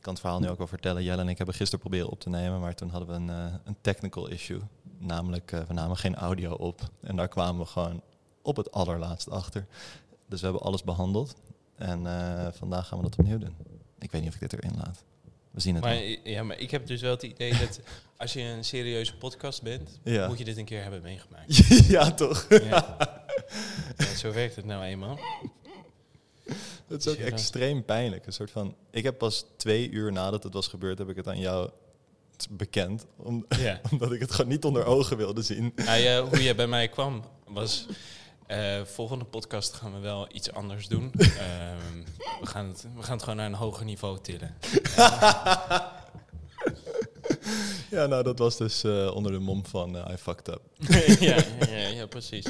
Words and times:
ik 0.00 0.06
kan 0.06 0.14
het 0.14 0.22
verhaal 0.22 0.40
nu 0.40 0.48
ook 0.48 0.58
wel 0.58 0.66
vertellen. 0.66 1.02
Jelle 1.02 1.20
en 1.20 1.28
ik 1.28 1.36
hebben 1.36 1.54
gisteren 1.54 1.80
proberen 1.80 2.08
op 2.10 2.20
te 2.20 2.28
nemen, 2.28 2.60
maar 2.60 2.74
toen 2.74 2.88
hadden 2.90 3.08
we 3.08 3.14
een, 3.14 3.30
eh, 3.30 3.54
een 3.64 3.76
technical 3.80 4.26
issue. 4.28 4.60
Namelijk, 4.98 5.52
eh, 5.52 5.60
we 5.60 5.72
namen 5.74 5.96
geen 5.96 6.14
audio 6.14 6.52
op. 6.52 6.80
En 7.00 7.16
daar 7.16 7.28
kwamen 7.28 7.60
we 7.60 7.66
gewoon 7.66 8.02
op 8.42 8.56
het 8.56 8.72
allerlaatst 8.72 9.30
achter. 9.30 9.66
Dus 10.28 10.40
we 10.40 10.46
hebben 10.46 10.64
alles 10.64 10.82
behandeld. 10.84 11.34
En 11.76 12.06
eh, 12.06 12.46
vandaag 12.52 12.88
gaan 12.88 12.98
we 12.98 13.04
dat 13.04 13.18
opnieuw 13.18 13.38
doen. 13.38 13.56
Ik 13.98 14.10
weet 14.10 14.20
niet 14.22 14.30
of 14.34 14.40
ik 14.40 14.50
dit 14.50 14.52
erin 14.52 14.76
laat. 14.76 15.04
We 15.50 15.60
zien 15.60 15.74
het 15.74 15.84
Maar, 15.84 15.94
wel. 15.94 16.16
ja, 16.24 16.42
maar 16.42 16.58
ik 16.58 16.70
heb 16.70 16.86
dus 16.86 17.00
wel 17.00 17.10
het 17.10 17.22
idee 17.22 17.58
dat 17.58 17.80
als 18.16 18.32
je 18.32 18.40
een 18.42 18.64
serieuze 18.64 19.16
podcast 19.16 19.62
bent, 19.62 19.98
Ja. 20.04 20.28
moet 20.28 20.38
je 20.38 20.44
dit 20.44 20.56
een 20.56 20.64
keer 20.64 20.82
hebben 20.82 21.02
meegemaakt. 21.02 21.56
ja, 21.96 22.10
toch? 22.10 22.46
Ja. 22.48 22.96
Ja, 23.96 24.14
zo 24.16 24.32
werkt 24.32 24.56
het 24.56 24.64
nou 24.64 24.84
eenmaal. 24.84 25.18
Het 26.90 27.06
is 27.06 27.12
ook 27.12 27.18
extreem 27.18 27.84
pijnlijk. 27.84 28.26
Een 28.26 28.32
soort 28.32 28.50
van, 28.50 28.74
ik 28.90 29.04
heb 29.04 29.18
pas 29.18 29.44
twee 29.56 29.90
uur 29.90 30.12
nadat 30.12 30.42
het 30.42 30.52
was 30.52 30.68
gebeurd, 30.68 30.98
heb 30.98 31.08
ik 31.08 31.16
het 31.16 31.28
aan 31.28 31.38
jou 31.40 31.70
bekend. 32.50 33.06
Om, 33.16 33.46
Ja. 33.48 33.80
omdat 33.92 34.12
ik 34.12 34.20
het 34.20 34.30
gewoon 34.30 34.50
niet 34.50 34.64
onder 34.64 34.84
ogen 34.84 35.16
wilde 35.16 35.42
zien. 35.42 35.72
Nou, 35.76 35.98
ja, 35.98 36.22
hoe 36.22 36.42
je 36.42 36.54
bij 36.54 36.66
mij 36.66 36.88
kwam 36.88 37.24
was. 37.48 37.86
eh, 38.46 38.84
volgende 38.84 39.24
podcast 39.24 39.74
gaan 39.74 39.92
we 39.92 39.98
wel 39.98 40.28
iets 40.32 40.52
anders 40.52 40.86
doen. 40.88 41.12
Ehm, 41.18 42.02
we, 42.40 42.46
gaan 42.46 42.66
het, 42.68 42.86
we 42.96 43.02
gaan 43.02 43.12
het 43.14 43.22
gewoon 43.22 43.36
naar 43.38 43.46
een 43.46 43.54
hoger 43.54 43.84
niveau 43.84 44.18
tillen. 44.22 44.54
Ja, 47.90 48.06
nou 48.06 48.22
dat 48.22 48.38
was 48.38 48.56
dus 48.56 48.84
eh, 48.84 49.10
onder 49.14 49.32
de 49.32 49.38
mom 49.38 49.66
van 49.66 49.96
eh, 49.96 50.12
I 50.14 50.16
fucked 50.16 50.48
up. 50.48 50.60
ja, 51.20 51.36
ja, 51.68 51.88
ja, 51.88 52.06
precies. 52.06 52.46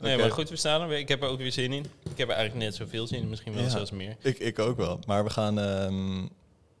Nee, 0.00 0.18
maar 0.18 0.30
goed, 0.30 0.48
we 0.48 0.56
staan 0.56 0.80
er 0.80 0.88
weer. 0.88 0.98
Ik 0.98 1.08
heb 1.08 1.22
er 1.22 1.28
ook 1.28 1.38
weer 1.38 1.52
zin 1.52 1.72
in. 1.72 1.86
Ik 2.10 2.18
heb 2.18 2.28
er 2.28 2.34
eigenlijk 2.34 2.64
net 2.64 2.74
zoveel 2.74 3.06
zin 3.06 3.20
in, 3.20 3.28
misschien 3.28 3.54
wel 3.54 3.62
Ja. 3.62 3.68
zelfs 3.68 3.90
meer. 3.90 4.16
Ik, 4.20 4.38
ik 4.38 4.58
ook 4.58 4.76
wel. 4.76 4.98
Maar 5.06 5.24
we 5.24 5.30
gaan, 5.30 5.58
ehm, 5.58 6.22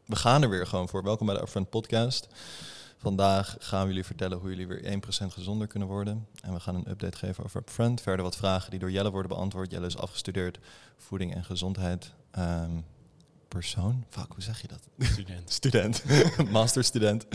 we 0.06 0.16
gaan 0.16 0.42
er 0.42 0.50
weer 0.50 0.66
gewoon 0.66 0.88
voor. 0.88 1.02
Welkom 1.02 1.26
bij 1.26 1.34
de 1.34 1.40
Upfront 1.42 1.70
Podcast. 1.70 2.28
Vandaag 2.98 3.56
gaan 3.58 3.82
we 3.82 3.88
jullie 3.88 4.04
vertellen 4.04 4.38
hoe 4.38 4.48
jullie 4.50 4.66
weer 4.66 4.84
1% 4.84 5.32
gezonder 5.32 5.66
kunnen 5.66 5.88
worden. 5.88 6.26
En 6.42 6.52
we 6.52 6.60
gaan 6.60 6.74
een 6.74 6.90
update 6.90 7.16
geven 7.18 7.44
over 7.44 7.60
Upfront. 7.60 8.00
Verder 8.00 8.24
wat 8.24 8.36
vragen 8.36 8.70
die 8.70 8.78
door 8.80 8.90
Jelle 8.90 9.10
worden 9.10 9.28
beantwoord. 9.30 9.70
Jelle 9.70 9.86
is 9.86 9.96
afgestudeerd 9.98 10.58
voeding 10.98 11.34
en 11.34 11.44
gezondheid. 11.44 12.12
Ehm, 12.30 12.70
persoon? 13.54 14.04
Fuck, 14.08 14.32
hoe 14.32 14.42
zeg 14.42 14.60
je 14.60 14.68
dat? 14.68 14.88
Student. 14.98 15.52
Student, 15.60 16.02
masterstudent. 16.50 17.26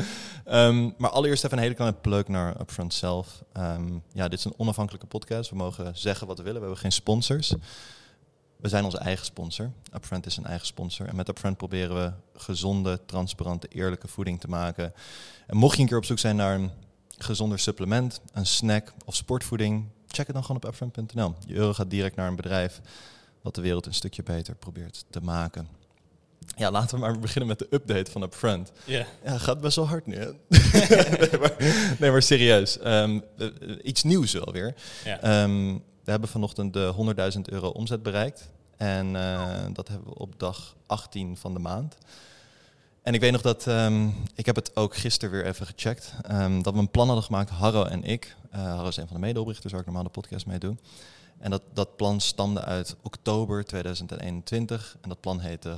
Ehm, 0.46 0.90
maar 0.98 1.10
allereerst 1.10 1.44
even 1.44 1.58
een 1.58 1.64
hele 1.64 1.76
kleine 1.76 1.98
plug 1.98 2.28
naar 2.28 2.60
Upfront 2.62 2.94
zelf. 2.94 3.44
Ehm, 3.54 4.00
ja, 4.14 4.28
dit 4.28 4.40
is 4.40 4.46
een 4.46 4.54
onafhankelijke 4.58 5.08
podcast. 5.08 5.50
We 5.50 5.56
mogen 5.56 5.98
zeggen 5.98 6.28
wat 6.28 6.38
we 6.38 6.44
willen. 6.44 6.60
We 6.60 6.66
hebben 6.66 6.82
geen 6.82 6.92
sponsors. 6.92 7.54
We 8.58 8.68
zijn 8.68 8.84
onze 8.84 8.98
eigen 8.98 9.26
sponsor. 9.26 9.72
Upfront 9.94 10.26
is 10.26 10.38
een 10.38 10.46
eigen 10.46 10.68
sponsor. 10.68 11.08
En 11.08 11.16
met 11.16 11.28
Upfront 11.28 11.58
proberen 11.58 11.96
we 11.96 12.12
gezonde, 12.40 13.06
transparante, 13.06 13.68
eerlijke 13.68 14.08
voeding 14.08 14.40
te 14.40 14.48
maken. 14.48 14.94
En 15.48 15.58
mocht 15.58 15.76
je 15.76 15.82
een 15.82 15.88
keer 15.88 15.98
op 15.98 16.06
zoek 16.06 16.20
zijn 16.20 16.36
naar 16.36 16.56
een 16.56 16.72
gezonder 17.18 17.60
supplement, 17.60 18.22
een 18.34 18.46
snack 18.46 18.94
of 19.06 19.16
sportvoeding, 19.16 19.86
check 20.08 20.26
het 20.26 20.36
dan 20.36 20.44
gewoon 20.44 20.62
op 20.64 20.70
upfront.nl. 20.70 21.36
Je 21.46 21.54
euro 21.54 21.74
gaat 21.74 21.90
direct 21.90 22.16
naar 22.16 22.28
een 22.28 22.36
bedrijf 22.36 22.82
wat 23.42 23.56
de 23.56 23.62
wereld 23.62 23.86
een 23.86 23.94
stukje 23.94 24.24
beter 24.24 24.56
probeert 24.56 25.06
te 25.10 25.22
maken. 25.22 25.79
Ja, 26.56 26.72
laten 26.72 26.96
we 26.96 27.02
maar 27.02 27.20
beginnen 27.20 27.48
met 27.48 27.60
de 27.60 27.68
update 27.70 28.12
van 28.12 28.22
Upfront. 28.22 28.72
Ja. 28.86 29.06
Ja, 29.26 29.38
gaat 29.38 29.62
best 29.62 29.76
wel 29.76 29.88
hard 29.88 30.06
nu. 30.06 30.16
hè? 30.16 30.26
nee, 31.30 31.40
maar, 31.40 31.56
nee, 32.00 32.12
maar 32.12 32.22
serieus. 32.22 32.80
Ehm, 32.80 33.20
eh, 33.38 33.48
eh, 33.48 33.78
iets 33.84 34.04
nieuws 34.04 34.34
wel 34.34 34.52
weer. 34.52 34.76
Ehm, 35.04 35.74
we 36.04 36.12
hebben 36.12 36.30
vanochtend 36.30 36.74
de 36.74 36.94
100.000 36.96 37.50
euro 37.50 37.68
omzet 37.68 38.04
bereikt. 38.04 38.50
En 38.78 39.16
eh, 39.16 39.66
dat 39.74 39.88
hebben 39.88 40.08
we 40.08 40.20
op 40.20 40.40
dag 40.40 40.76
18 40.86 41.38
van 41.38 41.54
de 41.54 41.60
maand. 41.60 41.96
En 43.02 43.14
ik 43.14 43.22
weet 43.22 43.32
nog 43.32 43.42
dat, 43.42 43.68
ehm, 43.68 44.08
ik 44.36 44.46
heb 44.46 44.56
het 44.56 44.76
ook 44.76 44.96
gisteren 44.96 45.32
weer 45.32 45.46
even 45.46 45.66
gecheckt, 45.66 46.14
dat 46.62 46.74
we 46.74 46.80
een 46.80 46.92
plan 46.92 47.06
hadden 47.06 47.26
gemaakt, 47.26 47.50
Harro 47.50 47.84
en 47.84 48.04
ik. 48.04 48.36
Eh 48.52 48.64
Harro 48.64 48.88
is 48.88 48.98
een 48.98 49.08
van 49.08 49.16
de 49.16 49.26
medeoprichters 49.26 49.72
waar 49.72 49.82
ik 49.82 49.88
normaal 49.88 50.06
de 50.06 50.10
podcast 50.10 50.46
mee 50.46 50.60
doe. 50.60 50.76
En 51.40 51.50
dat, 51.52 51.62
dat 51.74 51.96
plan 51.96 52.22
stamde 52.22 52.62
uit 52.62 52.96
oktober 53.04 53.66
2021. 53.66 54.98
En 55.02 55.10
dat 55.10 55.20
plan 55.20 55.40
heette 55.40 55.78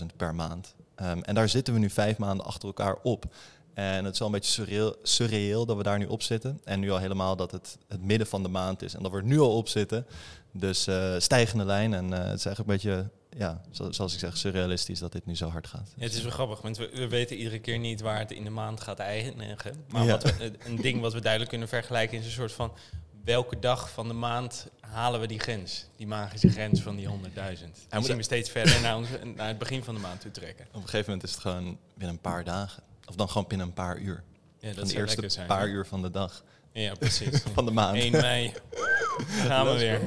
100.000 0.00 0.06
per 0.16 0.34
maand. 0.34 0.74
Ehm, 0.94 1.18
en 1.18 1.34
daar 1.34 1.48
zitten 1.48 1.74
we 1.74 1.80
nu 1.80 1.90
vijf 1.90 2.18
maanden 2.18 2.46
achter 2.46 2.68
elkaar 2.68 2.96
op. 3.02 3.24
En 3.74 4.04
het 4.04 4.12
is 4.12 4.18
wel 4.18 4.28
een 4.28 4.34
beetje 4.34 4.50
surreal, 4.52 4.96
surreal 5.02 5.66
dat 5.66 5.76
we 5.76 5.82
daar 5.82 5.98
nu 5.98 6.06
op 6.06 6.22
zitten. 6.22 6.60
En 6.64 6.80
nu 6.80 6.90
al 6.90 6.98
helemaal 6.98 7.36
dat 7.36 7.50
het 7.50 7.78
het 7.88 8.02
midden 8.02 8.26
van 8.26 8.42
de 8.42 8.48
maand 8.48 8.82
is 8.82 8.94
en 8.94 9.02
dat 9.02 9.10
we 9.12 9.16
er 9.18 9.24
nu 9.24 9.38
al 9.40 9.56
op 9.56 9.68
zitten. 9.68 10.06
Dus 10.52 10.86
eh, 10.86 11.14
stijgende 11.18 11.64
lijn. 11.64 11.94
En 11.94 12.12
eh, 12.12 12.18
het 12.30 12.38
is 12.38 12.46
eigenlijk 12.46 12.58
een 12.58 12.90
beetje, 12.90 13.10
ja, 13.38 13.60
zo- 13.70 13.92
zoals 13.92 14.12
ik 14.12 14.18
zeg, 14.18 14.36
surrealistisch 14.36 14.98
dat 14.98 15.12
dit 15.12 15.26
nu 15.26 15.36
zo 15.36 15.48
hard 15.48 15.66
gaat. 15.66 15.92
Ja, 15.96 16.02
het 16.04 16.14
is 16.14 16.22
wel 16.22 16.30
grappig, 16.30 16.60
want 16.60 16.76
we, 16.76 16.90
we 16.94 17.08
weten 17.08 17.36
iedere 17.36 17.58
keer 17.58 17.78
niet 17.78 18.00
waar 18.00 18.18
het 18.18 18.30
in 18.32 18.44
de 18.44 18.50
maand 18.50 18.80
gaat 18.80 18.98
eindigen. 18.98 19.84
Maar 19.88 20.04
Ja. 20.04 20.10
wat 20.10 20.22
we, 20.22 20.52
een 20.66 20.76
ding 20.76 21.00
wat 21.00 21.12
we 21.12 21.20
duidelijk 21.20 21.50
kunnen 21.50 21.68
vergelijken 21.68 22.18
is 22.18 22.24
een 22.24 22.30
soort 22.32 22.52
van... 22.52 22.72
welke 23.24 23.58
dag 23.58 23.90
van 23.90 24.08
de 24.08 24.14
maand 24.14 24.66
halen 24.80 25.20
we 25.20 25.26
die 25.26 25.38
grens? 25.38 25.86
Die 25.96 26.06
magische 26.06 26.48
grens 26.48 26.80
van 26.80 26.96
die 26.96 27.06
100.000. 27.06 27.12
Die 27.88 27.98
moet- 27.98 28.06
zien 28.06 28.16
we 28.16 28.22
steeds 28.22 28.50
verder 28.50 28.80
naar, 28.80 28.96
ons, 28.96 29.08
naar 29.34 29.48
het 29.48 29.58
begin 29.58 29.84
van 29.84 29.94
de 29.94 30.00
maand 30.00 30.20
toe 30.20 30.30
trekken. 30.30 30.66
Op 30.68 30.74
een 30.74 30.80
gegeven 30.88 31.04
moment 31.12 31.22
is 31.22 31.30
het 31.30 31.40
gewoon 31.40 31.78
binnen 31.94 32.14
een 32.16 32.20
paar 32.20 32.44
dagen. 32.44 32.82
Of 33.08 33.14
dan 33.14 33.28
gewoon 33.28 33.48
binnen 33.48 33.66
een 33.66 33.72
paar 33.72 33.98
uur. 33.98 34.22
Ja, 34.58 34.68
dat 34.68 34.78
van 34.78 34.88
de 34.88 34.94
eerste 34.96 35.28
zijn. 35.28 35.46
paar 35.46 35.66
ja. 35.66 35.72
uur 35.72 35.86
van 35.86 36.02
de 36.02 36.10
dag. 36.10 36.42
Ja, 36.72 36.94
precies. 36.94 37.42
Van 37.54 37.64
de 37.64 37.70
maand. 37.70 37.96
1 37.96 38.12
mei 38.12 38.52
gaan 39.48 39.66
we 39.66 39.72
weer. 39.78 40.00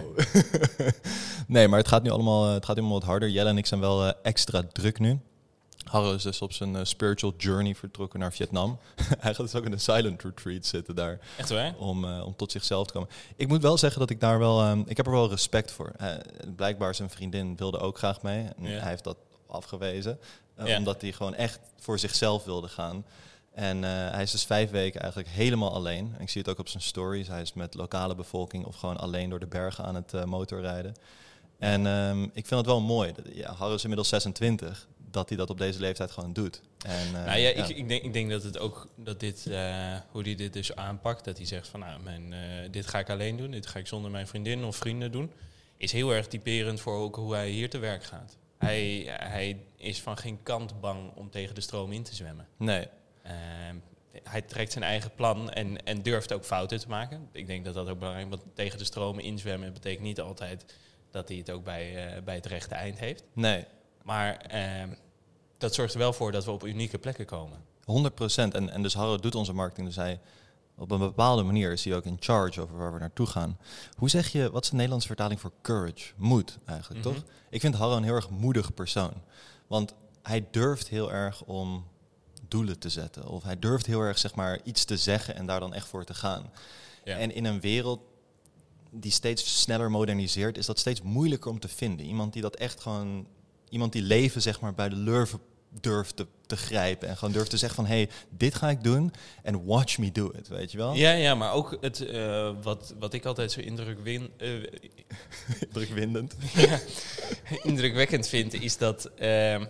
nee, 1.47 1.67
maar 1.67 1.79
het 1.79 1.87
gaat 1.87 2.03
nu 2.03 2.09
allemaal, 2.09 2.47
het 2.53 2.65
gaat 2.65 2.75
nu 2.75 2.81
allemaal 2.81 2.99
wat 2.99 3.09
harder. 3.09 3.29
Jelle 3.29 3.49
en 3.49 3.57
ik 3.57 3.65
zijn 3.65 3.79
wel 3.79 4.05
eh, 4.07 4.13
extra 4.23 4.63
druk 4.71 4.99
nu. 4.99 5.19
Harro 5.89 6.13
is 6.13 6.23
dus 6.23 6.41
op 6.41 6.53
zijn 6.53 6.75
eh, 6.75 6.83
spiritual 6.83 7.33
journey 7.37 7.75
vertrokken 7.75 8.19
naar 8.19 8.33
Vietnam. 8.33 8.77
Hij 9.19 9.33
gaat 9.33 9.45
dus 9.45 9.55
ook 9.55 9.65
in 9.65 9.71
een 9.71 9.79
silent 9.79 10.23
retreat 10.23 10.65
zitten 10.65 10.95
daar 10.95 11.19
Echt 11.37 11.49
waar? 11.49 11.75
om, 11.77 12.05
eh, 12.05 12.25
om 12.25 12.35
tot 12.35 12.51
zichzelf 12.51 12.87
te 12.87 12.93
komen. 12.93 13.09
Ik 13.35 13.47
moet 13.47 13.61
wel 13.61 13.77
zeggen 13.77 13.99
dat 13.99 14.09
ik 14.09 14.19
daar 14.19 14.39
wel, 14.39 14.61
ehm, 14.61 14.81
ik 14.85 14.97
heb 14.97 15.05
er 15.05 15.11
wel 15.11 15.29
respect 15.29 15.71
voor. 15.71 15.91
Eh, 15.97 16.09
blijkbaar 16.55 16.95
zijn 16.95 17.09
vriendin 17.09 17.55
wilde 17.55 17.79
ook 17.79 17.97
graag 17.97 18.21
mee. 18.21 18.45
En 18.57 18.63
Ja. 18.63 18.79
Hij 18.79 18.89
heeft 18.89 19.03
dat 19.03 19.17
afgewezen, 19.47 20.19
Ja. 20.63 20.77
omdat 20.77 21.01
hij 21.01 21.11
gewoon 21.11 21.35
echt 21.35 21.59
voor 21.79 21.99
zichzelf 21.99 22.43
wilde 22.43 22.67
gaan. 22.67 23.05
En 23.53 23.83
hij 23.83 24.21
is 24.23 24.31
dus 24.31 24.43
vijf 24.45 24.69
weken 24.69 25.01
eigenlijk 25.01 25.31
helemaal 25.33 25.73
alleen. 25.73 26.13
En 26.15 26.21
ik 26.21 26.29
zie 26.29 26.41
het 26.41 26.49
ook 26.49 26.59
op 26.59 26.67
zijn 26.69 26.83
stories. 26.83 27.27
Hij 27.27 27.41
is 27.41 27.53
met 27.53 27.73
lokale 27.73 28.15
bevolking 28.15 28.65
of 28.65 28.75
gewoon 28.75 28.97
alleen 28.97 29.29
door 29.29 29.39
de 29.39 29.47
bergen 29.47 29.83
aan 29.85 29.95
het 29.95 30.25
motorrijden. 30.25 30.95
En 31.59 31.87
ehm, 31.87 32.23
ik 32.23 32.45
vind 32.45 32.49
het 32.49 32.65
wel 32.65 32.81
mooi. 32.81 33.13
Ja, 33.33 33.53
Harro 33.53 33.73
is 33.73 33.81
inmiddels 33.81 34.09
26. 34.09 34.87
Dat 35.11 35.29
hij 35.29 35.37
dat 35.37 35.49
op 35.49 35.57
deze 35.57 35.79
leeftijd 35.79 36.11
gewoon 36.11 36.33
doet. 36.33 36.61
En, 36.85 37.05
eh, 37.05 37.25
nou 37.25 37.39
ja, 37.39 37.49
Ik, 37.49 37.67
ik, 37.67 37.87
denk, 37.87 38.03
ik 38.03 38.13
denk 38.13 38.29
dat 38.29 38.43
het 38.43 38.59
ook 38.59 38.87
dat 38.95 39.19
dit, 39.19 39.47
eh, 39.47 39.95
hoe 40.11 40.21
hij 40.21 40.35
dit 40.35 40.53
dus 40.53 40.75
aanpakt, 40.75 41.25
dat 41.25 41.37
hij 41.37 41.45
zegt 41.45 41.67
van 41.67 41.79
nou, 41.79 42.01
mijn, 42.01 42.33
eh, 42.33 42.71
dit 42.71 42.87
ga 42.87 42.99
ik 42.99 43.09
alleen 43.09 43.37
doen, 43.37 43.51
dit 43.51 43.67
ga 43.67 43.79
ik 43.79 43.87
zonder 43.87 44.11
mijn 44.11 44.27
vriendin 44.27 44.63
of 44.63 44.75
vrienden 44.75 45.11
doen, 45.11 45.31
is 45.77 45.91
heel 45.91 46.13
erg 46.13 46.27
typerend 46.27 46.79
voor 46.79 46.97
ook 46.97 47.15
hoe 47.15 47.33
hij 47.33 47.49
hier 47.49 47.69
te 47.69 47.77
werk 47.77 48.03
gaat. 48.03 48.37
Hij, 48.57 49.03
hij 49.07 49.57
is 49.75 50.01
van 50.01 50.17
geen 50.17 50.43
kant 50.43 50.79
bang 50.79 51.11
om 51.15 51.29
tegen 51.29 51.55
de 51.55 51.61
stroom 51.61 51.91
in 51.91 52.03
te 52.03 52.15
zwemmen. 52.15 52.47
Nee, 52.57 52.87
Ehm, 53.27 53.75
hij 54.23 54.41
trekt 54.41 54.71
zijn 54.71 54.83
eigen 54.83 55.11
plan 55.15 55.49
en, 55.49 55.83
en 55.83 56.01
durft 56.01 56.33
ook 56.33 56.43
fouten 56.43 56.79
te 56.79 56.87
maken. 56.87 57.29
Ik 57.31 57.47
denk 57.47 57.65
dat 57.65 57.73
dat 57.73 57.89
ook 57.89 57.99
belangrijk 57.99 58.27
is, 58.27 58.37
want 58.37 58.55
tegen 58.55 58.77
de 58.77 58.83
stromen 58.85 59.23
inzwemmen 59.23 59.73
betekent 59.73 60.03
niet 60.03 60.19
altijd 60.19 60.75
dat 61.11 61.27
hij 61.27 61.37
het 61.37 61.49
ook 61.49 61.63
bij, 61.63 62.21
bij 62.23 62.35
het 62.35 62.45
rechte 62.45 62.75
eind 62.75 62.99
heeft. 62.99 63.23
nee. 63.33 63.65
Maar 64.07 64.35
ehm, 64.37 64.89
dat 65.57 65.73
zorgt 65.73 65.93
er 65.93 65.99
wel 65.99 66.13
voor 66.13 66.31
dat 66.31 66.45
we 66.45 66.51
op 66.51 66.65
unieke 66.65 66.97
plekken 66.97 67.25
komen. 67.25 67.57
100 67.83 68.15
procent. 68.15 68.53
En, 68.53 68.69
en 68.69 68.81
dus 68.81 68.93
Harro 68.93 69.17
doet 69.17 69.35
onze 69.35 69.53
marketing. 69.53 69.87
Dus 69.87 69.95
hij 69.95 70.19
op 70.77 70.91
een 70.91 70.99
bepaalde 70.99 71.43
manier 71.43 71.71
is 71.71 71.83
hij 71.85 71.95
ook 71.95 72.05
in 72.05 72.17
charge 72.19 72.61
over 72.61 72.77
waar 72.77 72.93
we 72.93 72.99
naartoe 72.99 73.25
gaan. 73.25 73.57
Hoe 73.97 74.09
zeg 74.09 74.27
je, 74.31 74.51
wat 74.51 74.63
is 74.63 74.69
de 74.69 74.75
Nederlandse 74.75 75.07
vertaling 75.07 75.39
voor 75.39 75.51
courage? 75.61 76.13
Moed 76.15 76.57
eigenlijk, 76.65 77.05
Mhm. 77.05 77.13
toch? 77.13 77.23
Ik 77.49 77.61
vind 77.61 77.75
Harro 77.75 77.95
een 77.95 78.03
heel 78.03 78.15
erg 78.15 78.29
moedig 78.29 78.73
persoon. 78.73 79.13
Want 79.67 79.93
hij 80.23 80.47
durft 80.51 80.87
heel 80.87 81.11
erg 81.11 81.43
om 81.43 81.85
doelen 82.47 82.79
te 82.79 82.89
zetten. 82.89 83.27
Of 83.27 83.43
hij 83.43 83.59
durft 83.59 83.85
heel 83.85 84.01
erg 84.01 84.17
zeg 84.17 84.35
maar 84.35 84.59
iets 84.63 84.85
te 84.85 84.97
zeggen 84.97 85.35
en 85.35 85.45
daar 85.45 85.59
dan 85.59 85.73
echt 85.73 85.87
voor 85.87 86.05
te 86.05 86.13
gaan. 86.13 86.51
Ja. 87.03 87.17
En 87.17 87.31
in 87.33 87.45
een 87.45 87.59
wereld 87.59 87.99
die 88.91 89.11
steeds 89.11 89.61
sneller 89.61 89.91
moderniseert, 89.91 90.57
is 90.57 90.65
dat 90.65 90.79
steeds 90.79 91.01
moeilijker 91.01 91.51
om 91.51 91.59
te 91.59 91.67
vinden. 91.67 92.05
Iemand 92.05 92.33
die 92.33 92.41
dat 92.41 92.55
echt 92.55 92.81
gewoon, 92.81 93.27
iemand 93.69 93.91
die 93.91 94.01
leven 94.01 94.41
zeg 94.41 94.59
maar 94.59 94.73
bij 94.73 94.89
de 94.89 94.95
lurven 94.95 95.39
durft 95.81 96.15
te, 96.15 96.27
te 96.45 96.57
grijpen 96.57 97.07
en 97.07 97.17
gewoon 97.17 97.33
durft 97.33 97.49
te 97.49 97.57
zeggen 97.57 97.75
van, 97.85 97.85
hey, 97.85 98.09
dit 98.29 98.55
ga 98.55 98.69
ik 98.69 98.83
doen 98.83 99.13
en 99.43 99.65
watch 99.65 99.97
me 99.97 100.11
do 100.11 100.31
it, 100.37 100.47
weet 100.47 100.71
je 100.71 100.77
wel? 100.77 100.93
Ja, 100.93 101.11
ja, 101.11 101.35
maar 101.35 101.53
ook 101.53 101.77
het, 101.81 102.05
eh, 102.05 102.51
wat, 102.61 102.93
wat 102.99 103.13
ik 103.13 103.25
altijd 103.25 103.51
zo 103.51 103.59
indrukwin, 103.59 104.31
eh, 104.37 104.49
Drukwindend. 105.71 106.35
ja, 106.53 106.79
indrukwekkend 107.63 108.27
vind, 108.27 108.53
is 108.53 108.77
dat, 108.77 109.09
ehm, 109.15 109.65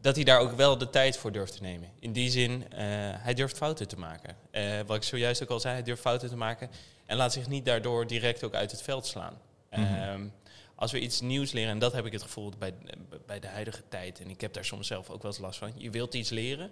dat 0.00 0.14
hij 0.16 0.24
daar 0.24 0.40
ook 0.40 0.56
wel 0.56 0.78
de 0.78 0.90
tijd 0.90 1.16
voor 1.16 1.32
durft 1.32 1.52
te 1.52 1.62
nemen. 1.62 1.88
In 2.00 2.12
die 2.12 2.30
zin, 2.30 2.72
eh, 2.72 2.78
hij 3.18 3.34
durft 3.34 3.56
fouten 3.56 3.88
te 3.88 3.98
maken. 3.98 4.36
Eh, 4.50 4.64
wat 4.86 4.96
ik 4.96 5.02
zojuist 5.02 5.42
ook 5.42 5.50
al 5.50 5.60
zei, 5.60 5.74
hij 5.74 5.82
durft 5.82 6.00
fouten 6.00 6.28
te 6.28 6.36
maken 6.36 6.70
en 7.06 7.16
laat 7.16 7.32
zich 7.32 7.48
niet 7.48 7.64
daardoor 7.64 8.06
direct 8.06 8.44
ook 8.44 8.54
uit 8.54 8.70
het 8.70 8.82
veld 8.82 9.06
slaan. 9.06 9.34
Ehm, 9.70 10.26
als 10.78 10.92
we 10.92 11.00
iets 11.00 11.20
nieuws 11.20 11.52
leren, 11.52 11.70
en 11.70 11.78
dat 11.78 11.92
heb 11.92 12.06
ik 12.06 12.12
het 12.12 12.22
gevoel 12.22 12.52
bij, 12.58 12.74
bij 13.26 13.40
de 13.40 13.46
huidige 13.46 13.82
tijd, 13.88 14.20
en 14.20 14.30
ik 14.30 14.40
heb 14.40 14.52
daar 14.52 14.64
soms 14.64 14.86
zelf 14.86 15.10
ook 15.10 15.22
wel 15.22 15.30
eens 15.30 15.40
last 15.40 15.58
van. 15.58 15.72
Je 15.76 15.90
wilt 15.90 16.14
iets 16.14 16.30
leren, 16.30 16.70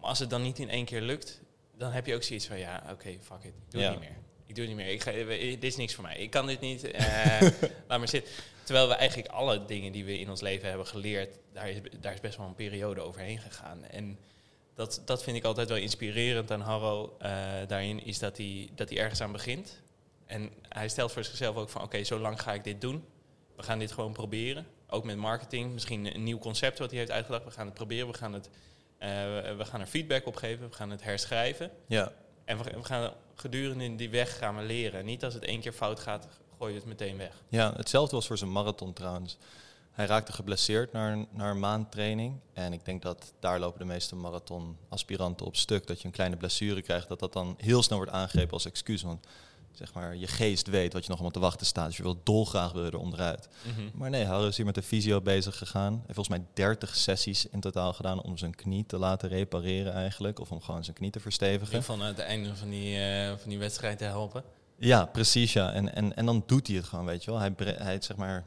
maar 0.00 0.08
als 0.08 0.18
het 0.18 0.30
dan 0.30 0.42
niet 0.42 0.58
in 0.58 0.70
één 0.70 0.84
keer 0.84 1.00
lukt, 1.00 1.40
dan 1.76 1.90
heb 1.92 2.06
je 2.06 2.14
ook 2.14 2.22
zoiets 2.22 2.46
van, 2.46 2.58
ja, 2.58 2.82
oké, 2.90 3.16
fuck 3.22 3.38
it, 3.42 3.44
ik 3.44 3.52
doe 3.70 3.80
Ja. 3.80 3.90
het 3.90 4.00
niet 4.00 4.08
meer. 4.08 4.18
Ik 4.46 4.54
doe 4.54 4.64
het 4.66 4.74
niet 4.76 4.84
meer. 4.84 4.92
Ik 4.94 5.02
ga, 5.02 5.10
eh, 5.12 5.50
dit 5.50 5.64
is 5.64 5.76
niks 5.76 5.94
voor 5.94 6.04
mij. 6.04 6.16
Ik 6.16 6.30
kan 6.30 6.46
dit 6.46 6.60
niet. 6.60 6.84
eh, 6.84 7.40
laat 7.88 7.98
maar 7.98 8.08
zitten. 8.08 8.32
Terwijl 8.64 8.88
we 8.88 8.94
eigenlijk 8.94 9.28
alle 9.28 9.64
dingen 9.64 9.92
die 9.92 10.04
we 10.04 10.18
in 10.18 10.30
ons 10.30 10.40
leven 10.40 10.68
hebben 10.68 10.86
geleerd, 10.86 11.38
daar 11.52 11.70
is, 11.70 11.76
daar 12.00 12.12
is 12.12 12.20
best 12.20 12.36
wel 12.36 12.46
een 12.46 12.54
periode 12.54 13.00
overheen 13.00 13.38
gegaan. 13.38 13.84
En 13.84 14.18
dat, 14.74 15.02
dat 15.04 15.22
vind 15.22 15.36
ik 15.36 15.44
altijd 15.44 15.68
wel 15.68 15.76
inspirerend 15.78 16.50
aan 16.50 16.60
Harro 16.60 17.16
eh, 17.18 17.30
daarin, 17.66 18.04
is 18.04 18.18
dat 18.18 18.36
hij, 18.36 18.70
dat 18.74 18.88
hij 18.88 18.98
ergens 18.98 19.20
aan 19.20 19.32
begint. 19.32 19.80
En 20.26 20.50
hij 20.68 20.88
stelt 20.88 21.12
voor 21.12 21.24
zichzelf 21.24 21.56
ook 21.56 21.68
van, 21.68 21.82
oké, 21.82 22.04
zo 22.04 22.18
lang 22.18 22.42
ga 22.42 22.52
ik 22.54 22.64
dit 22.64 22.80
doen. 22.80 23.04
We 23.58 23.64
gaan 23.64 23.78
dit 23.78 23.92
gewoon 23.92 24.12
proberen. 24.12 24.66
Ook 24.88 25.04
met 25.04 25.16
marketing, 25.16 25.72
misschien 25.72 26.14
een 26.14 26.22
nieuw 26.22 26.38
concept 26.38 26.78
wat 26.78 26.90
hij 26.90 26.98
heeft 26.98 27.10
uitgedacht. 27.10 27.44
We 27.44 27.50
gaan 27.50 27.66
het 27.66 27.74
proberen, 27.74 28.06
we 28.06 28.14
gaan, 28.14 28.32
het, 28.32 28.50
eh, 28.98 29.08
we 29.56 29.64
gaan 29.64 29.80
er 29.80 29.86
feedback 29.86 30.26
op 30.26 30.36
geven, 30.36 30.68
we 30.68 30.74
gaan 30.74 30.90
het 30.90 31.02
herschrijven. 31.02 31.70
Ja, 31.86 32.12
En 32.44 32.58
we, 32.58 32.64
we 32.64 32.84
gaan 32.84 33.12
gedurende 33.34 33.84
in 33.84 33.96
die 33.96 34.10
weg 34.10 34.38
gaan 34.38 34.56
we 34.56 34.62
leren. 34.62 35.04
Niet 35.04 35.24
als 35.24 35.34
het 35.34 35.44
één 35.44 35.60
keer 35.60 35.72
fout 35.72 36.00
gaat, 36.00 36.28
gooi 36.58 36.72
je 36.72 36.78
het 36.78 36.88
meteen 36.88 37.16
weg. 37.16 37.42
Ja, 37.48 37.72
hetzelfde 37.76 38.16
was 38.16 38.26
voor 38.26 38.38
zijn 38.38 38.52
marathon 38.52 38.92
trouwens. 38.92 39.38
Hij 39.90 40.06
raakte 40.06 40.32
geblesseerd 40.32 40.92
naar 40.92 41.12
een, 41.12 41.28
naar 41.30 41.50
een 41.50 41.58
maand 41.58 41.90
training. 41.90 42.40
En 42.52 42.72
ik 42.72 42.84
denk 42.84 43.02
dat 43.02 43.32
daar 43.40 43.58
lopen 43.58 43.78
de 43.78 43.84
meeste 43.84 44.16
marathon-aspiranten 44.16 45.46
op 45.46 45.56
stuk. 45.56 45.86
Dat 45.86 46.00
je 46.00 46.06
een 46.06 46.12
kleine 46.12 46.36
blessure 46.36 46.82
krijgt, 46.82 47.08
dat 47.08 47.18
dat 47.18 47.32
dan 47.32 47.54
heel 47.56 47.82
snel 47.82 47.98
wordt 47.98 48.12
aangegrepen 48.12 48.52
als 48.52 48.66
excuus. 48.66 49.02
Want 49.02 49.26
zeg 49.78 49.94
maar, 49.94 50.16
je 50.16 50.26
geest 50.26 50.66
weet 50.66 50.92
wat 50.92 51.02
je 51.02 51.08
nog 51.08 51.18
allemaal 51.18 51.40
te 51.40 51.46
wachten 51.46 51.66
staat. 51.66 51.86
Dus 51.86 51.96
je 51.96 52.02
wil 52.02 52.20
dolgraag 52.22 52.72
wil 52.72 52.84
je 52.84 52.90
er 52.90 52.98
onderuit. 52.98 53.48
Maar 53.94 54.10
nee, 54.10 54.24
Harro 54.24 54.46
is 54.46 54.56
hier 54.56 54.66
met 54.66 54.74
de 54.74 54.82
fysio 54.82 55.20
bezig 55.20 55.58
gegaan. 55.58 55.92
Hij 55.92 56.02
heeft 56.06 56.14
volgens 56.14 56.38
mij 56.38 56.46
30 56.54 56.96
sessies 56.96 57.46
in 57.46 57.60
totaal 57.60 57.92
gedaan 57.92 58.22
om 58.22 58.38
zijn 58.38 58.54
knie 58.54 58.86
te 58.86 58.98
laten 58.98 59.28
repareren 59.28 59.92
eigenlijk. 59.92 60.40
Of 60.40 60.52
om 60.52 60.60
gewoon 60.60 60.84
zijn 60.84 60.96
knie 60.96 61.10
te 61.10 61.20
verstevigen. 61.20 61.82
Van 61.82 62.00
het 62.00 62.18
einde 62.18 62.56
van 62.56 62.70
die, 62.70 62.98
eh, 62.98 63.28
van 63.36 63.48
die 63.48 63.58
wedstrijd 63.58 63.98
te 63.98 64.04
helpen. 64.04 64.44
Ja, 64.78 65.04
precies 65.04 65.52
ja. 65.52 65.72
En, 65.72 65.94
en, 65.94 66.16
en 66.16 66.26
dan 66.26 66.42
doet 66.46 66.66
hij 66.66 66.76
het 66.76 66.84
gewoon, 66.84 67.04
weet 67.04 67.24
je 67.24 67.30
wel. 67.30 67.40
Hij, 67.40 67.54
hij, 67.56 67.98
zeg 68.00 68.16
maar, 68.16 68.44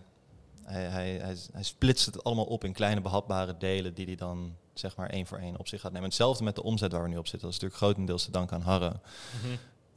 hij, 0.63 0.83
hij, 0.83 1.11
hij, 1.11 1.35
hij 1.51 1.63
splitst 1.63 2.05
het 2.05 2.23
allemaal 2.23 2.45
op 2.45 2.63
in 2.63 2.73
kleine 2.73 3.01
behapbare 3.01 3.57
delen 3.57 3.93
die 3.93 4.05
hij 4.05 4.15
dan 4.15 4.55
zeg 4.73 4.95
maar 4.95 5.09
één 5.09 5.25
voor 5.25 5.37
één 5.37 5.59
op 5.59 5.67
zich 5.67 5.81
gaat 5.81 5.91
nemen. 5.91 6.07
Hetzelfde 6.07 6.43
met 6.43 6.55
de 6.55 6.63
omzet 6.63 6.91
waar 6.91 7.03
we 7.03 7.09
nu 7.09 7.17
op 7.17 7.27
zitten. 7.27 7.49
Dat 7.49 7.57
is 7.57 7.59
natuurlijk 7.61 7.81
grotendeels 7.83 8.23
te 8.23 8.31
danken 8.31 8.55
aan 8.55 8.61
Harro. 8.61 8.93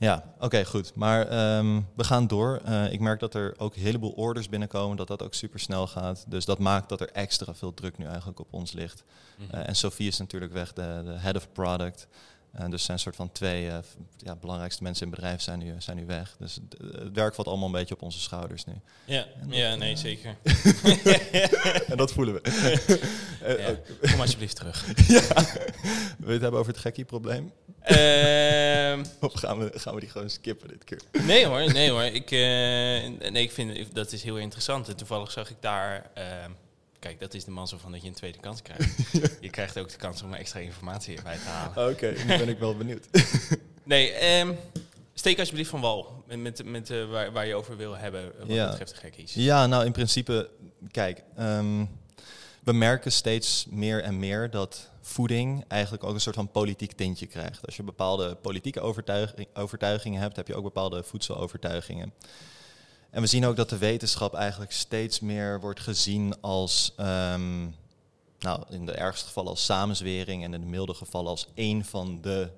Ja, 0.04 0.24
oké, 0.38 0.64
goed. 0.64 0.94
Maar 0.94 1.28
ehm, 1.28 1.80
we 1.94 2.04
gaan 2.04 2.26
door. 2.26 2.60
Eh, 2.64 2.92
ik 2.92 3.00
merk 3.00 3.20
dat 3.20 3.34
er 3.34 3.54
ook 3.58 3.74
een 3.74 3.82
heleboel 3.82 4.10
orders 4.10 4.48
binnenkomen, 4.48 4.96
dat 4.96 5.06
dat 5.06 5.22
ook 5.22 5.34
super 5.34 5.60
snel 5.60 5.86
gaat. 5.86 6.24
Dus 6.28 6.44
dat 6.44 6.58
maakt 6.58 6.88
dat 6.88 7.00
er 7.00 7.10
extra 7.12 7.54
veel 7.54 7.74
druk 7.74 7.98
nu 7.98 8.04
eigenlijk 8.04 8.40
op 8.40 8.46
ons 8.50 8.72
ligt. 8.72 9.04
Mhm. 9.38 9.54
Eh, 9.54 9.68
en 9.68 9.76
Sophie 9.76 10.08
is 10.08 10.18
natuurlijk 10.18 10.52
weg, 10.52 10.72
de, 10.72 11.02
de 11.04 11.12
head 11.12 11.36
of 11.36 11.52
product. 11.52 12.06
Eh, 12.54 12.70
dus 12.70 12.84
zijn 12.84 12.98
soort 12.98 13.16
van 13.16 13.32
twee 13.32 13.68
eh, 13.68 13.78
ja, 14.16 14.34
belangrijkste 14.34 14.82
mensen 14.82 15.06
in 15.06 15.12
het 15.12 15.20
bedrijf 15.20 15.42
zijn 15.42 15.58
nu, 15.58 15.74
zijn 15.78 15.96
nu 15.96 16.06
weg. 16.06 16.36
Dus 16.38 16.54
het, 16.54 17.12
werk 17.12 17.34
valt 17.34 17.48
allemaal 17.48 17.66
een 17.66 17.72
beetje 17.72 17.94
op 17.94 18.02
onze 18.02 18.20
schouders 18.20 18.64
nu. 18.64 18.72
ja, 19.04 19.26
dat, 19.42 19.56
ja, 19.56 19.74
nee, 19.74 19.92
eh, 19.92 19.98
zeker. 19.98 20.36
en 21.90 21.96
dat 21.96 22.12
voelen 22.12 22.34
we. 22.34 22.40
Ja. 23.58 24.10
Kom 24.10 24.20
alsjeblieft 24.20 24.56
terug. 24.56 24.86
ja. 25.06 25.44
Wil 26.18 26.26
je 26.26 26.32
het 26.32 26.42
hebben 26.42 26.60
over 26.60 26.72
het 26.72 26.80
gekkie-probleem? 26.80 27.52
Ehm, 27.80 29.04
Of 29.20 29.32
gaan 29.32 29.58
we, 29.58 29.70
gaan 29.74 29.94
we 29.94 30.00
die 30.00 30.10
gewoon 30.10 30.30
skippen 30.30 30.68
dit 30.68 30.84
keer? 30.84 31.00
nee 31.26 31.46
hoor, 31.46 31.72
nee 31.72 31.90
hoor. 31.90 32.02
Ik, 32.02 32.30
nee, 32.30 33.42
ik 33.42 33.52
vind 33.52 33.94
dat 33.94 34.12
is 34.12 34.22
heel 34.22 34.38
interessant. 34.38 34.88
En 34.88 34.96
toevallig 34.96 35.30
zag 35.30 35.50
ik 35.50 35.56
daar... 35.60 36.10
kijk, 37.04 37.20
dat 37.20 37.34
is 37.34 37.44
de 37.44 37.50
mazzel 37.50 37.78
van 37.78 37.92
dat 37.92 38.02
je 38.02 38.08
een 38.08 38.14
tweede 38.14 38.38
kans 38.38 38.62
krijgt. 38.62 39.12
je 39.40 39.50
krijgt 39.50 39.78
ook 39.78 39.88
de 39.90 39.96
kans 39.96 40.22
om 40.22 40.34
extra 40.34 40.60
informatie 40.60 41.16
erbij 41.16 41.36
te 41.36 41.48
halen. 41.48 41.90
Oké, 41.92 42.14
nu 42.26 42.38
ben 42.38 42.48
ik 42.48 42.58
wel 42.58 42.76
benieuwd. 42.76 43.06
Nee, 43.86 44.10
ehm, 44.12 44.52
steek 45.14 45.38
alsjeblieft 45.38 45.70
van 45.70 45.80
wal. 45.80 46.24
Met, 46.26 46.38
met, 46.38 46.64
met 46.64 46.90
eh, 46.90 47.10
waar, 47.10 47.32
waar 47.32 47.46
je 47.46 47.54
over 47.54 47.76
wil 47.76 47.96
hebben, 47.96 48.32
wat 48.38 48.48
Ja. 48.48 48.68
betreft 48.68 48.90
de 48.90 48.96
gekkies. 48.96 49.34
Ja, 49.34 49.66
nou 49.66 49.84
in 49.84 49.92
principe, 49.92 50.50
kijk, 50.90 51.22
ehm, 51.36 51.84
we 52.62 52.72
merken 52.72 53.12
steeds 53.12 53.66
meer 53.70 54.02
en 54.02 54.18
meer 54.18 54.50
dat 54.50 54.90
voeding 55.00 55.64
eigenlijk 55.68 56.04
ook 56.04 56.14
een 56.14 56.20
soort 56.20 56.34
van 56.36 56.50
politiek 56.50 56.92
tintje 56.92 57.26
krijgt. 57.26 57.66
Als 57.66 57.76
je 57.76 57.82
bepaalde 57.82 58.34
politieke 58.34 58.80
overtuiging, 58.80 59.48
overtuigingen 59.54 60.20
hebt, 60.20 60.36
heb 60.36 60.46
je 60.48 60.54
ook 60.54 60.62
bepaalde 60.64 61.02
voedselovertuigingen. 61.02 62.12
En 63.14 63.20
we 63.20 63.26
zien 63.26 63.46
ook 63.46 63.56
dat 63.56 63.68
de 63.68 63.78
wetenschap 63.78 64.34
eigenlijk 64.34 64.72
steeds 64.72 65.20
meer 65.20 65.60
wordt 65.60 65.80
gezien 65.80 66.40
als, 66.40 66.92
ehm, 66.96 67.62
nou 68.38 68.62
in 68.68 68.86
de 68.86 68.92
ergste 68.92 69.26
gevallen 69.26 69.50
als 69.50 69.64
samenzwering 69.64 70.44
en 70.44 70.54
in 70.54 70.60
de 70.60 70.66
milde 70.66 70.94
gevallen 70.94 71.30
als 71.30 71.48
één 71.54 71.84
van 71.84 72.20
de 72.20 72.50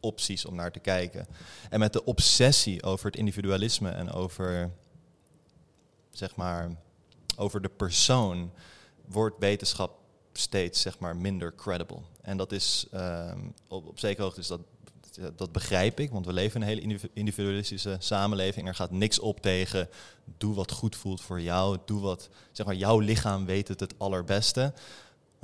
opties 0.00 0.44
om 0.44 0.54
naar 0.54 0.72
te 0.72 0.78
kijken. 0.78 1.26
En 1.70 1.78
met 1.78 1.92
de 1.92 2.04
obsessie 2.04 2.82
over 2.82 3.06
het 3.06 3.16
individualisme 3.16 3.90
en 3.90 4.10
over 4.10 4.70
zeg 6.10 6.36
maar, 6.36 6.70
over 7.36 7.62
de 7.62 7.70
persoon 7.76 8.52
wordt 9.06 9.38
wetenschap 9.38 9.98
steeds 10.32 10.80
zeg 10.80 10.98
maar, 10.98 11.16
minder 11.16 11.54
credible. 11.54 12.00
En 12.22 12.36
dat 12.36 12.52
is 12.52 12.86
ehm, 12.92 13.40
op, 13.68 13.98
zekere 13.98 14.22
hoogte 14.22 14.40
is 14.40 14.46
dat, 14.46 14.60
dat 15.36 15.52
begrijp 15.52 16.00
ik, 16.00 16.10
want 16.10 16.26
we 16.26 16.32
leven 16.32 16.54
in 16.54 16.62
een 16.62 16.68
hele 16.68 16.80
individu- 16.80 17.12
individualistische 17.14 17.96
samenleving. 17.98 18.68
Er 18.68 18.74
gaat 18.74 18.90
niks 18.90 19.18
op 19.18 19.40
tegen 19.40 19.88
doe 20.38 20.54
wat 20.54 20.72
goed 20.72 20.96
voelt 20.96 21.20
voor 21.20 21.40
jou, 21.40 21.78
doe 21.84 22.00
wat, 22.00 22.28
zeg 22.52 22.66
maar, 22.66 22.74
jouw 22.74 22.98
lichaam 22.98 23.44
weet 23.44 23.68
het 23.68 23.80
het 23.80 23.94
allerbeste. 23.98 24.72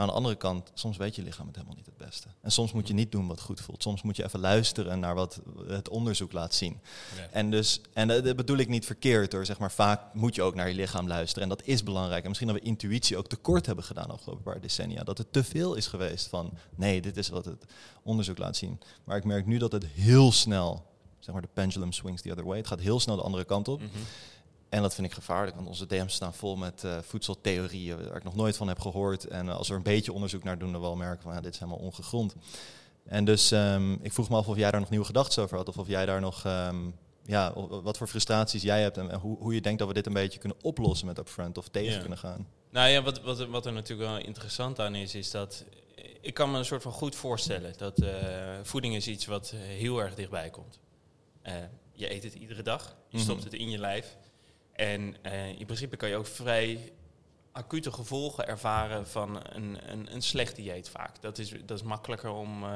Maar 0.01 0.09
aan 0.09 0.15
de 0.15 0.21
andere 0.21 0.41
kant, 0.41 0.71
soms 0.75 0.97
weet 0.97 1.15
je 1.15 1.23
lichaam 1.23 1.47
het 1.47 1.57
helemaal 1.57 1.77
niet 1.77 1.87
het 1.87 1.97
beste. 1.97 2.29
En 2.41 2.53
soms 2.53 2.73
moet 2.73 2.89
je 2.89 2.95
niet 2.95 3.13
doen 3.13 3.27
wat 3.27 3.41
goed 3.41 3.61
voelt. 3.61 3.83
Soms 3.83 4.03
moet 4.03 4.17
je 4.17 4.25
even 4.25 4.41
luisteren 4.41 5.01
naar 5.01 5.15
wat 5.15 5.41
het 5.67 5.89
onderzoek 5.89 6.33
laat 6.33 6.55
zien. 6.55 6.81
Ja. 7.17 7.29
En, 7.31 7.51
dus, 7.51 7.81
en 7.93 8.09
dat 8.09 8.25
dat 8.25 8.37
bedoel 8.37 8.57
ik 8.57 8.69
niet 8.69 8.87
verkeerd 8.87 9.33
hoor. 9.33 9.47
Zeg 9.47 9.59
maar, 9.59 9.73
vaak 9.73 10.15
moet 10.15 10.35
je 10.35 10.43
ook 10.43 10.55
naar 10.55 10.69
je 10.69 10.75
lichaam 10.75 11.09
luisteren. 11.09 11.43
En 11.43 11.49
dat 11.49 11.67
is 11.67 11.83
belangrijk. 11.83 12.23
En 12.23 12.29
misschien 12.29 12.49
dat 12.49 12.59
we 12.59 12.67
intuïtie 12.67 13.17
ook 13.17 13.27
tekort 13.27 13.67
hebben 13.67 13.85
gedaan 13.85 14.07
de 14.07 14.13
afgelopen 14.13 14.43
paar 14.43 14.61
decennia. 14.61 15.05
Dat 15.05 15.19
het 15.19 15.33
te 15.33 15.45
veel 15.45 15.75
is 15.75 15.87
geweest 15.87 16.29
van 16.29 16.51
nee, 16.75 17.01
dit 17.01 17.17
is 17.17 17.29
wat 17.29 17.45
het 17.45 17.65
onderzoek 18.03 18.39
laat 18.39 18.57
zien. 18.57 18.81
Maar 19.05 19.17
ik 19.17 19.25
merk 19.25 19.47
nu 19.47 19.59
dat 19.59 19.73
het 19.73 19.87
heel 19.87 20.33
snel, 20.33 20.87
zeg 21.19 21.33
maar, 21.33 21.43
de 21.43 21.49
pendulum 21.53 21.93
swings 21.93 22.23
the 22.23 22.31
other 22.31 22.45
way. 22.45 22.57
Het 22.57 22.67
gaat 22.67 22.81
heel 22.81 23.01
snel 23.01 23.17
de 23.17 23.23
andere 23.23 23.45
kant 23.45 23.69
op. 23.69 23.81
Mhm. 23.81 23.89
En 24.71 24.83
dat 24.83 24.95
vind 24.95 25.07
ik 25.07 25.13
gevaarlijk, 25.13 25.57
want 25.57 25.69
onze 25.69 25.87
DM's 25.87 26.15
staan 26.15 26.35
vol 26.35 26.57
met 26.57 26.85
eh, 26.85 26.99
voedseltheorieën 27.03 28.05
waar 28.09 28.17
ik 28.17 28.25
nog 28.25 28.35
nooit 28.35 28.57
van 28.57 28.69
heb 28.69 28.81
gehoord. 28.81 29.25
En 29.25 29.49
eh, 29.49 29.57
als 29.57 29.67
we 29.67 29.73
er 29.73 29.79
een 29.79 29.85
beetje 29.85 30.13
onderzoek 30.13 30.43
naar 30.43 30.59
doen, 30.59 30.73
dan 30.73 30.81
wel 30.81 30.97
merken 30.97 31.23
van 31.23 31.33
ja, 31.35 31.41
dit 31.41 31.53
is 31.55 31.59
helemaal 31.61 31.81
ongegrond. 31.81 32.35
En 33.05 33.25
dus 33.25 33.51
ehm, 33.51 33.93
ik 33.93 34.13
vroeg 34.13 34.29
me 34.29 34.37
af 34.37 34.49
of 34.49 34.57
jij 34.57 34.71
daar 34.71 34.81
nog 34.81 34.91
nieuwe 34.91 35.05
gedachten 35.05 35.43
over 35.43 35.57
had, 35.57 35.69
of 35.69 35.79
of 35.79 35.89
jij 35.89 36.07
daar 36.07 36.21
nog, 36.21 36.45
ehm, 36.45 36.77
ja, 37.25 37.53
wat 37.83 37.97
voor 37.97 38.07
frustraties 38.07 38.63
jij 38.63 38.83
hebt 38.83 38.97
en, 38.97 39.11
en 39.11 39.19
hoe, 39.19 39.37
hoe 39.39 39.55
je 39.55 39.61
denkt 39.61 39.79
dat 39.79 39.89
we 39.89 39.95
dit 39.95 40.07
een 40.07 40.13
beetje 40.13 40.39
kunnen 40.39 40.59
oplossen 40.63 41.07
met 41.07 41.19
Upfront 41.19 41.59
of 41.59 41.69
tegen 41.69 42.01
kunnen 42.01 42.19
gaan. 42.19 42.47
Nou 42.71 42.89
ja, 42.89 43.03
wat, 43.03 43.23
wat, 43.23 43.47
wat 43.47 43.67
er 43.67 43.73
natuurlijk 43.73 44.11
wel 44.11 44.19
interessant 44.19 44.79
aan 44.81 44.95
is, 44.95 45.15
is 45.15 45.31
dat 45.31 45.65
ik 46.21 46.35
kan 46.35 46.51
me 46.51 46.59
een 46.59 46.65
soort 46.65 46.83
van 46.83 46.93
goed 46.93 47.15
voorstellen 47.15 47.73
dat 47.77 47.99
eh, 48.01 48.11
voeding 48.63 48.95
is 48.95 49.09
iets 49.09 49.27
wat 49.27 49.51
eh, 49.55 49.61
heel 49.61 49.99
erg 50.03 50.15
dichtbij 50.15 50.51
komt. 50.51 50.79
Eh, 51.43 51.55
je 51.93 52.13
eet 52.13 52.23
het 52.23 52.35
iedere 52.35 52.63
dag, 52.63 52.97
je 53.09 53.17
Mhm. 53.17 53.25
stopt 53.27 53.45
het 53.45 53.53
in 53.53 53.71
je 53.71 53.79
lijf. 53.79 54.17
En 54.81 55.17
eh, 55.23 55.49
in 55.49 55.65
principe 55.67 55.97
kan 55.97 56.09
je 56.09 56.17
ook 56.17 56.27
vrij 56.27 56.93
acute 57.53 57.93
gevolgen 57.93 58.47
ervaren 58.47 59.07
van 59.07 59.41
een, 59.55 59.79
een, 59.93 60.15
een 60.15 60.23
slecht 60.23 60.57
dieet 60.57 60.89
vaak. 60.89 61.21
Dat 61.23 61.39
is, 61.39 61.55
dat 61.65 61.79
is 61.79 61.83
makkelijker 61.83 62.31
om 62.31 62.65
eh, 62.65 62.71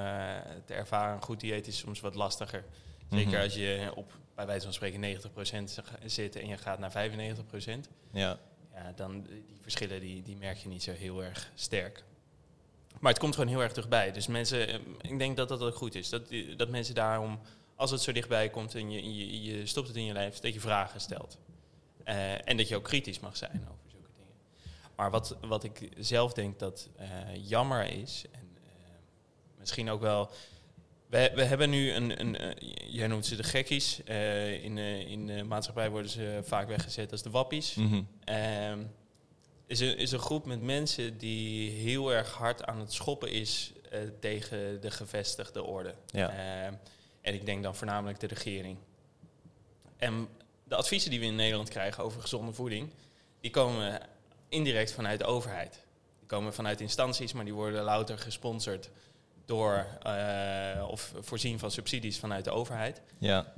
te 0.65 0.75
ervaren. 0.75 1.15
Een 1.15 1.23
goed 1.23 1.41
dieet 1.41 1.67
is 1.67 1.79
soms 1.79 2.01
wat 2.01 2.15
lastiger. 2.15 2.65
Zeker 3.11 3.33
Mhm. 3.33 3.43
als 3.43 3.55
je 3.55 3.93
op, 3.95 4.13
bij 4.35 4.47
wijze 4.47 4.65
van 4.65 4.73
spreken, 4.73 5.01
90% 5.01 5.81
zit 6.05 6.37
en 6.37 6.49
je 6.49 6.57
gaat 6.57 6.79
naar 6.79 6.91
95%. 6.91 7.89
Ja, 8.13 8.39
Ja, 8.75 8.93
dan 8.97 9.23
die 9.23 9.45
verschillen 9.61 10.01
die, 10.01 10.23
die 10.23 10.37
merk 10.37 10.57
je 10.57 10.69
niet 10.69 10.83
zo 10.83 10.93
heel 10.93 11.25
erg 11.25 11.51
sterk. 11.55 12.05
Maar 13.01 13.11
het 13.13 13.21
komt 13.21 13.35
gewoon 13.35 13.49
heel 13.51 13.63
erg 13.63 13.73
dichtbij. 13.73 14.13
Dus 14.13 14.27
mensen, 14.27 14.69
eh, 14.69 14.79
ik 15.01 15.19
denk 15.19 15.37
dat 15.37 15.49
dat 15.49 15.61
ook 15.61 15.75
goed 15.77 15.95
is. 15.95 16.09
Dat, 16.09 16.23
dat 16.57 16.69
mensen 16.69 16.95
daarom, 16.95 17.41
als 17.77 17.91
het 17.91 18.01
zo 18.01 18.13
dichtbij 18.13 18.49
komt 18.51 18.75
en 18.75 18.91
je, 18.91 19.15
je, 19.17 19.43
je 19.43 19.67
stopt 19.67 19.89
het 19.89 19.97
in 19.97 20.05
je 20.05 20.13
lijf, 20.13 20.39
dat 20.39 20.55
je 20.55 20.61
vragen 20.61 21.01
stelt. 21.01 21.39
Eh, 22.05 22.49
en 22.49 22.57
dat 22.57 22.69
je 22.69 22.77
ook 22.77 22.85
kritisch 22.85 23.21
mag 23.21 23.37
zijn 23.37 23.67
over 23.71 23.91
zulke 23.91 24.09
dingen. 24.17 24.33
Maar 24.97 25.11
wat, 25.11 25.37
wat 25.41 25.65
ik 25.65 25.89
zelf 25.99 26.33
denk 26.33 26.59
dat 26.59 26.89
eh, 26.97 27.09
jammer 27.49 27.91
is, 27.91 28.25
en 28.31 28.57
eh, 28.57 28.71
misschien 29.59 29.91
ook 29.91 30.01
wel. 30.01 30.31
We, 31.07 31.33
we 31.35 31.45
hebben 31.45 31.71
nu 31.71 31.93
een, 31.93 32.21
een 32.21 32.57
jij 32.93 33.07
noemt 33.07 33.27
ze 33.27 33.37
de 33.37 33.43
gekkies. 33.43 34.01
In, 34.63 34.79
in 34.79 35.27
de 35.27 35.43
maatschappij 35.43 35.91
worden 35.91 36.11
ze 36.11 36.41
vaak 36.43 36.69
weggezet 36.69 37.13
als 37.13 37.23
de 37.23 37.31
wappies. 37.31 37.77
Ehm, 38.25 38.83
is, 39.67 39.81
een, 39.81 39.97
is 39.97 40.13
een 40.13 40.19
groep 40.19 40.47
met 40.47 40.63
mensen 40.63 41.19
die 41.19 41.71
heel 41.71 42.13
erg 42.13 42.33
hard 42.33 42.65
aan 42.65 42.79
het 42.79 42.93
schoppen 42.93 43.31
is 43.31 43.73
tegen 44.21 44.81
de 44.81 44.91
gevestigde 44.91 45.63
orde. 45.63 45.95
ja. 46.07 46.31
Ehm, 46.31 46.75
en 47.21 47.35
ik 47.35 47.47
denk 47.47 47.63
dan 47.63 47.77
voornamelijk 47.77 48.21
de 48.21 48.27
regering. 48.27 48.79
En 49.97 50.29
de 50.75 50.81
adviezen 50.81 51.11
die 51.11 51.21
we 51.21 51.27
in 51.27 51.35
Nederland 51.35 51.69
krijgen 51.69 52.05
over 52.05 52.21
gezonde 52.21 52.53
voeding, 52.53 52.91
die 53.41 53.51
komen 53.51 54.01
indirect 54.49 54.93
vanuit 54.93 55.19
de 55.19 55.25
overheid. 55.25 55.73
Die 56.19 56.29
komen 56.29 56.55
vanuit 56.55 56.81
instanties, 56.81 57.33
maar 57.33 57.45
die 57.45 57.55
worden 57.55 57.83
louter 57.83 58.19
gesponsord 58.19 58.91
door 59.45 59.87
eh, 60.03 60.89
of 60.89 61.13
voorzien 61.21 61.59
van 61.59 61.71
subsidies 61.71 62.19
vanuit 62.19 62.45
de 62.45 62.51
overheid. 62.51 63.01
Ja. 63.19 63.53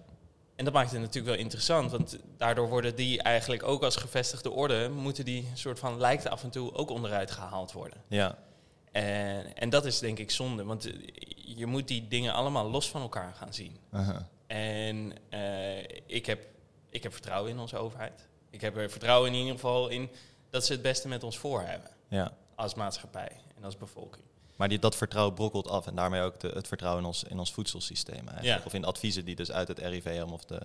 En 0.57 0.65
dat 0.65 0.75
maakt 0.75 0.91
het 0.91 1.01
natuurlijk 1.01 1.27
wel 1.27 1.45
interessant, 1.45 1.91
want 1.91 2.19
daardoor 2.37 2.69
worden 2.69 2.97
die 2.97 3.23
eigenlijk 3.23 3.63
ook 3.63 3.83
als 3.83 3.97
gevestigde 3.97 4.51
orde, 4.51 4.89
moeten 4.89 5.25
die 5.25 5.49
soort 5.55 5.79
van 5.79 5.99
lijkt 5.99 6.29
af 6.29 6.43
en 6.43 6.51
toe 6.51 6.75
ook 6.75 6.91
onderuit 6.91 7.31
gehaald 7.31 7.73
worden. 7.73 7.99
Ja. 8.09 8.39
En, 8.93 9.57
en 9.57 9.71
dat 9.71 9.85
is 9.85 9.99
denk 9.99 10.19
ik 10.19 10.31
zonde, 10.31 10.65
want 10.65 10.91
je 11.35 11.67
moet 11.67 11.89
die 11.89 12.09
dingen 12.09 12.33
allemaal 12.33 12.71
los 12.71 12.91
van 12.91 13.01
elkaar 13.01 13.35
gaan 13.35 13.55
zien. 13.55 13.77
Uh-huh. 13.93 14.17
En 14.47 15.13
eh, 15.29 15.79
ik, 16.07 16.27
heb, 16.27 16.47
ik 16.91 17.03
heb 17.03 17.13
vertrouwen 17.13 17.51
in 17.51 17.59
onze 17.59 17.77
overheid. 17.77 18.29
Ik 18.51 18.61
heb 18.61 18.77
er 18.77 18.91
vertrouwen 18.91 19.33
in 19.33 19.39
ieder 19.39 19.53
geval 19.55 19.89
in 19.89 20.11
dat 20.51 20.67
ze 20.67 20.73
het 20.73 20.83
beste 20.83 21.09
met 21.09 21.23
ons 21.23 21.39
voor 21.39 21.61
hebben. 21.63 21.91
Ja. 22.09 22.33
Als 22.55 22.75
maatschappij 22.75 23.31
en 23.57 23.65
als 23.65 23.77
bevolking. 23.77 24.25
Maar 24.57 24.69
die, 24.69 24.79
dat 24.79 24.97
vertrouwen 24.97 25.35
brokkelt 25.35 25.69
af 25.69 25.87
en 25.87 25.95
daarmee 25.95 26.23
ook 26.23 26.41
de, 26.41 26.49
het 26.49 26.69
vertrouwen 26.69 27.03
in 27.03 27.07
ons, 27.09 27.25
in 27.25 27.39
ons 27.39 27.53
voedselsysteem 27.53 28.29
eigenlijk. 28.29 28.59
Ja. 28.59 28.63
Of 28.65 28.75
in 28.75 28.85
adviezen 28.85 29.25
die 29.25 29.37
dus 29.37 29.51
uit 29.51 29.69
het 29.69 29.79
RIVM 29.79 30.29
of 30.33 30.45
de... 30.45 30.61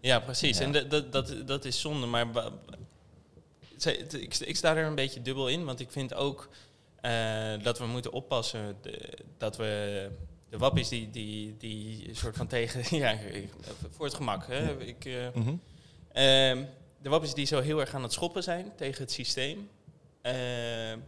Ja, 0.00 0.20
precies. 0.20 0.58
Ja. 0.58 0.64
En 0.64 0.72
dat, 0.72 0.90
dat, 0.90 1.12
dat, 1.12 1.46
dat 1.46 1.64
is 1.64 1.80
zonde. 1.80 2.06
Maar 2.06 2.26
ik, 3.84 4.34
ik 4.38 4.56
sta 4.56 4.76
er 4.76 4.86
een 4.86 4.94
beetje 4.94 5.22
dubbel 5.22 5.48
in, 5.48 5.64
want 5.64 5.80
ik 5.80 5.90
vind 5.90 6.14
ook 6.14 6.48
eh, 7.00 7.52
dat 7.62 7.78
we 7.78 7.86
moeten 7.86 8.12
oppassen 8.12 8.76
de- 8.82 9.18
dat 9.38 9.56
we 9.56 10.10
de 10.50 10.58
wappies 10.58 10.88
die, 10.88 11.10
die, 11.10 11.56
die 11.56 12.14
soort 12.14 12.36
van 12.36 12.46
tegen, 12.46 12.96
ja, 12.98 13.18
voor 13.90 14.04
het 14.04 14.14
gemak. 14.14 14.46
Hè, 14.46 14.80
ik, 14.80 15.04
eh, 15.04 15.28
Mhm. 15.34 15.54
Ehm, 16.12 16.64
de 17.02 17.08
wappies 17.08 17.34
die 17.34 17.46
zo 17.46 17.60
heel 17.60 17.80
erg 17.80 17.94
aan 17.94 18.02
het 18.02 18.12
schoppen 18.12 18.42
zijn 18.42 18.72
tegen 18.76 19.02
het 19.02 19.12
systeem. 19.12 19.70
Ehm, 20.22 20.98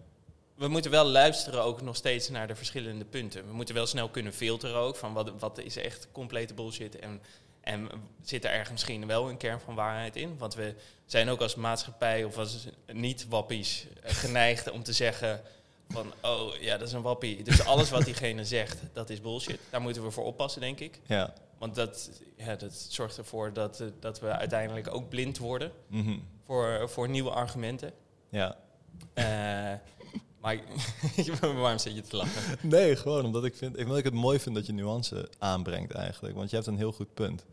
we 0.54 0.68
moeten 0.68 0.90
wel 0.90 1.04
luisteren 1.04 1.62
ook 1.62 1.82
nog 1.82 1.97
steeds 1.97 2.28
naar 2.28 2.47
de 2.47 2.54
verschillende 2.54 3.04
punten. 3.04 3.47
We 3.47 3.52
moeten 3.52 3.75
wel 3.75 3.87
snel 3.87 4.09
kunnen 4.09 4.32
filteren 4.32 4.76
ook 4.76 4.97
van 4.97 5.12
wat, 5.12 5.32
wat 5.38 5.59
is 5.59 5.76
echt 5.76 6.09
complete 6.12 6.54
bullshit 6.54 6.99
en, 6.99 7.20
en 7.61 7.88
zit 8.23 8.44
er 8.44 8.50
ergens 8.50 8.70
misschien 8.70 9.06
wel 9.06 9.28
een 9.28 9.37
kern 9.37 9.61
van 9.61 9.75
waarheid 9.75 10.16
in. 10.16 10.38
Want 10.38 10.54
we 10.54 10.75
zijn 11.06 11.28
ook 11.28 11.40
als 11.40 11.54
maatschappij 11.54 12.25
of 12.25 12.38
als 12.38 12.66
niet-wappies 12.92 13.87
eh, 14.02 14.14
geneigd 14.14 14.70
om 14.70 14.82
te 14.82 14.92
zeggen 14.92 15.42
van 15.90 16.12
oh 16.23 16.54
ja 16.61 16.76
dat 16.78 16.88
is 16.88 16.94
een 16.94 17.02
wappie. 17.02 17.42
Dus 17.42 17.64
alles 17.64 17.90
wat 17.90 18.04
diegene 18.04 18.44
zegt 18.44 18.78
dat 18.92 19.11
is 19.11 19.20
bullshit. 19.20 19.59
Daar 19.70 19.80
moeten 19.80 20.02
we 20.04 20.11
voor 20.11 20.25
oppassen 20.25 20.61
denk 20.61 20.80
ik. 20.80 21.00
Ja. 21.06 21.32
Want 21.59 21.75
dat, 21.75 22.11
ja, 22.37 22.54
dat 22.56 22.73
zorgt 22.88 23.16
ervoor 23.18 23.52
dat, 23.52 23.80
eh, 23.80 23.87
dat 24.00 24.20
we 24.20 24.26
uiteindelijk 24.28 24.94
ook 24.94 25.09
blind 25.09 25.38
worden 25.38 25.73
Mhm. 25.87 26.18
voor, 26.47 26.88
voor 26.90 27.09
nieuwe 27.09 27.30
argumenten. 27.30 27.92
Ja. 28.28 28.56
Eh, 29.14 29.25
maar 30.40 30.59
waarom 31.40 31.78
zit 31.78 31.94
je 31.94 32.00
te 32.02 32.16
lachen? 32.16 32.59
Nee, 32.68 32.97
gewoon 32.97 33.25
omdat 33.25 33.44
ik, 33.44 33.56
vind, 33.56 33.76
omdat 33.76 33.99
ik 33.99 34.04
het 34.04 34.14
mooi 34.14 34.38
vind 34.38 34.54
dat 34.54 34.66
je 34.66 34.73
nuance 34.73 35.28
aanbrengt 35.38 35.92
eigenlijk. 35.92 36.35
Want 36.37 36.50
je 36.50 36.56
hebt 36.56 36.68
een 36.68 36.76
heel 36.76 36.92
goed 36.92 37.14
punt. 37.14 37.44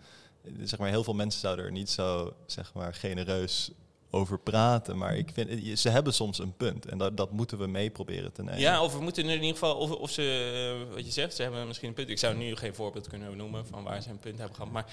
Zeg 0.63 0.79
maar, 0.79 0.89
heel 0.89 1.03
veel 1.03 1.13
mensen 1.13 1.39
zouden 1.41 1.65
er 1.65 1.72
niet 1.72 1.89
zo 1.89 2.34
zeg 2.46 2.74
maar, 2.74 2.94
genereus 2.94 3.72
over 4.10 4.40
praten. 4.40 4.98
Maar 4.98 5.16
ik 5.18 5.30
vind, 5.34 5.80
ze 5.80 5.90
hebben 5.90 6.14
soms 6.14 6.40
een 6.40 6.56
punt. 6.56 6.86
En 6.86 6.98
dat, 6.98 7.18
dat 7.18 7.32
moeten 7.32 7.58
we 7.58 7.68
mee 7.68 7.90
proberen 7.90 8.34
te 8.34 8.44
nemen. 8.44 8.60
Ja, 8.60 8.84
of 8.84 8.94
we 8.94 9.02
moeten 9.02 9.24
in 9.24 9.32
ieder 9.32 9.50
geval, 9.50 9.76
of, 9.76 9.92
of 9.92 10.10
ze, 10.10 10.86
eh, 10.90 10.94
wat 10.94 11.06
je 11.06 11.12
zegt, 11.12 11.36
ze 11.36 11.42
hebben 11.42 11.68
misschien 11.68 11.88
een 11.88 11.94
punt. 11.94 12.10
Ik 12.10 12.20
zou 12.20 12.36
nu 12.36 12.56
geen 12.56 12.76
voorbeeld 12.76 13.08
kunnen 13.08 13.38
noemen 13.38 13.68
van 13.68 13.84
waar 13.84 14.02
ze 14.02 14.10
een 14.10 14.20
punt 14.20 14.38
hebben 14.38 14.56
gehad. 14.56 14.72
Maar 14.72 14.86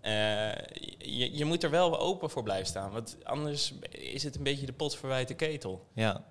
eh, 0.00 0.80
je, 0.98 1.36
je 1.36 1.44
moet 1.44 1.62
er 1.62 1.70
wel 1.70 2.00
open 2.00 2.30
voor 2.30 2.42
blijven 2.42 2.66
staan. 2.66 2.90
Want 2.90 3.16
anders 3.22 3.72
is 3.90 4.22
het 4.22 4.36
een 4.36 4.42
beetje 4.42 4.66
de 4.66 4.72
pot 4.72 4.96
verwijte 4.96 5.34
ketel. 5.34 5.86
Ja. 5.94 6.24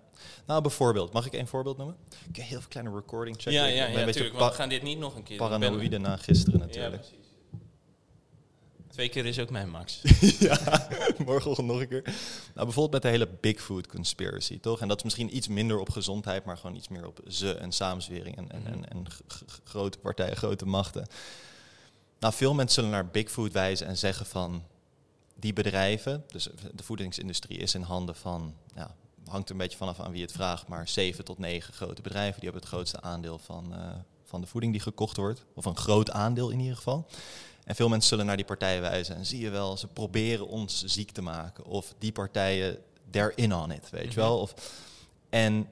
Nou, 0.46 0.62
bijvoorbeeld, 0.62 1.14
mag 1.14 1.26
ik 1.26 1.34
één 1.34 1.48
voorbeeld 1.48 1.78
noemen? 1.78 1.96
Ik 2.30 2.36
heb 2.36 2.46
heel 2.46 2.60
veel 2.60 2.70
kleine 2.70 2.96
recording 2.96 3.36
checken. 3.36 3.54
ja, 3.54 3.66
ja, 3.66 3.86
ja, 3.86 4.06
natuurlijk. 4.06 4.38
We 4.38 4.52
gaan 4.52 4.70
dit 4.70 4.84
niet 4.84 4.98
nog 4.98 5.16
een 5.16 5.24
keer 5.24 5.38
paranoïde 5.38 5.98
na 5.98 6.18
gisteren 6.18 6.60
natuurlijk. 6.60 7.06
Twee 8.92 9.10
keer 9.10 9.26
is 9.26 9.40
ook 9.40 9.50
mijn 9.50 9.70
max. 9.70 10.02
ja, 10.40 10.88
morgen 11.26 11.66
nog 11.66 11.80
een 11.80 11.88
keer. 11.88 12.02
Nou, 12.54 12.66
bijvoorbeeld 12.66 12.92
met 12.92 13.02
de 13.02 13.08
hele 13.08 13.28
Bigfoot 13.42 13.88
conspiracy, 13.88 14.60
toch? 14.60 14.80
En 14.82 14.88
dat 14.88 14.98
is 14.98 15.04
misschien 15.04 15.36
iets 15.36 15.48
minder 15.48 15.80
op 15.80 15.90
gezondheid, 15.90 16.46
maar 16.46 16.58
gewoon 16.58 16.76
iets 16.76 16.88
meer 16.88 17.08
op 17.08 17.20
ze 17.28 17.54
en 17.54 17.72
samenzwering 17.72 18.38
en, 18.38 18.52
en, 18.52 18.66
en, 18.66 18.90
en 18.90 19.06
g- 19.28 19.44
grote 19.64 19.98
partijen, 19.98 20.38
grote 20.38 20.66
machten. 20.66 21.08
Nou, 22.20 22.34
veel 22.34 22.54
mensen 22.54 22.74
zullen 22.76 22.90
naar 22.90 23.08
Bigfoot 23.08 23.52
wijzen 23.54 23.88
en 23.88 23.98
zeggen 23.98 24.26
van 24.26 24.64
die 25.36 25.54
bedrijven, 25.54 26.24
dus 26.28 26.50
de 26.74 26.84
voedingsindustrie 26.84 27.58
is 27.58 27.76
in 27.76 27.82
handen 27.82 28.16
van, 28.16 28.56
ja, 28.76 28.96
hangt 29.28 29.48
er 29.48 29.56
een 29.56 29.62
beetje 29.62 29.78
vanaf 29.78 30.00
aan 30.00 30.12
wie 30.12 30.22
het 30.22 30.32
vraagt, 30.32 30.68
maar 30.68 30.88
zeven 30.88 31.26
tot 31.26 31.38
negen 31.38 31.74
grote 31.74 32.02
bedrijven 32.02 32.40
die 32.40 32.44
hebben 32.50 32.62
het 32.62 32.72
grootste 32.72 33.02
aandeel 33.02 33.38
van, 33.40 33.74
eh, 33.74 33.90
van 34.26 34.42
de 34.42 34.48
voeding 34.48 34.72
die 34.74 34.82
gekocht 34.82 35.18
wordt, 35.18 35.46
of 35.54 35.66
een 35.66 35.78
groot 35.78 36.12
aandeel 36.12 36.50
in 36.50 36.60
ieder 36.60 36.76
geval. 36.76 37.08
En 37.64 37.76
veel 37.76 37.90
mensen 37.90 38.10
zullen 38.10 38.26
naar 38.26 38.36
die 38.36 38.46
partijen 38.46 38.82
wijzen. 38.82 39.16
En 39.16 39.26
zie 39.26 39.40
je 39.40 39.50
wel, 39.50 39.78
ze 39.78 39.88
proberen 39.88 40.48
ons 40.48 40.84
ziek 40.86 41.12
te 41.12 41.22
maken. 41.22 41.66
Of 41.66 41.94
die 41.98 42.12
partijen, 42.12 42.78
they're 43.10 43.32
in 43.36 43.54
on 43.54 43.72
it, 43.72 43.90
weet 43.90 44.14
je 44.14 44.20
wel. 44.20 44.40
Of, 44.40 44.54
en 45.30 45.68